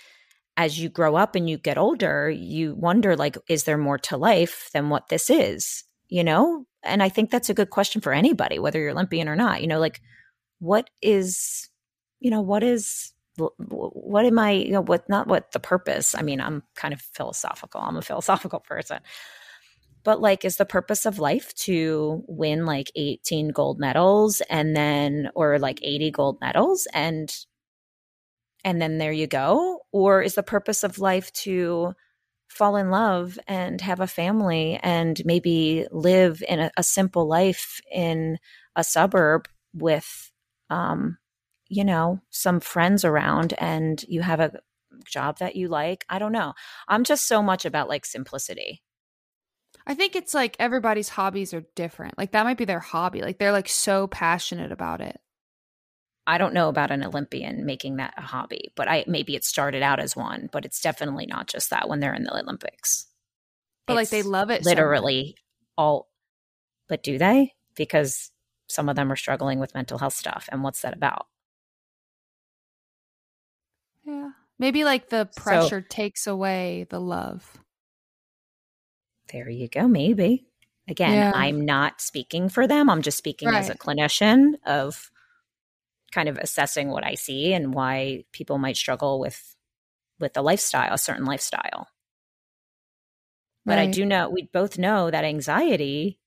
as 0.57 0.79
you 0.79 0.89
grow 0.89 1.17
up 1.17 1.35
and 1.35 1.51
you 1.51 1.59
get 1.59 1.79
older, 1.79 2.31
you 2.31 2.75
wonder 2.75 3.17
like 3.17 3.37
is 3.49 3.65
there 3.65 3.79
more 3.79 3.99
to 3.99 4.17
life 4.17 4.71
than 4.73 4.89
what 4.89 5.09
this 5.09 5.29
is, 5.31 5.85
you 6.09 6.25
know? 6.25 6.65
And 6.83 7.03
I 7.03 7.09
think 7.09 7.31
that's 7.31 7.51
a 7.51 7.55
good 7.55 7.71
question 7.71 8.01
for 8.01 8.13
anybody 8.13 8.59
whether 8.59 8.79
you're 8.79 8.91
Olympian 8.91 9.29
or 9.29 9.37
not. 9.37 9.61
You 9.61 9.67
know, 9.67 9.81
like 9.81 10.01
what 10.61 10.89
is 11.03 11.69
you 12.21 12.31
know, 12.31 12.41
what 12.41 12.63
is 12.63 13.13
what 13.37 14.25
am 14.25 14.39
I, 14.39 14.53
you 14.53 14.73
know, 14.73 14.83
what 14.83 15.09
not 15.09 15.27
what 15.27 15.53
the 15.53 15.61
purpose? 15.61 16.15
I 16.15 16.23
mean, 16.23 16.41
I'm 16.41 16.63
kind 16.77 16.95
of 16.95 17.01
philosophical. 17.01 17.81
I'm 17.81 17.97
a 17.97 18.03
philosophical 18.03 18.61
person. 18.61 19.01
But 20.05 20.21
like 20.21 20.45
is 20.45 20.57
the 20.57 20.67
purpose 20.67 21.07
of 21.07 21.19
life 21.19 21.55
to 21.55 22.23
win 22.29 22.67
like 22.67 22.93
18 22.95 23.49
gold 23.49 23.81
medals 23.81 24.43
and 24.51 24.77
then 24.77 25.31
or 25.35 25.59
like 25.59 25.81
80 25.83 26.11
gold 26.11 26.39
medals 26.41 26.87
and 26.93 27.35
and 28.65 28.81
then 28.81 28.99
there 28.99 29.13
you 29.13 29.27
go 29.27 29.81
or 29.93 30.23
is 30.23 30.35
the 30.35 30.43
purpose 30.43 30.85
of 30.85 30.99
life 30.99 31.33
to 31.33 31.95
fall 32.49 32.77
in 32.77 32.91
love 32.91 33.39
and 33.49 33.81
have 33.81 34.01
a 34.01 34.07
family 34.07 34.79
and 34.83 35.23
maybe 35.25 35.87
live 35.91 36.43
in 36.49 36.61
a, 36.61 36.71
a 36.77 36.83
simple 36.83 37.27
life 37.27 37.81
in 37.91 38.39
a 38.77 38.85
suburb 38.85 39.49
with 39.73 40.31
um 40.71 41.17
you 41.75 41.85
know 41.85 42.21
some 42.31 42.61
friends 42.61 43.05
around 43.05 43.55
and 43.59 44.05
you 44.09 44.23
have 44.23 44.41
a 44.41 44.53
job 45.05 45.39
that 45.39 45.57
you 45.57 45.69
like 45.69 46.05
i 46.09 46.19
don't 46.19 46.33
know 46.33 46.55
i'm 46.89 47.05
just 47.05 47.27
so 47.27 47.43
much 47.43 47.65
about 47.65 47.89
like 47.89 48.05
simplicity 48.05 48.83
I 49.87 49.95
think 49.95 50.17
it's 50.17 50.35
like 50.35 50.57
everybody's 50.59 51.11
hobbies 51.11 51.53
are 51.53 51.65
different. 51.75 52.17
Like 52.17 52.33
that 52.33 52.45
might 52.45 52.57
be 52.57 52.65
their 52.65 52.81
hobby. 52.81 53.21
Like 53.21 53.39
they're 53.39 53.53
like 53.53 53.69
so 53.69 54.07
passionate 54.07 54.73
about 54.73 55.01
it. 55.01 55.21
I 56.27 56.39
don't 56.39 56.55
know 56.55 56.71
about 56.71 56.91
an 56.91 57.05
Olympian 57.05 57.67
making 57.67 57.97
that 57.97 58.15
a 58.17 58.23
hobby, 58.23 58.73
but 58.77 58.89
I 58.89 59.05
maybe 59.07 59.37
it 59.37 59.45
started 59.45 59.83
out 59.83 60.01
as 60.01 60.17
one, 60.17 60.49
but 60.51 60.65
it's 60.65 60.81
definitely 60.81 61.27
not 61.27 61.49
just 61.49 61.69
that 61.71 61.89
when 61.89 62.01
they're 62.01 62.15
in 62.15 62.25
the 62.25 62.33
Olympics. 62.33 63.07
But 63.87 63.99
it's 63.99 64.11
like 64.13 64.25
they 64.25 64.27
love 64.27 64.51
it 64.51 64.65
literally 64.65 65.35
so 65.37 65.43
all 65.77 66.09
but 66.89 67.03
do 67.03 67.19
they? 67.19 67.53
Because 67.75 68.31
some 68.69 68.89
of 68.89 68.97
them 68.97 69.13
are 69.13 69.17
struggling 69.17 69.59
with 69.59 69.75
mental 69.75 69.99
health 69.99 70.15
stuff 70.15 70.49
and 70.51 70.63
what's 70.63 70.81
that 70.81 70.95
about? 70.95 71.27
Yeah. 74.05 74.31
Maybe 74.65 74.83
like 74.83 75.11
the 75.11 75.29
pressure 75.37 75.83
so, 75.83 75.87
takes 75.91 76.27
away 76.27 76.87
the 76.89 76.99
love. 76.99 77.59
There 79.31 79.51
you 79.51 79.69
go, 79.69 79.87
maybe. 79.87 80.47
Again, 80.89 81.13
yeah. 81.13 81.33
I'm 81.35 81.67
not 81.67 82.01
speaking 82.01 82.49
for 82.49 82.67
them. 82.67 82.89
I'm 82.89 83.03
just 83.03 83.19
speaking 83.19 83.51
right. 83.51 83.59
as 83.59 83.69
a 83.69 83.75
clinician 83.75 84.55
of 84.65 85.11
kind 86.13 86.31
of 86.31 86.39
assessing 86.39 86.89
what 86.89 87.05
I 87.05 87.13
see 87.13 87.53
and 87.53 87.75
why 87.75 88.25
people 88.33 88.57
might 88.57 88.79
struggle 88.79 89.21
with 89.21 89.55
with 90.19 90.35
a 90.35 90.41
lifestyle, 90.41 90.95
a 90.95 90.99
certain 90.99 91.27
lifestyle. 91.27 91.89
But 93.67 93.77
right. 93.77 93.89
I 93.89 93.91
do 93.91 94.07
know 94.07 94.31
we 94.31 94.49
both 94.51 94.79
know 94.79 95.11
that 95.11 95.27
anxiety, 95.27 96.19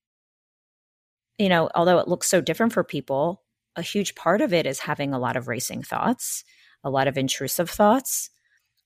you 1.39 1.50
know, 1.50 1.71
although 1.73 1.97
it 1.97 2.08
looks 2.08 2.28
so 2.28 2.39
different 2.39 2.73
for 2.73 2.84
people, 2.84 3.41
a 3.76 3.82
huge 3.82 4.13
part 4.13 4.41
of 4.41 4.54
it 4.54 4.67
is 4.67 4.82
having 4.82 5.12
a 5.12 5.19
lot 5.19 5.38
of 5.38 5.47
racing 5.47 5.82
thoughts, 5.82 6.43
a 6.84 6.90
lot 6.90 7.08
of 7.08 7.18
intrusive 7.18 7.70
thoughts, 7.70 8.30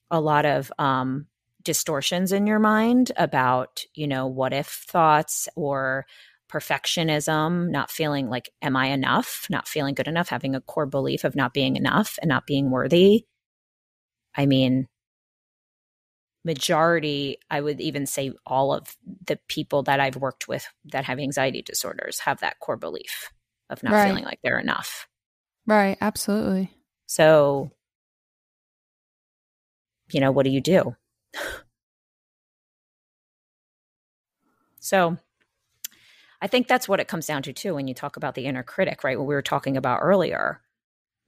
a 0.10 0.20
lot 0.20 0.46
of 0.46 0.72
um, 0.80 1.28
distortions 1.64 2.32
in 2.32 2.48
your 2.48 2.60
mind 2.60 3.12
about, 3.18 3.84
you 3.94 4.08
know, 4.08 4.28
what 4.28 4.54
if 4.54 4.68
thoughts 4.68 5.48
or 5.56 6.06
perfectionism, 6.52 7.70
not 7.70 7.90
feeling 7.90 8.28
like, 8.28 8.50
am 8.62 8.76
I 8.76 8.88
enough? 8.88 9.48
Not 9.50 9.68
feeling 9.68 9.96
good 9.96 10.08
enough, 10.08 10.30
having 10.30 10.56
a 10.56 10.62
core 10.62 10.86
belief 10.86 11.24
of 11.24 11.36
not 11.36 11.54
being 11.54 11.76
enough 11.76 12.18
and 12.22 12.30
not 12.30 12.46
being 12.46 12.70
worthy. 12.70 13.26
I 14.36 14.46
mean, 14.46 14.88
majority, 16.44 17.38
I 17.50 17.62
would 17.62 17.80
even 17.80 18.06
say 18.06 18.34
all 18.46 18.74
of 18.74 18.96
the 19.26 19.40
people 19.48 19.84
that 19.84 20.00
I've 20.00 20.16
worked 20.16 20.48
with 20.48 20.68
that 20.86 21.06
have 21.06 21.20
anxiety 21.20 21.62
disorders 21.62 22.20
have 22.20 22.40
that 22.40 22.60
core 22.60 22.78
belief 22.78 23.32
of 23.70 23.84
not 23.84 23.94
right. 23.94 24.08
feeling 24.08 24.26
like 24.26 24.40
they're 24.44 24.60
enough. 24.60 25.08
Right. 25.66 25.98
Absolutely. 26.02 26.72
So, 27.06 27.72
you 30.14 30.20
know, 30.20 30.32
what 30.32 30.44
do 30.44 30.52
you 30.52 30.62
do? 30.62 30.96
so, 34.80 35.18
I 36.42 36.48
think 36.48 36.68
that's 36.68 36.88
what 36.90 37.00
it 37.00 37.08
comes 37.08 37.28
down 37.28 37.44
to 37.44 37.54
too 37.54 37.76
when 37.76 37.88
you 37.88 37.94
talk 37.94 38.18
about 38.18 38.36
the 38.36 38.46
inner 38.46 38.64
critic, 38.64 39.04
right? 39.04 39.18
What 39.18 39.28
we 39.28 39.36
were 39.36 39.42
talking 39.44 39.78
about 39.78 40.00
earlier 40.02 40.62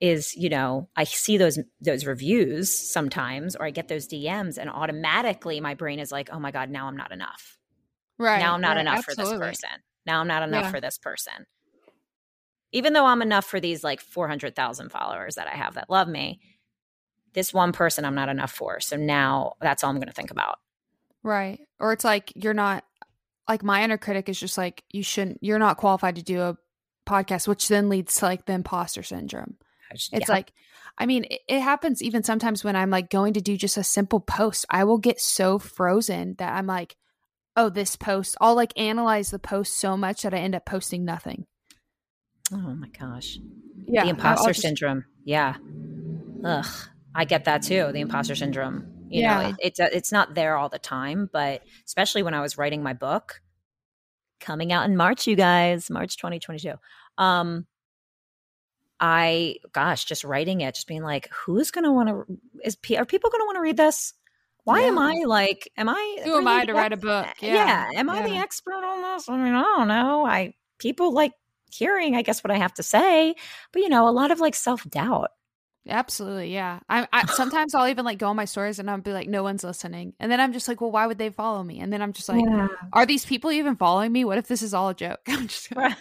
is, 0.02 0.36
you 0.36 0.50
know, 0.50 0.90
I 0.96 1.04
see 1.04 1.38
those 1.38 1.60
those 1.80 2.06
reviews 2.06 2.74
sometimes 2.74 3.56
or 3.56 3.66
I 3.66 3.70
get 3.72 3.88
those 3.88 4.08
DMs 4.08 4.58
and 4.58 4.70
automatically 4.70 5.62
my 5.62 5.76
brain 5.76 6.00
is 6.00 6.12
like, 6.12 6.30
"Oh 6.32 6.40
my 6.40 6.52
god, 6.52 6.70
now 6.70 6.88
I'm 6.88 6.98
not 6.98 7.12
enough." 7.12 7.58
Right. 8.18 8.40
Now 8.40 8.54
I'm 8.54 8.62
not 8.62 8.76
right, 8.78 8.82
enough 8.82 9.06
absolutely. 9.08 9.36
for 9.36 9.48
this 9.52 9.62
person. 9.62 9.80
Now 10.06 10.20
I'm 10.20 10.28
not 10.28 10.44
enough 10.44 10.64
Yeah. 10.66 10.72
for 10.72 10.82
this 10.82 10.98
person. 10.98 11.46
Even 12.72 12.94
though 12.94 13.06
I'm 13.06 13.22
enough 13.22 13.46
for 13.46 13.60
these 13.60 13.84
like 13.84 14.02
400,000 14.02 14.90
followers 14.90 15.36
that 15.36 15.48
I 15.48 15.56
have 15.56 15.76
that 15.76 15.90
love 15.90 16.08
me, 16.08 16.40
this 17.34 17.54
one 17.54 17.72
person 17.72 18.06
I'm 18.06 18.16
not 18.16 18.30
enough 18.30 18.52
for. 18.52 18.80
So 18.80 18.96
now 18.96 19.54
that's 19.62 19.84
all 19.84 19.90
I'm 19.90 19.98
going 19.98 20.08
to 20.08 20.14
think 20.14 20.32
about. 20.32 20.60
Right. 21.24 21.60
Or 21.80 21.94
it's 21.94 22.04
like 22.04 22.32
you're 22.36 22.54
not 22.54 22.84
like 23.48 23.64
my 23.64 23.84
inner 23.84 23.98
critic 23.98 24.30
is 24.30 24.40
just 24.40 24.58
like 24.58 24.84
you 24.92 25.04
shouldn't 25.04 25.40
you're 25.42 25.60
not 25.60 25.78
qualified 25.78 26.16
to 26.16 26.24
do 26.24 26.42
a 26.42 26.58
podcast, 27.08 27.48
which 27.48 27.68
then 27.68 27.90
leads 27.90 28.16
to 28.18 28.26
like 28.26 28.46
the 28.46 28.54
imposter 28.54 29.04
syndrome. 29.04 29.58
It's 29.92 30.10
yeah. 30.12 30.26
like 30.28 30.52
I 30.98 31.06
mean, 31.06 31.26
it, 31.26 31.42
it 31.48 31.60
happens 31.60 32.02
even 32.02 32.24
sometimes 32.24 32.64
when 32.64 32.76
I'm 32.76 32.90
like 32.90 33.10
going 33.10 33.34
to 33.34 33.42
do 33.42 33.58
just 33.58 33.78
a 33.78 33.84
simple 33.84 34.20
post. 34.20 34.66
I 34.70 34.84
will 34.84 34.98
get 34.98 35.20
so 35.20 35.60
frozen 35.60 36.36
that 36.38 36.54
I'm 36.54 36.68
like, 36.68 36.96
oh, 37.56 37.70
this 37.70 37.96
post. 37.96 38.36
I'll 38.42 38.56
like 38.56 38.74
analyze 38.78 39.32
the 39.32 39.40
post 39.40 39.78
so 39.78 39.98
much 39.98 40.24
that 40.24 40.34
I 40.34 40.38
end 40.38 40.56
up 40.56 40.66
posting 40.66 41.06
nothing. 41.06 41.46
oh 42.52 42.58
my 42.76 42.90
gosh. 42.90 43.40
Yeah. 43.86 44.04
the 44.04 44.12
imposter 44.12 44.50
just- 44.50 44.62
syndrome. 44.62 45.06
Yeah. 45.26 45.56
Ugh. 46.44 46.66
I 47.16 47.26
get 47.26 47.46
that 47.46 47.64
too. 47.64 47.92
The 47.92 48.00
imposter 48.00 48.36
syndrome. 48.36 48.88
You 49.10 49.24
know, 49.24 49.40
it, 49.50 49.56
it's 49.60 49.80
uh, 49.80 49.90
it's 49.92 50.12
not 50.12 50.34
there 50.34 50.58
all 50.58 50.70
the 50.70 50.80
time, 50.80 51.30
but 51.32 51.62
especially 51.86 52.24
when 52.24 52.34
I 52.34 52.42
was 52.42 52.58
writing 52.58 52.82
my 52.82 52.94
book, 52.94 53.42
coming 54.40 54.72
out 54.72 54.86
in 54.86 54.98
March, 54.98 55.28
you 55.28 55.36
guys, 55.36 55.90
March 55.90 56.18
2022. 56.18 56.74
Um, 57.20 57.68
I 59.00 59.58
gosh, 59.72 60.06
just 60.06 60.24
writing 60.24 60.62
it, 60.62 60.74
just 60.76 60.88
being 60.88 61.04
like, 61.04 61.30
who's 61.32 61.70
gonna 61.72 61.94
want 61.94 62.10
to? 62.10 62.26
Is 62.64 62.78
are 62.98 63.06
people 63.06 63.30
gonna 63.30 63.46
want 63.46 63.58
to 63.58 63.62
read 63.62 63.78
this? 63.78 64.14
Why 64.64 64.82
am 64.82 64.98
I 64.98 65.24
like? 65.26 65.70
Am 65.78 65.90
I? 65.90 66.22
Who 66.24 66.38
am 66.38 66.48
I 66.48 66.66
to 66.66 66.74
write 66.74 66.94
a 66.94 66.98
book? 66.98 67.28
Yeah. 67.42 67.54
Yeah. 67.54 67.90
Am 67.96 68.10
I 68.10 68.22
the 68.28 68.38
expert 68.38 68.84
on 68.84 69.02
this? 69.02 69.28
I 69.28 69.38
mean, 69.38 69.54
I 69.54 69.62
don't 69.62 69.90
know. 69.90 70.26
I 70.26 70.54
people 70.80 71.14
like 71.14 71.34
hearing, 71.72 72.16
I 72.16 72.22
guess, 72.22 72.44
what 72.44 72.52
I 72.52 72.58
have 72.58 72.74
to 72.76 72.84
say, 72.84 73.36
but 73.72 73.82
you 73.82 73.90
know, 73.90 74.08
a 74.08 74.12
lot 74.12 74.32
of 74.32 74.40
like 74.40 74.56
self 74.56 74.90
doubt. 74.90 75.32
Absolutely, 75.88 76.54
yeah. 76.54 76.80
I, 76.90 77.08
I 77.12 77.26
sometimes 77.26 77.76
I'll 77.76 77.90
even 77.90 78.06
like 78.06 78.18
go 78.18 78.28
on 78.28 78.36
my 78.36 78.46
stories 78.46 78.80
and 78.80 78.90
I'll 78.90 79.02
be 79.02 79.12
like, 79.12 79.28
no 79.28 79.44
one's 79.44 79.64
listening, 79.64 80.14
and 80.20 80.32
then 80.32 80.40
I'm 80.40 80.54
just 80.54 80.68
like, 80.68 80.80
well, 80.80 80.92
why 80.92 81.08
would 81.08 81.18
they 81.18 81.30
follow 81.30 81.62
me? 81.62 81.80
And 81.80 81.92
then 81.92 82.02
I'm 82.02 82.14
just 82.14 82.30
like, 82.30 82.44
are 82.94 83.06
these 83.06 83.26
people 83.26 83.52
even 83.52 83.76
following 83.76 84.12
me? 84.12 84.24
What 84.24 84.38
if 84.38 84.48
this 84.48 84.62
is 84.62 84.74
all 84.74 84.90
a 84.90 84.94
joke? 84.94 85.20
I'm 85.28 85.48
just, 85.48 85.68
I 85.76 85.96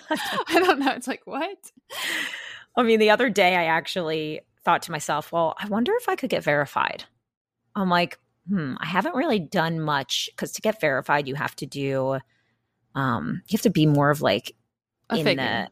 don't 0.48 0.78
know. 0.78 0.92
It's 0.92 1.08
like 1.08 1.22
what? 1.24 1.58
I 2.76 2.82
mean, 2.82 3.00
the 3.00 3.10
other 3.10 3.28
day 3.28 3.56
I 3.56 3.64
actually 3.64 4.40
thought 4.64 4.82
to 4.82 4.92
myself, 4.92 5.32
well, 5.32 5.54
I 5.58 5.66
wonder 5.66 5.92
if 5.96 6.08
I 6.08 6.14
could 6.16 6.30
get 6.30 6.44
verified. 6.44 7.04
I'm 7.74 7.88
like, 7.90 8.18
hmm, 8.48 8.74
I 8.78 8.86
haven't 8.86 9.14
really 9.14 9.40
done 9.40 9.80
much 9.80 10.30
because 10.32 10.52
to 10.52 10.62
get 10.62 10.80
verified, 10.80 11.26
you 11.26 11.34
have 11.34 11.56
to 11.56 11.66
do, 11.66 12.18
um, 12.94 13.42
you 13.48 13.56
have 13.56 13.62
to 13.62 13.70
be 13.70 13.86
more 13.86 14.10
of 14.10 14.22
like 14.22 14.54
A 15.10 15.16
in 15.16 15.24
figure. 15.24 15.42
the, 15.42 15.68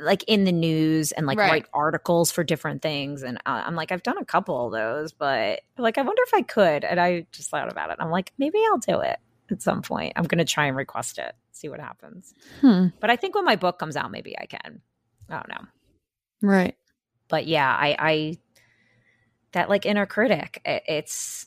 like 0.00 0.24
in 0.24 0.44
the 0.44 0.52
news 0.52 1.12
and 1.12 1.26
like 1.26 1.38
Right. 1.38 1.50
write 1.50 1.66
articles 1.72 2.30
for 2.32 2.42
different 2.42 2.82
things. 2.82 3.22
And 3.22 3.38
I- 3.46 3.62
I'm 3.62 3.74
like, 3.76 3.92
I've 3.92 4.02
done 4.02 4.18
a 4.18 4.24
couple 4.24 4.66
of 4.66 4.72
those, 4.72 5.12
but 5.12 5.60
like, 5.76 5.98
I 5.98 6.02
wonder 6.02 6.22
if 6.26 6.34
I 6.34 6.42
could. 6.42 6.84
And 6.84 6.98
I 7.00 7.26
just 7.32 7.50
thought 7.50 7.70
about 7.70 7.90
it. 7.90 7.96
I'm 8.00 8.10
like, 8.10 8.32
maybe 8.38 8.58
I'll 8.70 8.78
do 8.78 9.00
it 9.00 9.18
at 9.50 9.62
some 9.62 9.82
point. 9.82 10.14
I'm 10.16 10.24
going 10.24 10.38
to 10.38 10.44
try 10.44 10.66
and 10.66 10.76
request 10.76 11.18
it, 11.18 11.32
see 11.52 11.68
what 11.68 11.78
happens. 11.80 12.34
Hmm. 12.60 12.88
But 13.00 13.10
I 13.10 13.16
think 13.16 13.34
when 13.36 13.44
my 13.44 13.56
book 13.56 13.78
comes 13.78 13.96
out, 13.96 14.10
maybe 14.10 14.36
I 14.38 14.46
can. 14.46 14.80
I 15.30 15.34
don't 15.36 15.48
know 15.48 15.66
Right. 16.42 16.74
but 17.28 17.46
yeah 17.46 17.68
i 17.78 17.96
i 17.98 18.38
that 19.52 19.68
like 19.68 19.84
inner 19.86 20.06
critic 20.06 20.60
i- 20.66 20.80
it's 20.88 21.46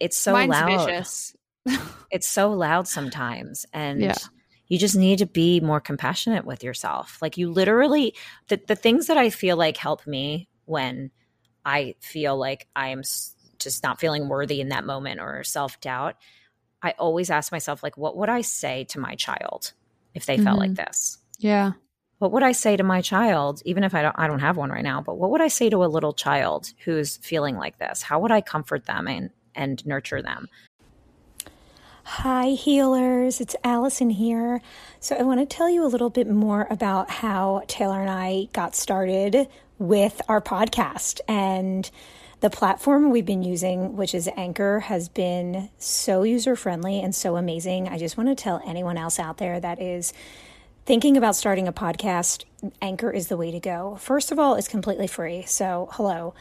it's 0.00 0.16
so 0.16 0.32
Mine's 0.32 0.50
loud 0.50 1.06
it's 2.10 2.28
so 2.28 2.50
loud 2.50 2.88
sometimes 2.88 3.64
and 3.72 4.00
Yeah. 4.00 4.14
You 4.68 4.78
just 4.78 4.96
need 4.96 5.18
to 5.18 5.26
be 5.26 5.60
more 5.60 5.80
compassionate 5.80 6.44
with 6.44 6.62
yourself 6.62 7.18
like 7.22 7.36
you 7.36 7.50
literally 7.50 8.14
the, 8.48 8.60
the 8.66 8.76
things 8.76 9.06
that 9.06 9.16
i 9.16 9.30
feel 9.30 9.56
like 9.56 9.76
help 9.76 10.06
me 10.06 10.48
when 10.64 11.10
i 11.64 11.94
feel 12.00 12.36
like 12.36 12.66
i 12.76 12.88
am 12.88 13.02
just 13.58 13.82
not 13.82 14.00
feeling 14.00 14.28
worthy 14.28 14.60
in 14.60 14.68
that 14.68 14.84
moment 14.84 15.20
or 15.20 15.42
self-doubt 15.44 16.16
i 16.82 16.92
always 16.98 17.30
ask 17.30 17.52
myself 17.52 17.82
like 17.82 17.96
what 17.96 18.16
would 18.16 18.28
i 18.28 18.40
say 18.40 18.84
to 18.84 19.00
my 19.00 19.14
child 19.14 19.72
if 20.14 20.26
they 20.26 20.38
felt 20.38 20.58
like 20.58 20.70
mm-hmm. 20.70 20.84
this 20.86 21.18
Yeah. 21.38 21.72
what 22.18 22.32
would 22.32 22.42
I 22.42 22.52
say 22.52 22.76
to 22.78 22.82
my 22.82 23.02
child, 23.02 23.60
even 23.66 23.84
if 23.84 23.94
I 23.94 24.00
don't 24.00 24.14
I 24.18 24.26
don't 24.26 24.38
have 24.38 24.56
one 24.56 24.70
right 24.70 24.82
now, 24.82 25.02
but 25.02 25.18
what 25.18 25.30
would 25.30 25.42
I 25.42 25.48
say 25.48 25.68
to 25.68 25.84
a 25.84 25.86
little 25.94 26.14
child 26.14 26.72
who's 26.84 27.18
feeling 27.18 27.56
like 27.56 27.78
this? 27.78 28.00
How 28.00 28.20
would 28.20 28.32
I 28.32 28.40
comfort 28.40 28.86
them 28.86 29.06
and 29.06 29.30
and 29.54 29.84
nurture 29.86 30.22
them? 30.22 30.48
Hi, 32.08 32.50
healers. 32.50 33.40
It's 33.40 33.56
Alison 33.64 34.10
here. 34.10 34.62
So, 35.00 35.16
I 35.16 35.24
want 35.24 35.40
to 35.40 35.56
tell 35.56 35.68
you 35.68 35.84
a 35.84 35.90
little 35.90 36.08
bit 36.08 36.28
more 36.28 36.68
about 36.70 37.10
how 37.10 37.64
Taylor 37.66 38.00
and 38.00 38.08
I 38.08 38.46
got 38.52 38.76
started 38.76 39.48
with 39.80 40.22
our 40.28 40.40
podcast. 40.40 41.20
And 41.26 41.90
the 42.42 42.48
platform 42.48 43.10
we've 43.10 43.26
been 43.26 43.42
using, 43.42 43.96
which 43.96 44.14
is 44.14 44.30
Anchor, 44.36 44.78
has 44.80 45.08
been 45.08 45.68
so 45.78 46.22
user 46.22 46.54
friendly 46.54 47.00
and 47.00 47.12
so 47.12 47.34
amazing. 47.34 47.88
I 47.88 47.98
just 47.98 48.16
want 48.16 48.28
to 48.28 48.36
tell 48.36 48.62
anyone 48.64 48.98
else 48.98 49.18
out 49.18 49.38
there 49.38 49.58
that 49.58 49.82
is 49.82 50.12
thinking 50.84 51.16
about 51.16 51.34
starting 51.34 51.66
a 51.66 51.72
podcast, 51.72 52.44
Anchor 52.80 53.10
is 53.10 53.26
the 53.26 53.36
way 53.36 53.50
to 53.50 53.58
go. 53.58 53.96
First 53.96 54.30
of 54.30 54.38
all, 54.38 54.54
it's 54.54 54.68
completely 54.68 55.08
free. 55.08 55.42
So, 55.42 55.88
hello. 55.94 56.34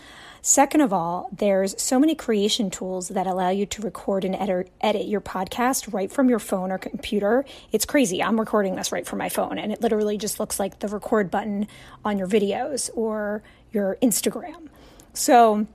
Second 0.47 0.81
of 0.81 0.93
all, 0.93 1.27
there's 1.31 1.73
so 1.81 1.99
many 1.99 2.13
creation 2.13 2.69
tools 2.69 3.07
that 3.07 3.25
allow 3.25 3.49
you 3.49 3.65
to 3.65 3.81
record 3.81 4.23
and 4.23 4.35
edit, 4.35 4.71
edit 4.79 5.07
your 5.07 5.19
podcast 5.19 5.91
right 5.91 6.11
from 6.11 6.29
your 6.29 6.37
phone 6.37 6.71
or 6.71 6.77
computer. 6.77 7.43
It's 7.71 7.83
crazy. 7.83 8.21
I'm 8.21 8.39
recording 8.39 8.75
this 8.75 8.91
right 8.91 9.07
from 9.07 9.17
my 9.17 9.27
phone, 9.27 9.57
and 9.57 9.71
it 9.71 9.81
literally 9.81 10.19
just 10.19 10.39
looks 10.39 10.59
like 10.59 10.81
the 10.81 10.87
record 10.87 11.31
button 11.31 11.67
on 12.03 12.19
your 12.19 12.27
videos 12.27 12.91
or 12.93 13.41
your 13.71 13.97
Instagram. 14.03 14.67
So, 15.15 15.65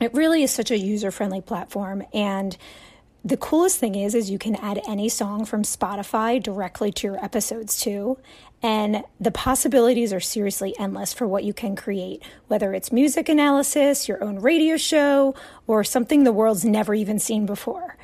it 0.00 0.14
really 0.14 0.42
is 0.42 0.50
such 0.50 0.70
a 0.70 0.78
user 0.78 1.10
friendly 1.10 1.42
platform. 1.42 2.02
And 2.14 2.56
the 3.24 3.36
coolest 3.36 3.78
thing 3.78 3.94
is 3.94 4.14
is 4.14 4.30
you 4.30 4.38
can 4.38 4.56
add 4.56 4.80
any 4.88 5.08
song 5.08 5.44
from 5.44 5.62
Spotify 5.62 6.42
directly 6.42 6.90
to 6.92 7.06
your 7.06 7.24
episodes 7.24 7.80
too. 7.80 8.18
And 8.62 9.04
the 9.20 9.30
possibilities 9.30 10.12
are 10.12 10.20
seriously 10.20 10.74
endless 10.78 11.12
for 11.12 11.26
what 11.26 11.44
you 11.44 11.52
can 11.52 11.76
create, 11.76 12.22
whether 12.48 12.72
it's 12.74 12.92
music 12.92 13.28
analysis, 13.28 14.08
your 14.08 14.22
own 14.22 14.40
radio 14.40 14.76
show, 14.76 15.34
or 15.66 15.84
something 15.84 16.24
the 16.24 16.32
world's 16.32 16.64
never 16.64 16.94
even 16.94 17.18
seen 17.18 17.46
before. 17.46 17.96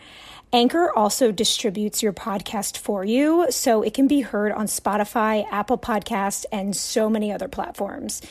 Anchor 0.52 0.90
also 0.96 1.30
distributes 1.30 2.02
your 2.02 2.12
podcast 2.12 2.78
for 2.78 3.04
you, 3.04 3.46
so 3.50 3.82
it 3.82 3.92
can 3.92 4.06
be 4.06 4.22
heard 4.22 4.50
on 4.50 4.66
Spotify, 4.66 5.46
Apple 5.50 5.76
Podcast, 5.78 6.46
and 6.50 6.74
so 6.74 7.10
many 7.10 7.30
other 7.30 7.48
platforms. 7.48 8.22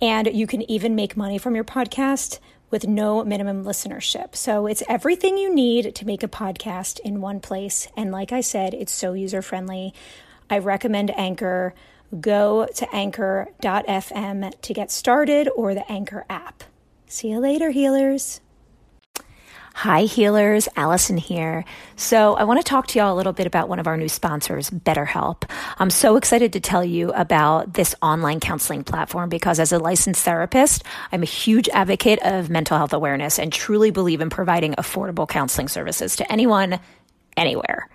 And 0.00 0.28
you 0.34 0.46
can 0.46 0.68
even 0.70 0.94
make 0.94 1.16
money 1.16 1.36
from 1.36 1.54
your 1.54 1.64
podcast 1.64 2.38
with 2.70 2.86
no 2.86 3.24
minimum 3.24 3.64
listenership. 3.64 4.36
So 4.36 4.66
it's 4.66 4.82
everything 4.88 5.38
you 5.38 5.54
need 5.54 5.94
to 5.94 6.06
make 6.06 6.22
a 6.22 6.28
podcast 6.28 7.00
in 7.00 7.20
one 7.20 7.40
place. 7.40 7.88
And 7.96 8.12
like 8.12 8.32
I 8.32 8.40
said, 8.40 8.74
it's 8.74 8.92
so 8.92 9.12
user 9.12 9.42
friendly. 9.42 9.94
I 10.50 10.58
recommend 10.58 11.10
Anchor. 11.18 11.74
Go 12.20 12.66
to 12.74 12.94
anchor.fm 12.94 14.60
to 14.60 14.74
get 14.74 14.90
started 14.90 15.48
or 15.54 15.74
the 15.74 15.90
Anchor 15.90 16.24
app. 16.30 16.64
See 17.06 17.30
you 17.30 17.38
later, 17.38 17.70
healers. 17.70 18.40
Hi, 19.82 20.02
healers. 20.02 20.68
Alison 20.74 21.16
here. 21.16 21.64
So, 21.94 22.34
I 22.34 22.42
want 22.42 22.58
to 22.58 22.64
talk 22.64 22.88
to 22.88 22.98
y'all 22.98 23.14
a 23.14 23.16
little 23.16 23.32
bit 23.32 23.46
about 23.46 23.68
one 23.68 23.78
of 23.78 23.86
our 23.86 23.96
new 23.96 24.08
sponsors, 24.08 24.70
BetterHelp. 24.70 25.48
I'm 25.78 25.90
so 25.90 26.16
excited 26.16 26.54
to 26.54 26.58
tell 26.58 26.84
you 26.84 27.12
about 27.12 27.74
this 27.74 27.94
online 28.02 28.40
counseling 28.40 28.82
platform 28.82 29.28
because, 29.28 29.60
as 29.60 29.70
a 29.70 29.78
licensed 29.78 30.24
therapist, 30.24 30.82
I'm 31.12 31.22
a 31.22 31.26
huge 31.26 31.68
advocate 31.68 32.18
of 32.24 32.50
mental 32.50 32.76
health 32.76 32.92
awareness 32.92 33.38
and 33.38 33.52
truly 33.52 33.92
believe 33.92 34.20
in 34.20 34.30
providing 34.30 34.74
affordable 34.74 35.28
counseling 35.28 35.68
services 35.68 36.16
to 36.16 36.32
anyone, 36.32 36.80
anywhere 37.36 37.88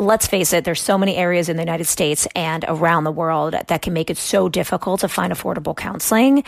let's 0.00 0.26
face 0.26 0.52
it, 0.52 0.64
there's 0.64 0.80
so 0.80 0.96
many 0.96 1.14
areas 1.16 1.48
in 1.48 1.56
the 1.56 1.62
United 1.62 1.84
States 1.84 2.26
and 2.34 2.64
around 2.66 3.04
the 3.04 3.12
world 3.12 3.52
that 3.52 3.82
can 3.82 3.92
make 3.92 4.10
it 4.10 4.16
so 4.16 4.48
difficult 4.48 5.00
to 5.00 5.08
find 5.08 5.32
affordable 5.32 5.76
counseling. 5.76 6.42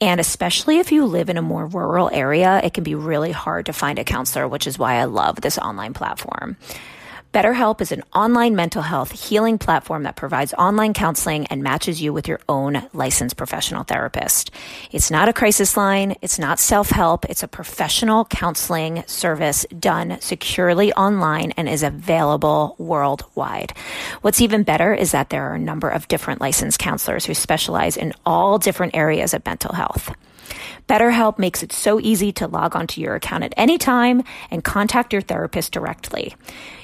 And 0.00 0.20
especially 0.20 0.78
if 0.78 0.90
you 0.90 1.06
live 1.06 1.30
in 1.30 1.36
a 1.36 1.42
more 1.42 1.66
rural 1.66 2.10
area, 2.12 2.60
it 2.62 2.74
can 2.74 2.84
be 2.84 2.96
really 2.96 3.30
hard 3.30 3.66
to 3.66 3.72
find 3.72 3.98
a 3.98 4.04
counselor, 4.04 4.48
which 4.48 4.66
is 4.66 4.78
why 4.78 4.94
I 4.94 5.04
love 5.04 5.40
this 5.40 5.56
online 5.56 5.94
platform. 5.94 6.56
BetterHelp 7.36 7.82
is 7.82 7.92
an 7.92 8.02
online 8.14 8.56
mental 8.56 8.80
health 8.80 9.12
healing 9.12 9.58
platform 9.58 10.04
that 10.04 10.16
provides 10.16 10.54
online 10.54 10.94
counseling 10.94 11.46
and 11.48 11.62
matches 11.62 12.00
you 12.00 12.10
with 12.10 12.26
your 12.26 12.40
own 12.48 12.88
licensed 12.94 13.36
professional 13.36 13.84
therapist. 13.84 14.50
It's 14.90 15.10
not 15.10 15.28
a 15.28 15.34
crisis 15.34 15.76
line. 15.76 16.16
It's 16.22 16.38
not 16.38 16.58
self 16.58 16.88
help. 16.88 17.26
It's 17.26 17.42
a 17.42 17.46
professional 17.48 18.24
counseling 18.24 19.04
service 19.06 19.66
done 19.78 20.16
securely 20.22 20.94
online 20.94 21.52
and 21.58 21.68
is 21.68 21.82
available 21.82 22.74
worldwide. 22.78 23.74
What's 24.22 24.40
even 24.40 24.62
better 24.62 24.94
is 24.94 25.12
that 25.12 25.28
there 25.28 25.50
are 25.50 25.56
a 25.56 25.58
number 25.58 25.90
of 25.90 26.08
different 26.08 26.40
licensed 26.40 26.78
counselors 26.78 27.26
who 27.26 27.34
specialize 27.34 27.98
in 27.98 28.14
all 28.24 28.56
different 28.56 28.96
areas 28.96 29.34
of 29.34 29.44
mental 29.44 29.74
health. 29.74 30.10
BetterHelp 30.88 31.38
makes 31.38 31.62
it 31.62 31.72
so 31.72 32.00
easy 32.00 32.32
to 32.32 32.46
log 32.46 32.76
onto 32.76 33.00
your 33.00 33.14
account 33.14 33.44
at 33.44 33.54
any 33.56 33.78
time 33.78 34.22
and 34.50 34.62
contact 34.62 35.12
your 35.12 35.22
therapist 35.22 35.72
directly. 35.72 36.34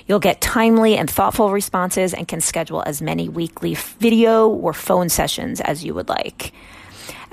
You'll 0.06 0.18
get 0.18 0.40
timely 0.40 0.96
and 0.96 1.08
thoughtful 1.08 1.50
responses 1.52 2.12
and 2.12 2.26
can 2.26 2.40
schedule 2.40 2.82
as 2.84 3.00
many 3.00 3.28
weekly 3.28 3.74
video 3.74 4.48
or 4.48 4.72
phone 4.72 5.08
sessions 5.08 5.60
as 5.60 5.84
you 5.84 5.94
would 5.94 6.08
like. 6.08 6.52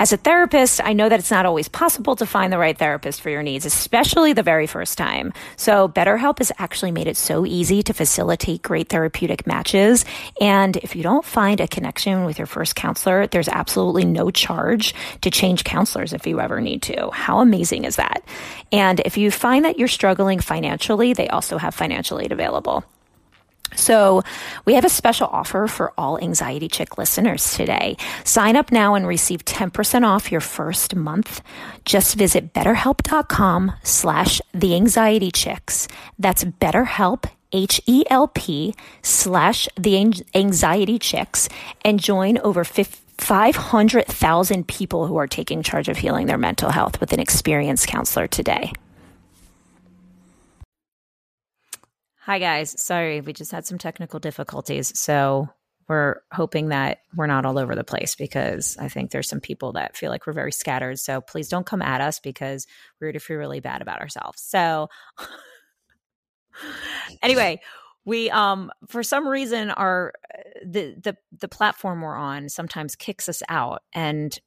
As 0.02 0.14
a 0.14 0.18
therapist, 0.18 0.80
I 0.82 0.94
know 0.94 1.10
that 1.10 1.20
it's 1.20 1.30
not 1.30 1.46
always 1.46 1.68
possible 1.68 2.16
to 2.16 2.26
find 2.26 2.54
the 2.54 2.58
right 2.58 2.78
therapist 2.78 3.20
for 3.20 3.30
your 3.30 3.44
needs, 3.44 3.66
especially 3.66 4.32
the 4.32 4.42
very 4.42 4.66
first 4.66 4.98
time. 4.98 5.34
So 5.58 5.90
BetterHelp 5.90 6.38
has 6.38 6.54
actually 6.58 6.92
made 6.92 7.08
it 7.08 7.18
so 7.18 7.46
easy 7.46 7.84
to 7.84 7.94
facilitate 7.94 8.62
great 8.62 8.88
therapeutic 8.88 9.46
matches. 9.46 10.06
And 10.40 10.78
if 10.78 10.96
you 10.96 11.04
don't 11.04 11.26
find 11.26 11.60
a 11.60 11.68
connection 11.68 12.24
with 12.24 12.40
your 12.40 12.48
first 12.48 12.78
counselor, 12.78 13.28
there's 13.28 13.50
absolutely 13.50 14.06
no 14.06 14.32
charge 14.32 14.96
to 15.20 15.30
change 15.30 15.66
counselors 15.66 16.14
if 16.14 16.26
you 16.26 16.40
ever 16.40 16.62
need 16.62 16.82
to. 16.84 17.10
How 17.12 17.40
amazing 17.40 17.84
is 17.84 17.98
that? 17.98 18.24
And 18.72 19.02
if 19.02 19.18
you 19.18 19.32
find 19.32 19.66
that 19.66 19.78
you're 19.78 19.90
struggling 19.90 20.40
financially, 20.40 21.12
they 21.12 21.28
also 21.28 21.58
have 21.58 21.76
financial 21.76 22.22
aid 22.22 22.32
available. 22.32 22.86
So 23.76 24.24
we 24.66 24.76
have 24.76 24.86
a 24.86 24.90
special 24.90 25.28
offer 25.28 25.68
for 25.68 25.94
all 25.98 26.20
Anxiety 26.20 26.68
Chick 26.68 26.98
listeners 26.98 27.56
today. 27.56 27.98
Sign 28.24 28.56
up 28.56 28.72
now 28.72 28.96
and 28.96 29.08
receive 29.08 29.46
10% 29.46 30.06
off 30.06 30.32
your 30.32 30.42
first 30.42 30.96
month. 30.96 31.42
Just 31.86 32.16
visit 32.16 32.54
betterhelp.com 32.54 33.74
slash 33.84 34.42
the 34.54 34.76
anxiety 34.76 35.32
chicks. 35.32 35.88
That's 36.18 36.44
betterhelp, 36.44 37.26
H-E-L-P 37.52 38.76
slash 39.02 39.68
the 39.76 40.24
anxiety 40.36 41.00
chicks 41.00 41.50
and 41.84 42.00
join 42.00 42.38
over 42.40 42.64
500,000 42.64 44.68
people 44.68 45.08
who 45.08 45.18
are 45.18 45.28
taking 45.28 45.64
charge 45.64 45.90
of 45.90 45.98
healing 45.98 46.28
their 46.28 46.38
mental 46.38 46.70
health 46.70 47.00
with 47.00 47.12
an 47.12 47.20
experienced 47.20 47.88
counselor 47.88 48.28
today. 48.28 48.72
Hi, 52.30 52.38
guys. 52.38 52.80
Sorry, 52.80 53.22
we 53.22 53.34
just 53.34 53.52
had 53.52 53.66
some 53.66 53.80
technical 53.80 54.20
difficulties. 54.20 54.96
So 55.00 55.50
we're 55.88 56.18
hoping 56.32 56.70
that 56.70 57.00
we're 57.16 57.26
not 57.26 57.44
all 57.44 57.58
over 57.58 57.74
the 57.74 57.84
place 57.84 58.16
because 58.16 58.78
I 58.80 58.88
think 58.88 59.10
there's 59.10 59.28
some 59.28 59.40
people 59.40 59.72
that 59.72 59.98
feel 59.98 60.12
like 60.12 60.28
we're 60.28 60.34
very 60.34 60.52
scattered. 60.52 61.00
So 61.00 61.22
please 61.22 61.50
don't 61.50 61.66
come 61.66 61.82
at 61.82 62.02
us 62.02 62.20
because 62.20 62.68
we're 63.02 63.08
going 63.08 63.14
to 63.14 63.20
feel 63.20 63.38
really 63.38 63.62
bad 63.62 63.82
about 63.82 64.00
ourselves. 64.00 64.44
So 64.44 64.90
anyway, 67.24 67.62
we 68.06 68.30
um 68.30 68.72
for 68.88 69.02
some 69.02 69.28
reason 69.28 69.72
our 69.72 70.14
the 70.64 70.98
the 71.02 71.18
the 71.36 71.48
platform 71.48 72.02
we're 72.02 72.16
on 72.16 72.48
sometimes 72.48 72.96
kicks 72.96 73.28
us 73.28 73.42
out 73.50 73.82
and 73.92 74.40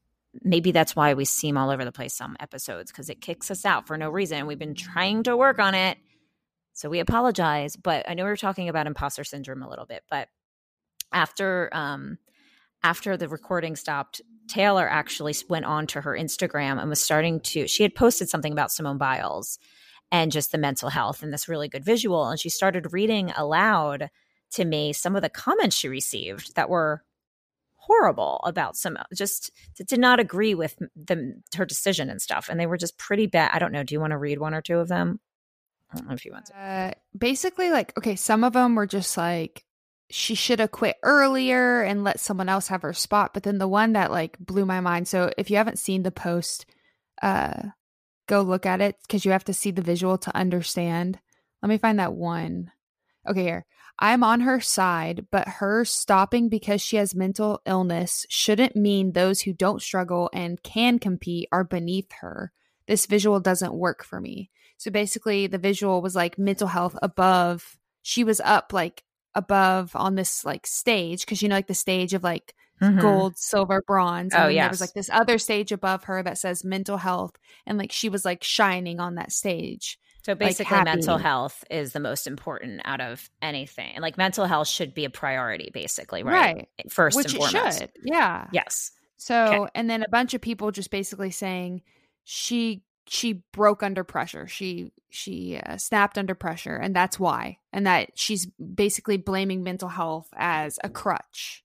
maybe 0.44 0.70
that's 0.70 0.94
why 0.94 1.14
we 1.14 1.24
seem 1.24 1.58
all 1.58 1.68
over 1.68 1.84
the 1.84 1.90
place 1.90 2.14
some 2.14 2.36
episodes 2.38 2.92
because 2.92 3.10
it 3.10 3.20
kicks 3.20 3.50
us 3.50 3.64
out 3.64 3.88
for 3.88 3.98
no 3.98 4.08
reason. 4.08 4.46
We've 4.46 4.56
been 4.56 4.76
trying 4.76 5.24
to 5.24 5.36
work 5.36 5.58
on 5.58 5.74
it 5.74 5.98
so 6.72 6.88
we 6.88 7.00
apologize, 7.00 7.76
but 7.76 8.08
I 8.08 8.14
know 8.14 8.24
we 8.24 8.30
were 8.30 8.36
talking 8.36 8.68
about 8.68 8.86
imposter 8.86 9.24
syndrome 9.24 9.62
a 9.62 9.68
little 9.68 9.86
bit, 9.86 10.02
but 10.10 10.28
after 11.12 11.68
um 11.72 12.18
after 12.82 13.16
the 13.16 13.28
recording 13.28 13.76
stopped, 13.76 14.20
Taylor 14.48 14.88
actually 14.88 15.34
went 15.48 15.66
on 15.66 15.86
to 15.88 16.00
her 16.00 16.16
Instagram 16.16 16.80
and 16.80 16.88
was 16.88 17.02
starting 17.02 17.40
to 17.40 17.68
she 17.68 17.82
had 17.82 17.94
posted 17.94 18.28
something 18.28 18.52
about 18.52 18.72
Simone 18.72 18.98
Biles 18.98 19.58
and 20.10 20.30
just 20.30 20.52
the 20.52 20.58
mental 20.58 20.90
health 20.90 21.22
and 21.22 21.32
this 21.32 21.48
really 21.48 21.68
good 21.68 21.84
visual 21.84 22.28
and 22.28 22.38
she 22.38 22.48
started 22.50 22.92
reading 22.92 23.30
aloud 23.36 24.10
to 24.50 24.64
me 24.64 24.92
some 24.92 25.16
of 25.16 25.22
the 25.22 25.30
comments 25.30 25.74
she 25.74 25.88
received 25.88 26.54
that 26.54 26.68
were 26.68 27.02
horrible 27.76 28.40
about 28.44 28.76
some 28.76 28.96
just 29.14 29.50
did 29.76 29.98
not 29.98 30.20
agree 30.20 30.54
with 30.54 30.76
the 30.94 31.34
her 31.56 31.64
decision 31.64 32.08
and 32.08 32.22
stuff 32.22 32.48
and 32.48 32.60
they 32.60 32.66
were 32.66 32.76
just 32.76 32.96
pretty 32.98 33.26
bad 33.26 33.50
i 33.52 33.58
don't 33.58 33.72
know 33.72 33.82
do 33.82 33.94
you 33.94 34.00
want 34.00 34.12
to 34.12 34.18
read 34.18 34.38
one 34.38 34.54
or 34.54 34.62
two 34.62 34.78
of 34.78 34.88
them 34.88 35.18
Don't 35.94 36.08
know 36.08 36.14
if 36.14 36.24
you 36.24 36.32
want 36.32 36.46
to. 36.46 36.58
Uh, 36.58 36.90
basically, 37.16 37.70
like, 37.70 37.96
okay, 37.98 38.16
some 38.16 38.44
of 38.44 38.52
them 38.52 38.74
were 38.74 38.86
just 38.86 39.16
like, 39.16 39.64
she 40.10 40.34
should 40.34 40.58
have 40.58 40.70
quit 40.70 40.96
earlier 41.02 41.82
and 41.82 42.04
let 42.04 42.20
someone 42.20 42.48
else 42.48 42.68
have 42.68 42.82
her 42.82 42.92
spot. 42.92 43.32
But 43.32 43.44
then 43.44 43.58
the 43.58 43.68
one 43.68 43.94
that 43.94 44.10
like 44.10 44.38
blew 44.38 44.66
my 44.66 44.80
mind. 44.80 45.08
So 45.08 45.30
if 45.38 45.50
you 45.50 45.56
haven't 45.56 45.78
seen 45.78 46.02
the 46.02 46.10
post, 46.10 46.66
uh, 47.22 47.62
go 48.26 48.42
look 48.42 48.66
at 48.66 48.80
it 48.82 48.96
because 49.02 49.24
you 49.24 49.32
have 49.32 49.44
to 49.44 49.54
see 49.54 49.70
the 49.70 49.82
visual 49.82 50.18
to 50.18 50.36
understand. 50.36 51.18
Let 51.62 51.68
me 51.70 51.78
find 51.78 51.98
that 51.98 52.12
one. 52.12 52.72
Okay, 53.26 53.42
here. 53.42 53.64
I'm 53.98 54.24
on 54.24 54.40
her 54.40 54.60
side, 54.60 55.26
but 55.30 55.46
her 55.46 55.84
stopping 55.84 56.48
because 56.48 56.82
she 56.82 56.96
has 56.96 57.14
mental 57.14 57.60
illness 57.64 58.26
shouldn't 58.28 58.74
mean 58.74 59.12
those 59.12 59.42
who 59.42 59.52
don't 59.52 59.82
struggle 59.82 60.28
and 60.32 60.62
can 60.62 60.98
compete 60.98 61.48
are 61.52 61.64
beneath 61.64 62.10
her. 62.20 62.52
This 62.86 63.06
visual 63.06 63.38
doesn't 63.38 63.74
work 63.74 64.04
for 64.04 64.20
me. 64.20 64.50
So 64.82 64.90
basically, 64.90 65.46
the 65.46 65.58
visual 65.58 66.02
was 66.02 66.16
like 66.16 66.40
mental 66.40 66.66
health 66.66 66.98
above. 67.02 67.78
She 68.02 68.24
was 68.24 68.40
up 68.40 68.72
like 68.72 69.04
above 69.32 69.94
on 69.94 70.16
this 70.16 70.44
like 70.44 70.66
stage 70.66 71.20
because 71.20 71.40
you 71.40 71.48
know 71.48 71.54
like 71.54 71.68
the 71.68 71.74
stage 71.74 72.14
of 72.14 72.24
like 72.24 72.52
mm-hmm. 72.80 72.98
gold, 72.98 73.38
silver, 73.38 73.80
bronze. 73.86 74.34
And 74.34 74.42
oh 74.42 74.48
yeah. 74.48 74.64
There 74.64 74.70
was 74.70 74.80
like 74.80 74.92
this 74.92 75.08
other 75.08 75.38
stage 75.38 75.70
above 75.70 76.02
her 76.04 76.20
that 76.24 76.36
says 76.36 76.64
mental 76.64 76.96
health, 76.96 77.36
and 77.64 77.78
like 77.78 77.92
she 77.92 78.08
was 78.08 78.24
like 78.24 78.42
shining 78.42 78.98
on 78.98 79.14
that 79.14 79.30
stage. 79.30 80.00
So 80.24 80.34
basically, 80.34 80.76
like 80.76 80.86
mental 80.86 81.16
health 81.16 81.62
is 81.70 81.92
the 81.92 82.00
most 82.00 82.26
important 82.26 82.80
out 82.84 83.00
of 83.00 83.30
anything. 83.40 84.00
Like 84.00 84.18
mental 84.18 84.46
health 84.46 84.66
should 84.66 84.94
be 84.94 85.04
a 85.04 85.10
priority, 85.10 85.70
basically, 85.72 86.24
right? 86.24 86.56
Right. 86.56 86.92
First 86.92 87.16
Which 87.16 87.34
and 87.34 87.36
foremost. 87.36 87.78
Should. 87.78 87.92
Yeah. 88.02 88.48
Yes. 88.50 88.90
So, 89.16 89.44
okay. 89.44 89.70
and 89.76 89.88
then 89.88 90.02
a 90.02 90.08
bunch 90.10 90.34
of 90.34 90.40
people 90.40 90.72
just 90.72 90.90
basically 90.90 91.30
saying 91.30 91.82
she 92.24 92.82
she 93.08 93.42
broke 93.52 93.82
under 93.82 94.04
pressure. 94.04 94.46
She 94.48 94.92
she 95.10 95.58
uh, 95.64 95.76
snapped 95.76 96.16
under 96.16 96.34
pressure, 96.34 96.76
and 96.76 96.96
that's 96.96 97.18
why. 97.20 97.58
And 97.72 97.86
that 97.86 98.10
she's 98.14 98.46
basically 98.46 99.16
blaming 99.18 99.62
mental 99.62 99.88
health 99.88 100.28
as 100.34 100.78
a 100.82 100.88
crutch. 100.88 101.64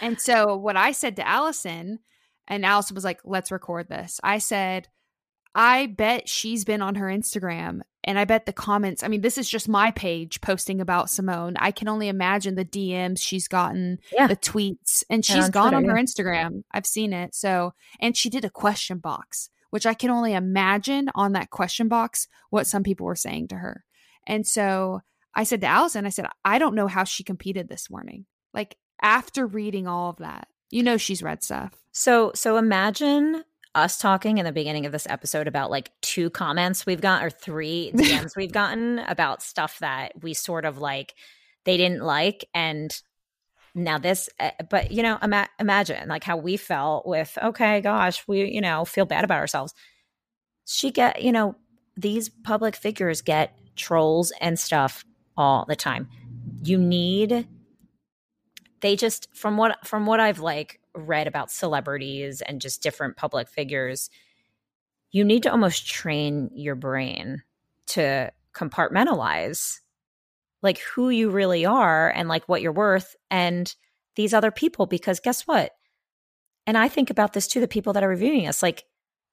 And 0.00 0.20
so, 0.20 0.56
what 0.56 0.76
I 0.76 0.92
said 0.92 1.16
to 1.16 1.26
Alison, 1.26 1.98
and 2.46 2.64
Alison 2.64 2.94
was 2.94 3.04
like, 3.04 3.20
"Let's 3.24 3.50
record 3.50 3.88
this." 3.88 4.20
I 4.22 4.38
said, 4.38 4.88
"I 5.54 5.86
bet 5.86 6.28
she's 6.28 6.64
been 6.64 6.82
on 6.82 6.94
her 6.96 7.06
Instagram 7.06 7.80
And 8.04 8.18
I 8.18 8.24
bet 8.24 8.46
the 8.46 8.52
comments, 8.54 9.02
I 9.02 9.08
mean, 9.08 9.20
this 9.20 9.36
is 9.36 9.50
just 9.50 9.68
my 9.68 9.90
page 9.90 10.40
posting 10.40 10.80
about 10.80 11.10
Simone. 11.10 11.56
I 11.58 11.72
can 11.72 11.88
only 11.88 12.08
imagine 12.08 12.54
the 12.54 12.64
DMs 12.64 13.20
she's 13.20 13.48
gotten, 13.48 13.98
Yeah. 14.12 14.28
the 14.28 14.36
tweets, 14.36 15.02
and 15.10 15.18
And 15.18 15.24
she's 15.24 15.44
on 15.46 15.50
gone 15.50 15.74
on 15.74 15.84
her 15.84 15.96
yeah. 15.96 16.02
Instagram. 16.04 16.62
I've 16.70 16.86
seen 16.86 17.12
it. 17.12 17.34
So, 17.34 17.74
and 18.00 18.16
she 18.16 18.30
did 18.30 18.46
a 18.46 18.50
question 18.50 18.96
box, 18.98 19.50
which 19.70 19.86
I 19.86 19.94
can 19.94 20.10
only 20.10 20.34
imagine 20.34 21.10
on 21.14 21.32
that 21.32 21.50
question 21.50 21.88
box 21.88 22.28
what 22.50 22.66
some 22.66 22.82
people 22.82 23.06
were 23.06 23.16
saying 23.16 23.48
to 23.48 23.56
her. 23.56 23.84
And 24.26 24.46
so 24.46 25.00
I 25.34 25.44
said 25.44 25.60
to 25.62 25.66
Alison, 25.66 26.06
I 26.06 26.10
said, 26.10 26.26
I 26.44 26.58
don't 26.58 26.74
know 26.74 26.86
how 26.86 27.04
she 27.04 27.24
competed 27.24 27.68
this 27.68 27.90
morning. 27.90 28.26
Like 28.54 28.76
after 29.00 29.46
reading 29.46 29.86
all 29.86 30.10
of 30.10 30.16
that, 30.18 30.48
you 30.70 30.82
know, 30.82 30.96
she's 30.96 31.22
read 31.22 31.42
stuff. 31.42 31.72
So 31.92 32.32
so 32.34 32.56
imagine 32.56 33.44
us 33.74 33.98
talking 33.98 34.38
in 34.38 34.44
the 34.44 34.52
beginning 34.52 34.86
of 34.86 34.92
this 34.92 35.06
episode 35.08 35.46
about 35.46 35.70
like 35.70 35.90
two 36.00 36.30
comments 36.30 36.84
we've 36.84 37.00
got 37.00 37.24
or 37.24 37.30
three 37.30 37.92
DMs 37.94 38.36
we've 38.36 38.52
gotten 38.52 38.98
about 39.00 39.42
stuff 39.42 39.78
that 39.78 40.12
we 40.22 40.34
sort 40.34 40.64
of 40.64 40.78
like 40.78 41.14
they 41.64 41.76
didn't 41.76 42.02
like 42.02 42.44
and 42.54 43.00
now 43.84 43.98
this 43.98 44.28
uh, 44.40 44.50
but 44.70 44.90
you 44.90 45.02
know 45.02 45.18
ima- 45.22 45.48
imagine 45.58 46.08
like 46.08 46.24
how 46.24 46.36
we 46.36 46.56
felt 46.56 47.06
with 47.06 47.36
okay 47.42 47.80
gosh 47.80 48.26
we 48.26 48.50
you 48.50 48.60
know 48.60 48.84
feel 48.84 49.06
bad 49.06 49.24
about 49.24 49.38
ourselves. 49.38 49.74
She 50.66 50.90
get 50.90 51.22
you 51.22 51.32
know 51.32 51.56
these 51.96 52.28
public 52.28 52.76
figures 52.76 53.22
get 53.22 53.58
trolls 53.76 54.32
and 54.40 54.58
stuff 54.58 55.04
all 55.36 55.64
the 55.68 55.76
time. 55.76 56.08
You 56.62 56.78
need 56.78 57.46
they 58.80 58.96
just 58.96 59.28
from 59.34 59.56
what 59.56 59.86
from 59.86 60.06
what 60.06 60.20
I've 60.20 60.40
like 60.40 60.80
read 60.94 61.26
about 61.26 61.50
celebrities 61.50 62.40
and 62.42 62.60
just 62.60 62.82
different 62.82 63.16
public 63.16 63.48
figures, 63.48 64.10
you 65.10 65.24
need 65.24 65.44
to 65.44 65.50
almost 65.50 65.86
train 65.86 66.50
your 66.54 66.74
brain 66.74 67.42
to 67.86 68.32
compartmentalize 68.54 69.80
like 70.62 70.78
who 70.80 71.10
you 71.10 71.30
really 71.30 71.64
are 71.66 72.10
and 72.10 72.28
like 72.28 72.48
what 72.48 72.62
you're 72.62 72.72
worth 72.72 73.14
and 73.30 73.74
these 74.16 74.34
other 74.34 74.50
people 74.50 74.86
because 74.86 75.20
guess 75.20 75.42
what? 75.42 75.72
And 76.66 76.76
I 76.76 76.88
think 76.88 77.10
about 77.10 77.32
this 77.32 77.46
too 77.46 77.60
the 77.60 77.68
people 77.68 77.92
that 77.94 78.02
are 78.02 78.08
reviewing 78.08 78.46
us 78.48 78.62
like 78.62 78.84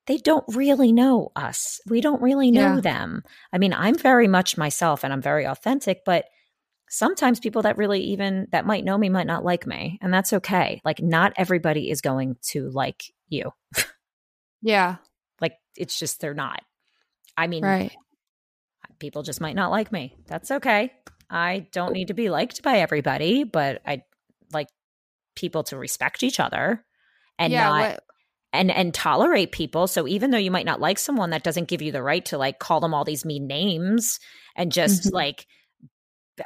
they 0.08 0.18
don't 0.18 0.46
really 0.56 0.92
know 0.92 1.32
us. 1.36 1.82
We 1.90 2.00
don't 2.00 2.22
really 2.22 2.52
know 2.52 2.76
Yeah. 2.76 2.82
them. 2.82 3.24
I 3.52 3.58
mean, 3.58 3.74
I'm 3.74 3.98
very 3.98 4.28
much 4.28 4.56
myself 4.58 5.04
and 5.04 5.12
I'm 5.12 5.22
very 5.22 5.46
authentic, 5.46 6.02
but 6.06 6.26
sometimes 6.88 7.40
people 7.40 7.64
that 7.64 7.78
really 7.78 8.02
even 8.02 8.48
that 8.52 8.68
might 8.68 8.86
know 8.86 8.98
me 8.98 9.10
might 9.10 9.26
not 9.26 9.44
like 9.44 9.66
me 9.66 9.98
and 10.04 10.14
that's 10.14 10.32
okay 10.34 10.80
like 10.86 11.02
not 11.02 11.34
everybody 11.36 11.90
is 11.90 12.00
going 12.00 12.38
to 12.44 12.70
like 12.70 13.06
you 13.28 13.52
Yeah. 14.62 14.98
like 15.42 15.54
it's 15.76 15.98
just 15.98 16.22
they're 16.22 16.36
not 16.36 16.62
i 17.36 17.48
mean 17.48 17.64
Right. 17.64 17.92
people 19.00 19.24
just 19.24 19.42
might 19.42 19.56
not 19.56 19.72
like 19.72 19.92
me 19.92 20.16
that's 20.28 20.52
okay 20.52 20.94
i 21.30 21.68
don't 21.72 21.94
need 21.94 22.08
to 22.08 22.14
be 22.14 22.30
liked 22.30 22.62
by 22.64 22.80
everybody 22.80 23.44
but 23.44 23.82
i 23.86 24.02
like 24.52 24.68
people 25.36 25.64
to 25.64 25.78
respect 25.78 26.24
each 26.24 26.40
other 26.40 26.84
and 27.38 27.52
yeah. 27.52 27.64
not 27.70 27.80
what, 27.92 28.04
and 28.54 28.72
and 28.72 28.94
tolerate 28.94 29.52
people 29.52 29.88
so 29.88 30.08
even 30.08 30.32
though 30.32 30.38
you 30.38 30.52
might 30.52 30.66
not 30.66 30.80
like 30.80 30.98
someone 30.98 31.32
that 31.32 31.44
doesn't 31.44 31.68
give 31.68 31.82
you 31.82 31.92
the 31.92 32.04
right 32.04 32.26
to 32.26 32.38
like 32.38 32.60
call 32.60 32.80
them 32.80 32.94
all 32.94 33.04
these 33.04 33.26
mean 33.26 33.48
names 33.48 34.20
and 34.56 34.72
just 34.72 35.08
Mhm. 35.08 35.14
like 35.14 35.48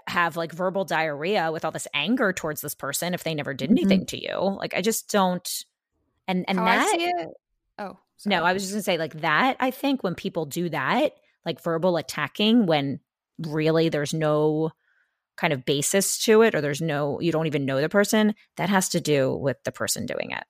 have 0.08 0.38
like 0.38 0.52
verbal 0.52 0.86
diarrhea 0.86 1.52
with 1.52 1.66
all 1.66 1.72
this 1.72 1.88
anger 1.94 2.32
towards 2.32 2.62
this 2.62 2.76
person 2.76 3.14
if 3.14 3.24
they 3.24 3.34
never 3.36 3.54
did 3.54 3.70
Mhm. 3.70 3.78
anything 3.80 4.06
to 4.08 4.22
you 4.22 4.38
like 4.38 4.74
i 4.76 4.82
just 4.82 5.10
don't 5.12 5.48
and 6.28 6.46
and 6.48 6.60
how 6.60 6.66
that 6.66 6.90
see 7.00 7.06
it. 7.06 7.28
Oh, 7.78 7.98
no 8.26 8.44
i 8.44 8.54
was 8.54 8.64
just 8.64 8.74
gonna 8.74 8.84
say 8.84 8.98
like 8.98 9.22
that 9.22 9.58
i 9.60 9.72
think 9.72 10.04
when 10.04 10.16
people 10.16 10.46
do 10.46 10.70
that 10.70 11.14
like 11.46 11.62
verbal 11.62 11.98
attacking 11.98 12.66
when 12.66 13.00
really 13.48 13.90
there's 13.90 14.14
no 14.14 14.72
kind 15.38 15.54
of 15.54 15.66
basis 15.66 16.18
to 16.26 16.42
it 16.42 16.54
or 16.54 16.62
there's 16.62 16.82
no 16.82 17.20
you 17.22 17.32
don't 17.32 17.48
even 17.48 17.66
know 17.66 17.80
the 17.80 17.88
person 17.90 18.36
that 18.58 18.70
has 18.70 18.90
to 18.90 19.00
do 19.00 19.34
with 19.34 19.58
the 19.64 19.72
person 19.72 20.06
doing 20.06 20.32
it 20.32 20.44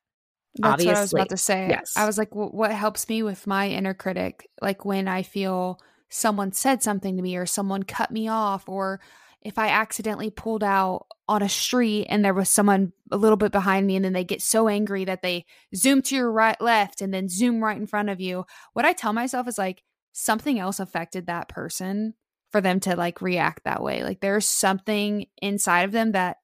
That's 0.58 0.84
what 0.84 0.96
I 0.96 1.02
was 1.02 1.14
about 1.14 1.30
to 1.30 1.38
say. 1.38 1.68
yes. 1.70 1.94
I 1.96 2.08
was 2.08 2.18
like, 2.18 2.32
"Wh- 2.32 2.54
what 2.54 2.72
helps 2.72 3.08
me 3.08 3.22
with 3.22 3.46
my 3.46 3.70
inner 3.70 3.94
critic? 3.94 4.50
Like 4.62 4.84
when 4.84 5.08
I 5.08 5.22
feel 5.22 5.80
someone 6.10 6.52
said 6.54 6.82
something 6.82 7.16
to 7.16 7.22
me 7.22 7.38
or 7.38 7.46
someone 7.46 7.84
cut 7.84 8.10
me 8.10 8.28
off, 8.30 8.68
or 8.68 9.00
if 9.44 9.60
I 9.60 9.70
accidentally 9.70 10.32
pulled 10.32 10.64
out 10.64 11.06
on 11.28 11.44
a 11.44 11.50
street 11.50 12.08
and 12.10 12.26
there 12.26 12.34
was 12.34 12.50
someone 12.50 12.92
a 13.12 13.16
little 13.18 13.38
bit 13.38 13.52
behind 13.52 13.86
me 13.86 13.96
and 13.96 14.04
then 14.04 14.14
they 14.14 14.24
get 14.24 14.42
so 14.42 14.68
angry 14.68 15.06
that 15.06 15.22
they 15.22 15.46
zoom 15.76 16.02
to 16.02 16.16
your 16.16 16.32
right, 16.32 16.60
left, 16.60 17.00
and 17.00 17.14
then 17.14 17.30
zoom 17.30 17.64
right 17.64 17.78
in 17.78 17.86
front 17.86 18.10
of 18.10 18.20
you. 18.20 18.44
What 18.74 18.86
I 18.86 18.94
tell 18.94 19.14
myself 19.14 19.48
is 19.48 19.60
like, 19.60 19.84
something 20.14 20.60
else 20.60 20.80
affected 20.80 21.28
that 21.28 21.48
person 21.48 22.16
for 22.52 22.62
them 22.62 22.80
to 22.82 22.96
like 22.96 23.22
react 23.22 23.64
that 23.66 23.84
way. 23.84 24.04
Like 24.04 24.22
there's 24.22 24.46
something 24.46 25.28
inside 25.42 25.82
of 25.84 25.92
them 25.92 26.14
that 26.14 26.38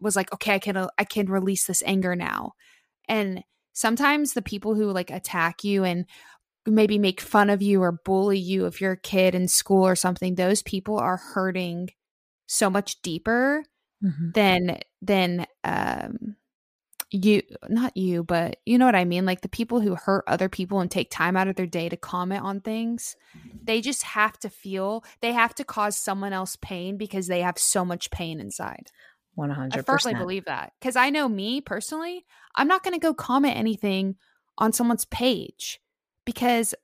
was 0.00 0.16
like, 0.16 0.32
okay, 0.32 0.54
I 0.54 0.58
can 0.58 0.76
I 0.98 1.04
can 1.04 1.26
release 1.26 1.66
this 1.66 1.82
anger 1.86 2.16
now. 2.16 2.52
And 3.08 3.42
sometimes 3.72 4.32
the 4.32 4.42
people 4.42 4.74
who 4.74 4.90
like 4.90 5.10
attack 5.10 5.64
you 5.64 5.84
and 5.84 6.06
maybe 6.66 6.98
make 6.98 7.20
fun 7.20 7.50
of 7.50 7.62
you 7.62 7.82
or 7.82 8.00
bully 8.04 8.38
you 8.38 8.66
if 8.66 8.80
you're 8.80 8.92
a 8.92 9.00
kid 9.00 9.34
in 9.34 9.48
school 9.48 9.86
or 9.86 9.96
something, 9.96 10.34
those 10.34 10.62
people 10.62 10.98
are 10.98 11.16
hurting 11.16 11.88
so 12.46 12.68
much 12.68 13.00
deeper 13.02 13.64
than 14.34 14.78
than 15.00 15.46
um 15.64 16.36
you 17.12 17.42
not 17.68 17.96
you 17.96 18.24
but 18.24 18.56
you 18.64 18.78
know 18.78 18.86
what 18.86 18.94
i 18.94 19.04
mean? 19.04 19.26
Like 19.26 19.42
the 19.42 19.48
people 19.48 19.80
who 19.80 19.94
hurt 19.94 20.24
other 20.26 20.48
people 20.48 20.80
and 20.80 20.90
take 20.90 21.10
time 21.10 21.36
out 21.36 21.48
of 21.48 21.56
their 21.56 21.66
day 21.66 21.88
to 21.88 21.96
comment 21.96 22.42
on 22.42 22.60
things 22.60 23.16
they 23.64 23.80
just 23.80 24.02
have 24.02 24.38
to 24.40 24.50
feel 24.50 25.04
they 25.20 25.32
have 25.32 25.54
to 25.56 25.64
cause 25.64 25.96
someone 25.96 26.32
else 26.32 26.56
pain 26.56 26.96
because 26.96 27.26
they 27.26 27.42
have 27.42 27.58
so 27.58 27.84
much 27.84 28.10
pain 28.10 28.40
inside. 28.40 28.90
100% 29.38 29.76
I 29.76 29.82
firmly 29.82 30.14
believe 30.14 30.44
that 30.44 30.72
because 30.78 30.96
I 30.96 31.10
know 31.10 31.28
me 31.28 31.60
personally, 31.60 32.26
I'm 32.54 32.68
not 32.68 32.82
going 32.82 32.94
to 32.94 33.00
go 33.00 33.14
comment 33.14 33.56
anything 33.56 34.16
on 34.58 34.72
someone's 34.72 35.06
page 35.06 35.80
because 36.26 36.74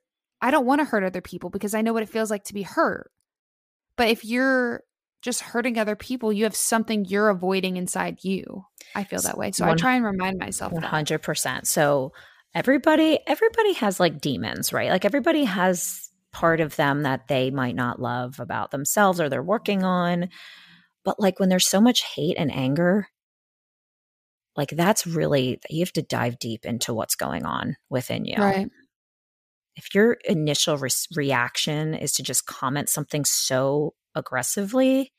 I 0.41 0.51
don't 0.51 0.65
want 0.65 0.79
to 0.79 0.85
hurt 0.85 1.03
other 1.03 1.21
people 1.21 1.49
because 1.49 1.75
I 1.75 1.81
know 1.81 1.93
what 1.93 2.03
it 2.03 2.09
feels 2.09 2.31
like 2.31 2.45
to 2.45 2.53
be 2.53 2.63
hurt. 2.63 3.11
But 3.97 4.09
if 4.09 4.25
you're 4.25 4.83
just 5.21 5.41
hurting 5.41 5.77
other 5.77 5.95
people, 5.95 6.31
you 6.31 6.45
have 6.45 6.55
something 6.55 7.05
you're 7.05 7.29
avoiding 7.29 7.77
inside 7.77 8.23
you. 8.23 8.65
I 8.95 9.03
feel 9.03 9.21
that 9.21 9.37
way. 9.37 9.51
So 9.51 9.65
I 9.65 9.75
try 9.75 9.95
and 9.95 10.05
remind 10.05 10.39
myself 10.39 10.73
hundred 10.77 11.21
percent. 11.21 11.67
So 11.67 12.13
everybody, 12.55 13.19
everybody 13.27 13.73
has 13.73 13.99
like 13.99 14.21
demons, 14.21 14.71
right? 14.71 14.89
Like 14.89 15.05
everybody 15.05 15.43
has 15.43 16.09
part 16.31 16.61
of 16.61 16.75
them 16.75 17.03
that 17.03 17.27
they 17.27 17.51
might 17.51 17.75
not 17.75 18.01
love 18.01 18.39
about 18.39 18.71
themselves 18.71 19.19
or 19.19 19.29
they're 19.29 19.43
working 19.43 19.83
on. 19.83 20.29
But 21.03 21.19
like 21.19 21.39
when 21.39 21.49
there's 21.49 21.67
so 21.67 21.81
much 21.81 22.03
hate 22.15 22.37
and 22.37 22.53
anger, 22.53 23.07
like 24.55 24.69
that's 24.69 25.07
really 25.07 25.59
you 25.69 25.79
have 25.79 25.93
to 25.93 26.01
dive 26.01 26.39
deep 26.39 26.65
into 26.65 26.93
what's 26.93 27.15
going 27.15 27.45
on 27.45 27.75
within 27.89 28.25
you. 28.25 28.35
Right. 28.37 28.69
If 29.75 29.95
your 29.95 30.17
initial 30.25 30.77
re- 30.77 30.89
reaction 31.15 31.93
is 31.93 32.11
to 32.13 32.23
just 32.23 32.45
comment 32.45 32.89
something 32.89 33.23
so 33.23 33.93
aggressively, 34.15 35.13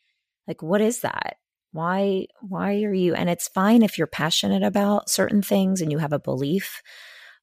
like 0.49 0.63
what 0.63 0.81
is 0.81 1.01
that? 1.03 1.37
Why 1.73 2.27
why 2.41 2.83
are 2.85 2.95
you 2.95 3.15
and 3.15 3.31
it's 3.31 3.49
fine 3.49 3.83
if 3.83 3.99
you're 3.99 4.07
passionate 4.09 4.63
about 4.65 5.11
certain 5.11 5.43
things 5.43 5.81
and 5.83 5.93
you 5.93 5.99
have 5.99 6.13
a 6.13 6.19
belief, 6.21 6.83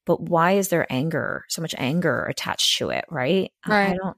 but 0.06 0.22
why 0.22 0.54
is 0.54 0.70
there 0.70 0.88
anger, 0.92 1.46
so 1.50 1.62
much 1.62 1.76
anger 1.78 2.26
attached 2.26 2.78
to 2.80 2.90
it, 2.92 3.06
right? 3.10 3.52
I- 3.66 3.78
I 3.84 3.94
Right. 3.94 3.98
don't 4.04 4.18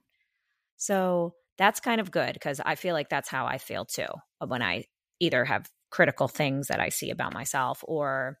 so 0.76 1.34
that's 1.58 1.80
kind 1.80 2.00
of 2.00 2.10
good 2.10 2.32
because 2.34 2.60
I 2.64 2.74
feel 2.74 2.94
like 2.94 3.08
that's 3.08 3.28
how 3.28 3.46
I 3.46 3.58
feel 3.58 3.84
too 3.84 4.06
when 4.46 4.62
I 4.62 4.84
either 5.20 5.44
have 5.44 5.70
critical 5.90 6.28
things 6.28 6.68
that 6.68 6.80
I 6.80 6.88
see 6.88 7.10
about 7.10 7.34
myself 7.34 7.84
or 7.86 8.38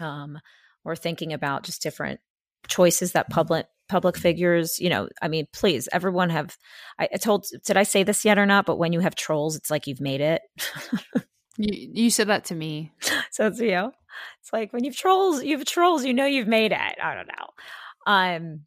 um 0.00 0.38
or 0.84 0.96
thinking 0.96 1.32
about 1.32 1.64
just 1.64 1.82
different 1.82 2.20
choices 2.68 3.12
that 3.12 3.30
public 3.30 3.66
public 3.88 4.16
figures, 4.16 4.78
you 4.80 4.88
know, 4.90 5.08
I 5.22 5.28
mean, 5.28 5.46
please, 5.52 5.88
everyone 5.92 6.30
have 6.30 6.56
I, 6.98 7.08
I 7.14 7.16
told 7.18 7.46
did 7.66 7.76
I 7.76 7.82
say 7.84 8.02
this 8.02 8.24
yet 8.24 8.38
or 8.38 8.46
not? 8.46 8.66
But 8.66 8.78
when 8.78 8.92
you 8.92 9.00
have 9.00 9.14
trolls, 9.14 9.56
it's 9.56 9.70
like 9.70 9.86
you've 9.86 10.00
made 10.00 10.20
it. 10.20 10.42
You, 11.56 11.88
you 12.04 12.10
said 12.10 12.26
that 12.28 12.46
to 12.46 12.54
me. 12.56 12.92
so 13.30 13.46
it's 13.46 13.60
you 13.60 13.70
know, 13.70 13.92
it's 14.40 14.52
like 14.52 14.72
when 14.72 14.82
you've 14.82 14.96
trolls, 14.96 15.44
you've 15.44 15.64
trolls, 15.64 16.04
you 16.04 16.12
know 16.12 16.26
you've 16.26 16.48
made 16.48 16.72
it. 16.72 16.78
I 17.00 17.14
don't 17.14 17.28
know. 17.28 18.12
Um 18.12 18.60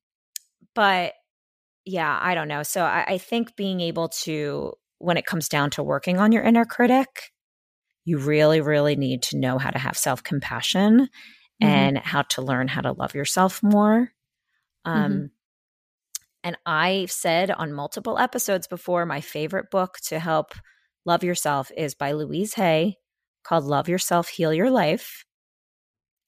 but 0.74 1.13
yeah, 1.86 2.20
I 2.22 2.36
don't 2.36 2.47
know. 2.47 2.63
So 2.63 2.84
I, 2.84 3.05
I 3.07 3.18
think 3.18 3.55
being 3.55 3.80
able 3.82 4.09
to, 4.09 4.74
when 4.99 5.18
it 5.18 5.26
comes 5.26 5.47
down 5.47 5.70
to 5.72 5.84
working 5.84 6.20
on 6.20 6.32
your 6.32 6.43
inner 6.43 6.65
critic, 6.65 7.32
you 8.05 8.18
really, 8.18 8.61
really 8.61 8.95
need 8.95 9.24
to 9.24 9.38
know 9.38 9.57
how 9.57 9.70
to 9.70 9.80
have 9.80 9.97
self 9.97 10.24
compassion 10.24 11.09
Mhm. 11.61 11.68
and 11.68 11.97
how 11.97 12.22
to 12.24 12.41
learn 12.41 12.68
how 12.68 12.82
to 12.82 12.91
love 12.91 13.15
yourself 13.15 13.61
more. 13.63 14.11
Um, 14.88 15.31
And 16.43 16.57
I've 16.65 17.11
said 17.11 17.51
on 17.51 17.73
multiple 17.73 18.17
episodes 18.17 18.67
before, 18.67 19.05
my 19.05 19.21
favorite 19.21 19.69
book 19.69 19.97
to 20.05 20.17
help 20.19 20.53
love 21.05 21.23
yourself 21.23 21.71
is 21.75 21.93
by 21.93 22.13
Louise 22.13 22.53
Hay 22.53 22.97
called 23.43 23.65
Love 23.65 23.89
Yourself, 23.89 24.29
Heal 24.29 24.53
Your 24.53 24.69
Life. 24.69 25.25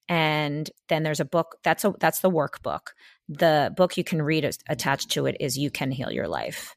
And 0.10 0.70
then 0.88 1.04
there's 1.04 1.20
a 1.20 1.26
book 1.26 1.58
that's 1.64 1.86
a 1.86 1.94
that's 2.00 2.22
the 2.22 2.32
workbook. 2.32 2.88
The 3.30 3.72
book 3.78 3.96
you 3.96 4.04
can 4.04 4.22
read 4.22 4.50
attached 4.68 5.12
to 5.12 5.28
it 5.28 5.38
is 5.40 5.58
You 5.58 5.70
Can 5.70 5.92
Heal 5.92 6.12
Your 6.12 6.28
Life. 6.28 6.76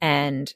And 0.00 0.52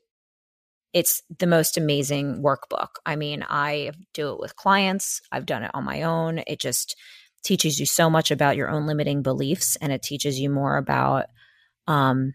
it's 0.93 1.23
the 1.39 1.47
most 1.47 1.77
amazing 1.77 2.43
workbook. 2.43 2.97
I 3.05 3.17
mean, 3.17 3.45
I 3.49 3.93
do 4.15 4.33
it 4.33 4.41
with 4.41 4.57
clients, 4.57 5.21
I've 5.31 5.47
done 5.47 5.63
it 5.63 5.71
on 5.75 5.85
my 5.85 6.03
own. 6.03 6.41
It 6.47 6.59
just 6.59 6.97
teaches 7.43 7.79
you 7.79 7.87
so 7.87 8.11
much 8.11 8.31
about 8.31 8.57
your 8.57 8.69
own 8.69 8.87
limiting 8.87 9.23
beliefs 9.23 9.77
and 9.81 9.93
it 9.93 10.03
teaches 10.03 10.39
you 10.39 10.51
more 10.51 10.77
about 10.77 11.27
um 11.87 12.35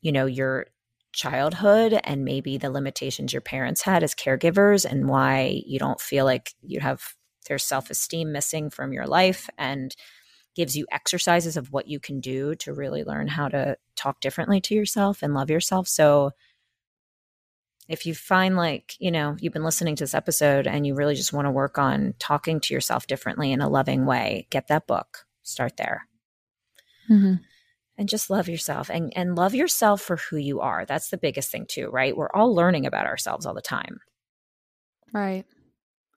you 0.00 0.12
know 0.12 0.26
your 0.26 0.66
childhood 1.12 1.98
and 2.04 2.24
maybe 2.24 2.58
the 2.58 2.70
limitations 2.70 3.32
your 3.32 3.42
parents 3.42 3.82
had 3.82 4.02
as 4.02 4.14
caregivers 4.14 4.84
and 4.84 5.08
why 5.08 5.62
you 5.66 5.78
don't 5.78 6.00
feel 6.00 6.24
like 6.24 6.54
you 6.62 6.78
have 6.80 7.14
their 7.48 7.58
self-esteem 7.58 8.32
missing 8.32 8.68
from 8.70 8.92
your 8.92 9.06
life 9.06 9.48
and 9.56 9.96
gives 10.54 10.76
you 10.76 10.86
exercises 10.90 11.56
of 11.56 11.72
what 11.72 11.86
you 11.86 12.00
can 12.00 12.20
do 12.20 12.54
to 12.56 12.72
really 12.72 13.04
learn 13.04 13.28
how 13.28 13.48
to 13.48 13.76
talk 13.94 14.20
differently 14.20 14.60
to 14.60 14.74
yourself 14.74 15.22
and 15.22 15.34
love 15.34 15.50
yourself. 15.50 15.86
So 15.86 16.32
if 17.88 18.06
you 18.06 18.14
find 18.14 18.56
like, 18.56 18.94
you 18.98 19.10
know, 19.10 19.36
you've 19.38 19.52
been 19.52 19.64
listening 19.64 19.96
to 19.96 20.04
this 20.04 20.14
episode 20.14 20.66
and 20.66 20.86
you 20.86 20.94
really 20.94 21.14
just 21.14 21.32
want 21.32 21.46
to 21.46 21.52
work 21.52 21.78
on 21.78 22.14
talking 22.18 22.60
to 22.60 22.74
yourself 22.74 23.06
differently 23.06 23.52
in 23.52 23.60
a 23.60 23.68
loving 23.68 24.06
way, 24.06 24.46
get 24.50 24.68
that 24.68 24.86
book. 24.86 25.26
Start 25.42 25.76
there. 25.76 26.08
Mm-hmm. 27.10 27.34
And 27.98 28.08
just 28.08 28.28
love 28.28 28.48
yourself 28.48 28.90
and, 28.90 29.12
and 29.16 29.36
love 29.36 29.54
yourself 29.54 30.02
for 30.02 30.16
who 30.16 30.36
you 30.36 30.60
are. 30.60 30.84
That's 30.84 31.08
the 31.08 31.16
biggest 31.16 31.50
thing, 31.50 31.66
too, 31.68 31.88
right? 31.88 32.16
We're 32.16 32.32
all 32.34 32.54
learning 32.54 32.84
about 32.84 33.06
ourselves 33.06 33.46
all 33.46 33.54
the 33.54 33.62
time. 33.62 34.00
Right. 35.12 35.46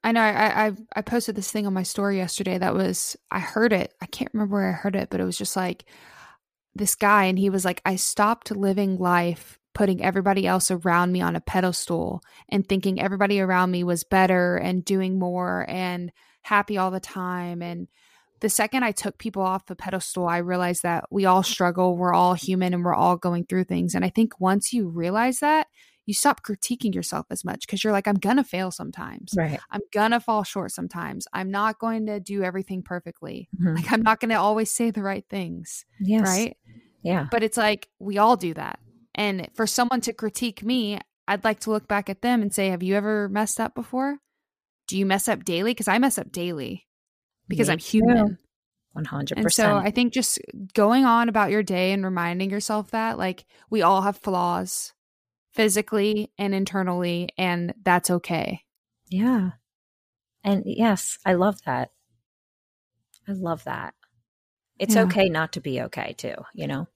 I 0.04 0.12
know. 0.12 0.22
I, 0.22 0.68
I 0.68 0.72
I 0.96 1.02
posted 1.02 1.36
this 1.36 1.52
thing 1.52 1.68
on 1.68 1.74
my 1.74 1.84
story 1.84 2.18
yesterday. 2.18 2.58
That 2.58 2.74
was 2.74 3.18
I 3.32 3.40
heard 3.40 3.74
it. 3.74 3.94
I 4.02 4.06
can't 4.06 4.34
remember 4.34 4.56
where 4.56 4.70
I 4.70 4.74
heard 4.74 4.96
it, 4.96 5.10
but 5.10 5.20
it 5.20 5.26
was 5.26 5.38
just 5.38 5.56
like 5.56 5.86
this 6.74 6.96
guy, 6.96 7.26
and 7.26 7.38
he 7.38 7.50
was 7.50 7.66
like, 7.66 7.82
"I 7.86 7.98
stopped 7.98 8.56
living 8.56 8.98
life 8.98 9.59
putting 9.74 10.04
everybody 10.04 10.48
else 10.48 10.72
around 10.72 11.12
me 11.12 11.22
on 11.22 11.36
a 11.36 11.42
pedestal 11.42 12.22
and 12.50 12.68
thinking 12.68 13.00
everybody 13.00 13.40
around 13.40 13.72
me 13.72 13.84
was 13.84 14.04
better 14.04 14.58
and 14.58 14.84
doing 14.84 15.20
more 15.20 15.66
and 15.70 16.12
happy 16.42 16.78
all 16.78 16.92
the 16.92 17.00
time. 17.00 17.62
And 17.62 17.88
the 18.40 18.50
second 18.50 18.84
I 18.84 18.92
took 18.92 19.18
people 19.18 19.42
off 19.42 19.66
the 19.66 19.76
pedestal, 19.76 20.28
I 20.28 20.38
realized 20.38 20.84
that 20.84 21.06
we 21.12 21.26
all 21.26 21.44
struggle, 21.44 21.98
we're 21.98 22.14
all 22.14 22.34
human, 22.34 22.74
and 22.74 22.84
we're 22.84 22.96
all 22.96 23.18
going 23.18 23.46
through 23.46 23.66
things. 23.66 23.96
And 23.96 24.04
I 24.04 24.10
think 24.10 24.40
once 24.40 24.74
you 24.74 24.88
realize 24.88 25.40
that, 25.40 25.68
you 26.06 26.14
stop 26.16 26.42
critiquing 26.42 26.96
yourself 26.96 27.28
as 27.30 27.46
much 27.46 27.68
because 27.68 27.84
you're 27.84 27.94
like, 27.94 28.08
I'm 28.08 28.16
gonna 28.16 28.44
fail 28.44 28.72
sometimes. 28.72 29.34
Right. 29.38 29.60
I'm 29.70 29.82
gonna 29.94 30.20
fall 30.20 30.44
short 30.44 30.72
sometimes. 30.72 31.28
I'm 31.34 31.52
not 31.52 31.78
going 31.78 32.08
to 32.08 32.20
do 32.20 32.42
everything 32.42 32.82
perfectly. 32.82 33.48
Mm-hmm. 33.56 33.76
Like 33.76 33.92
I'm 33.92 34.02
not 34.02 34.20
gonna 34.20 34.42
always 34.42 34.72
say 34.72 34.90
the 34.90 35.04
right 35.04 35.24
things. 35.30 35.86
Yes. 36.00 36.24
Right. 36.24 36.58
Yeah. 37.04 37.28
But 37.30 37.44
it's 37.44 37.58
like 37.58 37.90
we 38.00 38.18
all 38.18 38.38
do 38.38 38.56
that. 38.56 38.80
And 39.16 39.50
for 39.54 39.68
someone 39.68 40.02
to 40.02 40.14
critique 40.14 40.64
me, 40.64 41.00
I'd 41.28 41.44
like 41.44 41.60
to 41.62 41.72
look 41.72 41.88
back 41.88 42.10
at 42.10 42.22
them 42.22 42.42
and 42.42 42.54
say, 42.54 42.70
Have 42.70 42.84
you 42.84 42.96
ever 42.96 43.30
messed 43.30 43.60
up 43.60 43.76
before? 43.76 44.18
Do 44.88 44.98
you 44.98 45.06
mess 45.06 45.28
up 45.28 45.44
daily? 45.44 45.72
Because 45.72 45.88
I 45.88 45.98
mess 46.00 46.18
up 46.18 46.32
daily 46.32 46.88
because 47.48 47.68
me 47.68 47.74
I'm 47.74 47.80
human. 47.80 48.38
100%. 48.98 49.34
And 49.38 49.52
so 49.52 49.76
I 49.76 49.92
think 49.92 50.14
just 50.14 50.40
going 50.74 51.06
on 51.06 51.30
about 51.30 51.52
your 51.52 51.64
day 51.64 51.92
and 51.92 52.04
reminding 52.04 52.50
yourself 52.50 52.92
that, 52.92 53.18
like, 53.18 53.46
we 53.70 53.82
all 53.82 54.02
have 54.02 54.18
flaws 54.18 54.94
physically 55.52 56.32
and 56.38 56.56
internally, 56.56 57.30
and 57.38 57.74
that's 57.84 58.10
okay. 58.10 58.62
Yeah. 59.10 59.52
And 60.44 60.64
yes, 60.66 61.20
I 61.26 61.34
love 61.34 61.62
that. 61.66 61.92
I 63.28 63.34
love 63.34 63.64
that. 63.66 63.94
It's 64.80 64.96
yeah. 64.96 65.04
okay 65.04 65.30
not 65.30 65.54
to 65.54 65.62
be 65.62 65.82
okay, 65.82 66.16
too, 66.18 66.36
you 66.54 66.68
know? 66.68 66.88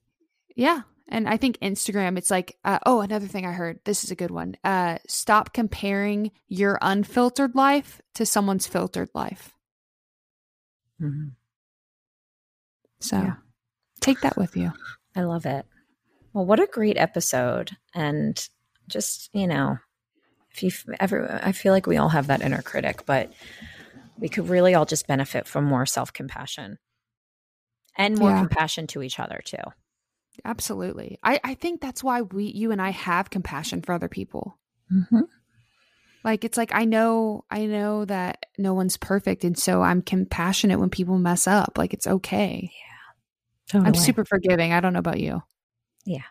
Yeah. 0.56 0.82
And 1.08 1.28
I 1.28 1.36
think 1.36 1.58
Instagram, 1.58 2.16
it's 2.16 2.30
like, 2.30 2.56
uh, 2.64 2.78
oh, 2.86 3.00
another 3.00 3.26
thing 3.26 3.46
I 3.46 3.52
heard. 3.52 3.80
This 3.84 4.04
is 4.04 4.10
a 4.10 4.16
good 4.16 4.30
one. 4.30 4.56
Uh, 4.64 4.98
stop 5.06 5.52
comparing 5.52 6.30
your 6.48 6.78
unfiltered 6.80 7.54
life 7.54 8.00
to 8.14 8.24
someone's 8.24 8.66
filtered 8.66 9.10
life. 9.14 9.54
Mm-hmm. 11.00 11.28
So 13.00 13.16
yeah. 13.16 13.34
take 14.00 14.20
that 14.22 14.38
with 14.38 14.56
you. 14.56 14.72
I 15.14 15.22
love 15.22 15.44
it. 15.44 15.66
Well, 16.32 16.46
what 16.46 16.60
a 16.60 16.66
great 16.66 16.96
episode. 16.96 17.72
And 17.94 18.48
just, 18.88 19.28
you 19.34 19.46
know, 19.46 19.78
if 20.50 20.62
you 20.62 20.70
ever, 20.98 21.40
I 21.42 21.52
feel 21.52 21.72
like 21.72 21.86
we 21.86 21.98
all 21.98 22.08
have 22.08 22.28
that 22.28 22.40
inner 22.40 22.62
critic, 22.62 23.04
but 23.04 23.32
we 24.18 24.28
could 24.28 24.48
really 24.48 24.74
all 24.74 24.86
just 24.86 25.06
benefit 25.06 25.46
from 25.46 25.64
more 25.64 25.84
self 25.84 26.12
compassion 26.12 26.78
and 27.96 28.18
more 28.18 28.30
yeah. 28.30 28.38
compassion 28.38 28.86
to 28.88 29.02
each 29.02 29.20
other, 29.20 29.40
too. 29.44 29.58
Absolutely. 30.44 31.18
I, 31.22 31.40
I 31.44 31.54
think 31.54 31.80
that's 31.80 32.02
why 32.02 32.22
we, 32.22 32.44
you 32.44 32.72
and 32.72 32.80
I 32.80 32.90
have 32.90 33.30
compassion 33.30 33.82
for 33.82 33.92
other 33.92 34.08
people. 34.08 34.58
Mm-hmm. 34.92 35.20
Like, 36.24 36.44
it's 36.44 36.56
like, 36.56 36.74
I 36.74 36.86
know, 36.86 37.44
I 37.50 37.66
know 37.66 38.04
that 38.06 38.46
no 38.56 38.72
one's 38.72 38.96
perfect. 38.96 39.44
And 39.44 39.58
so 39.58 39.82
I'm 39.82 40.00
compassionate 40.00 40.80
when 40.80 40.90
people 40.90 41.18
mess 41.18 41.46
up. 41.46 41.76
Like, 41.76 41.92
it's 41.92 42.06
okay. 42.06 42.72
Yeah. 42.72 43.72
Totally. 43.72 43.88
I'm 43.88 43.94
super 43.94 44.24
forgiving. 44.24 44.72
I 44.72 44.80
don't 44.80 44.94
know 44.94 44.98
about 44.98 45.20
you. 45.20 45.42
Yeah. 46.06 46.22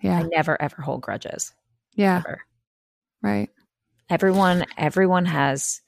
Yeah. 0.00 0.18
I 0.18 0.22
never, 0.22 0.60
ever 0.60 0.82
hold 0.82 1.02
grudges. 1.02 1.52
Yeah. 1.94 2.18
Ever. 2.18 2.42
Right. 3.22 3.50
Everyone, 4.08 4.66
everyone 4.76 5.24
has, 5.24 5.80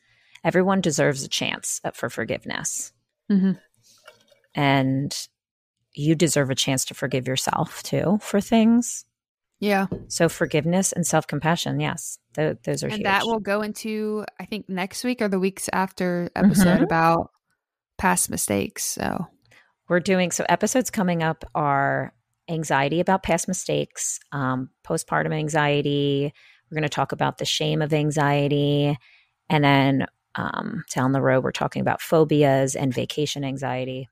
everyone 0.42 0.80
deserves 0.80 1.22
a 1.22 1.28
chance 1.28 1.80
for 1.94 2.10
forgiveness. 2.10 2.92
Mm-hmm. 3.30 3.52
And 4.54 5.28
you 5.96 6.14
deserve 6.14 6.50
a 6.50 6.54
chance 6.54 6.84
to 6.86 6.94
forgive 6.94 7.26
yourself 7.26 7.82
too 7.82 8.18
for 8.20 8.40
things. 8.40 9.04
Yeah. 9.58 9.86
So 10.08 10.28
forgiveness 10.28 10.92
and 10.92 11.06
self 11.06 11.26
compassion, 11.26 11.80
yes, 11.80 12.18
th- 12.34 12.58
those 12.64 12.84
are 12.84 12.88
and 12.88 12.96
huge. 12.96 13.04
that 13.04 13.24
will 13.24 13.40
go 13.40 13.62
into 13.62 14.24
I 14.38 14.44
think 14.44 14.68
next 14.68 15.02
week 15.02 15.22
or 15.22 15.28
the 15.28 15.40
weeks 15.40 15.68
after 15.72 16.30
episode 16.36 16.66
mm-hmm. 16.66 16.84
about 16.84 17.30
past 17.96 18.30
mistakes. 18.30 18.84
So 18.84 19.26
we're 19.88 20.00
doing 20.00 20.30
so 20.30 20.44
episodes 20.48 20.90
coming 20.90 21.22
up 21.22 21.44
are 21.54 22.12
anxiety 22.48 23.00
about 23.00 23.22
past 23.22 23.48
mistakes, 23.48 24.20
um, 24.32 24.70
postpartum 24.86 25.34
anxiety. 25.34 26.32
We're 26.70 26.74
going 26.74 26.82
to 26.82 26.88
talk 26.88 27.12
about 27.12 27.38
the 27.38 27.44
shame 27.44 27.80
of 27.80 27.94
anxiety, 27.94 28.98
and 29.48 29.64
then 29.64 30.06
um, 30.34 30.84
down 30.94 31.12
the 31.12 31.22
road 31.22 31.44
we're 31.44 31.52
talking 31.52 31.80
about 31.80 32.02
phobias 32.02 32.74
and 32.74 32.92
vacation 32.92 33.42
anxiety. 33.44 34.08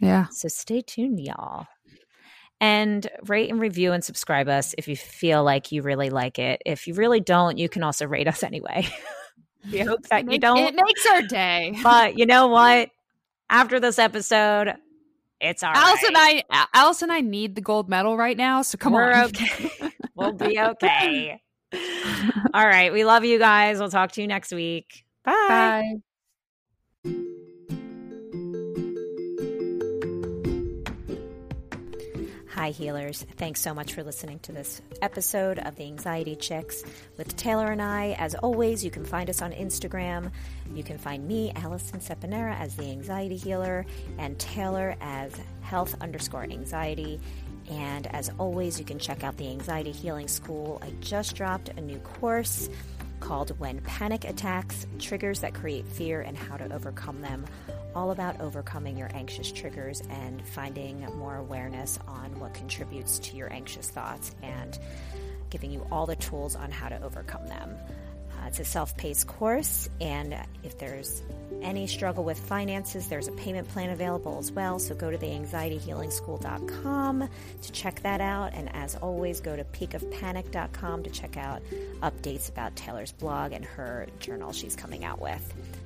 Yeah. 0.00 0.26
So 0.30 0.48
stay 0.48 0.82
tuned, 0.82 1.20
y'all. 1.20 1.66
And 2.60 3.06
rate 3.26 3.50
and 3.50 3.60
review 3.60 3.92
and 3.92 4.02
subscribe 4.02 4.48
us 4.48 4.74
if 4.78 4.88
you 4.88 4.96
feel 4.96 5.44
like 5.44 5.72
you 5.72 5.82
really 5.82 6.08
like 6.08 6.38
it. 6.38 6.62
If 6.64 6.86
you 6.86 6.94
really 6.94 7.20
don't, 7.20 7.58
you 7.58 7.68
can 7.68 7.82
also 7.82 8.06
rate 8.06 8.28
us 8.28 8.42
anyway. 8.42 8.88
we 9.72 9.80
hope 9.80 10.02
that 10.08 10.30
you 10.30 10.38
don't. 10.38 10.58
It 10.58 10.74
makes 10.74 11.06
our 11.06 11.22
day. 11.22 11.78
But 11.82 12.18
you 12.18 12.24
know 12.24 12.48
what? 12.48 12.88
After 13.50 13.78
this 13.78 13.98
episode, 13.98 14.74
it's 15.40 15.62
all 15.62 15.72
Alice 15.74 16.02
right. 16.02 16.42
and 16.48 16.48
I 16.50 16.66
Alice 16.72 17.02
and 17.02 17.12
I 17.12 17.20
need 17.20 17.54
the 17.54 17.60
gold 17.60 17.88
medal 17.88 18.16
right 18.16 18.36
now, 18.36 18.62
so 18.62 18.78
come 18.78 18.94
We're 18.94 19.12
on. 19.12 19.26
okay. 19.26 19.70
we'll 20.14 20.32
be 20.32 20.58
okay. 20.58 21.40
all 22.54 22.66
right. 22.66 22.92
We 22.92 23.04
love 23.04 23.24
you 23.24 23.38
guys. 23.38 23.78
We'll 23.78 23.90
talk 23.90 24.12
to 24.12 24.22
you 24.22 24.26
next 24.26 24.52
week. 24.52 25.04
Bye. 25.24 25.98
Bye. 27.04 27.26
Hi, 32.56 32.70
healers. 32.70 33.26
Thanks 33.36 33.60
so 33.60 33.74
much 33.74 33.92
for 33.92 34.02
listening 34.02 34.38
to 34.38 34.50
this 34.50 34.80
episode 35.02 35.58
of 35.58 35.76
the 35.76 35.84
Anxiety 35.84 36.34
Chicks 36.34 36.82
with 37.18 37.36
Taylor 37.36 37.70
and 37.70 37.82
I. 37.82 38.16
As 38.18 38.34
always, 38.34 38.82
you 38.82 38.90
can 38.90 39.04
find 39.04 39.28
us 39.28 39.42
on 39.42 39.52
Instagram. 39.52 40.30
You 40.74 40.82
can 40.82 40.96
find 40.96 41.28
me, 41.28 41.52
Alison 41.54 42.00
Seponara, 42.00 42.58
as 42.58 42.74
the 42.74 42.90
Anxiety 42.90 43.36
Healer, 43.36 43.84
and 44.16 44.38
Taylor 44.38 44.96
as 45.02 45.38
Health 45.60 45.96
underscore 46.00 46.44
Anxiety. 46.44 47.20
And 47.68 48.06
as 48.06 48.30
always, 48.38 48.78
you 48.78 48.86
can 48.86 48.98
check 48.98 49.22
out 49.22 49.36
the 49.36 49.50
Anxiety 49.50 49.92
Healing 49.92 50.26
School. 50.26 50.80
I 50.82 50.94
just 51.00 51.36
dropped 51.36 51.68
a 51.68 51.80
new 51.82 51.98
course 51.98 52.70
called 53.20 53.50
When 53.58 53.82
Panic 53.82 54.24
Attacks 54.24 54.86
Triggers 54.98 55.40
That 55.40 55.52
Create 55.52 55.86
Fear 55.86 56.22
and 56.22 56.38
How 56.38 56.56
to 56.56 56.72
Overcome 56.72 57.20
Them 57.20 57.44
all 57.96 58.10
about 58.10 58.38
overcoming 58.42 58.98
your 58.98 59.08
anxious 59.14 59.50
triggers 59.50 60.02
and 60.10 60.46
finding 60.46 61.00
more 61.16 61.36
awareness 61.36 61.98
on 62.06 62.38
what 62.38 62.52
contributes 62.52 63.18
to 63.18 63.36
your 63.36 63.50
anxious 63.50 63.88
thoughts 63.88 64.34
and 64.42 64.78
giving 65.48 65.70
you 65.70 65.84
all 65.90 66.04
the 66.04 66.16
tools 66.16 66.56
on 66.56 66.70
how 66.70 66.90
to 66.90 67.02
overcome 67.02 67.46
them. 67.46 67.74
Uh, 68.36 68.48
it's 68.48 68.60
a 68.60 68.66
self 68.66 68.94
paced 68.98 69.26
course, 69.26 69.88
and 69.98 70.36
if 70.62 70.78
there's 70.78 71.22
any 71.62 71.86
struggle 71.86 72.22
with 72.22 72.38
finances, 72.38 73.08
there's 73.08 73.28
a 73.28 73.32
payment 73.32 73.66
plan 73.68 73.88
available 73.88 74.38
as 74.38 74.52
well. 74.52 74.78
So 74.78 74.94
go 74.94 75.10
to 75.10 75.16
the 75.16 75.28
anxietyhealingschool.com 75.28 77.28
to 77.62 77.72
check 77.72 78.02
that 78.02 78.20
out. 78.20 78.52
And 78.52 78.76
as 78.76 78.94
always, 78.96 79.40
go 79.40 79.56
to 79.56 79.64
peakofpanic.com 79.64 81.02
to 81.02 81.10
check 81.10 81.38
out 81.38 81.62
updates 82.02 82.50
about 82.50 82.76
Taylor's 82.76 83.12
blog 83.12 83.52
and 83.52 83.64
her 83.64 84.06
journal 84.20 84.52
she's 84.52 84.76
coming 84.76 85.02
out 85.02 85.18
with. 85.18 85.85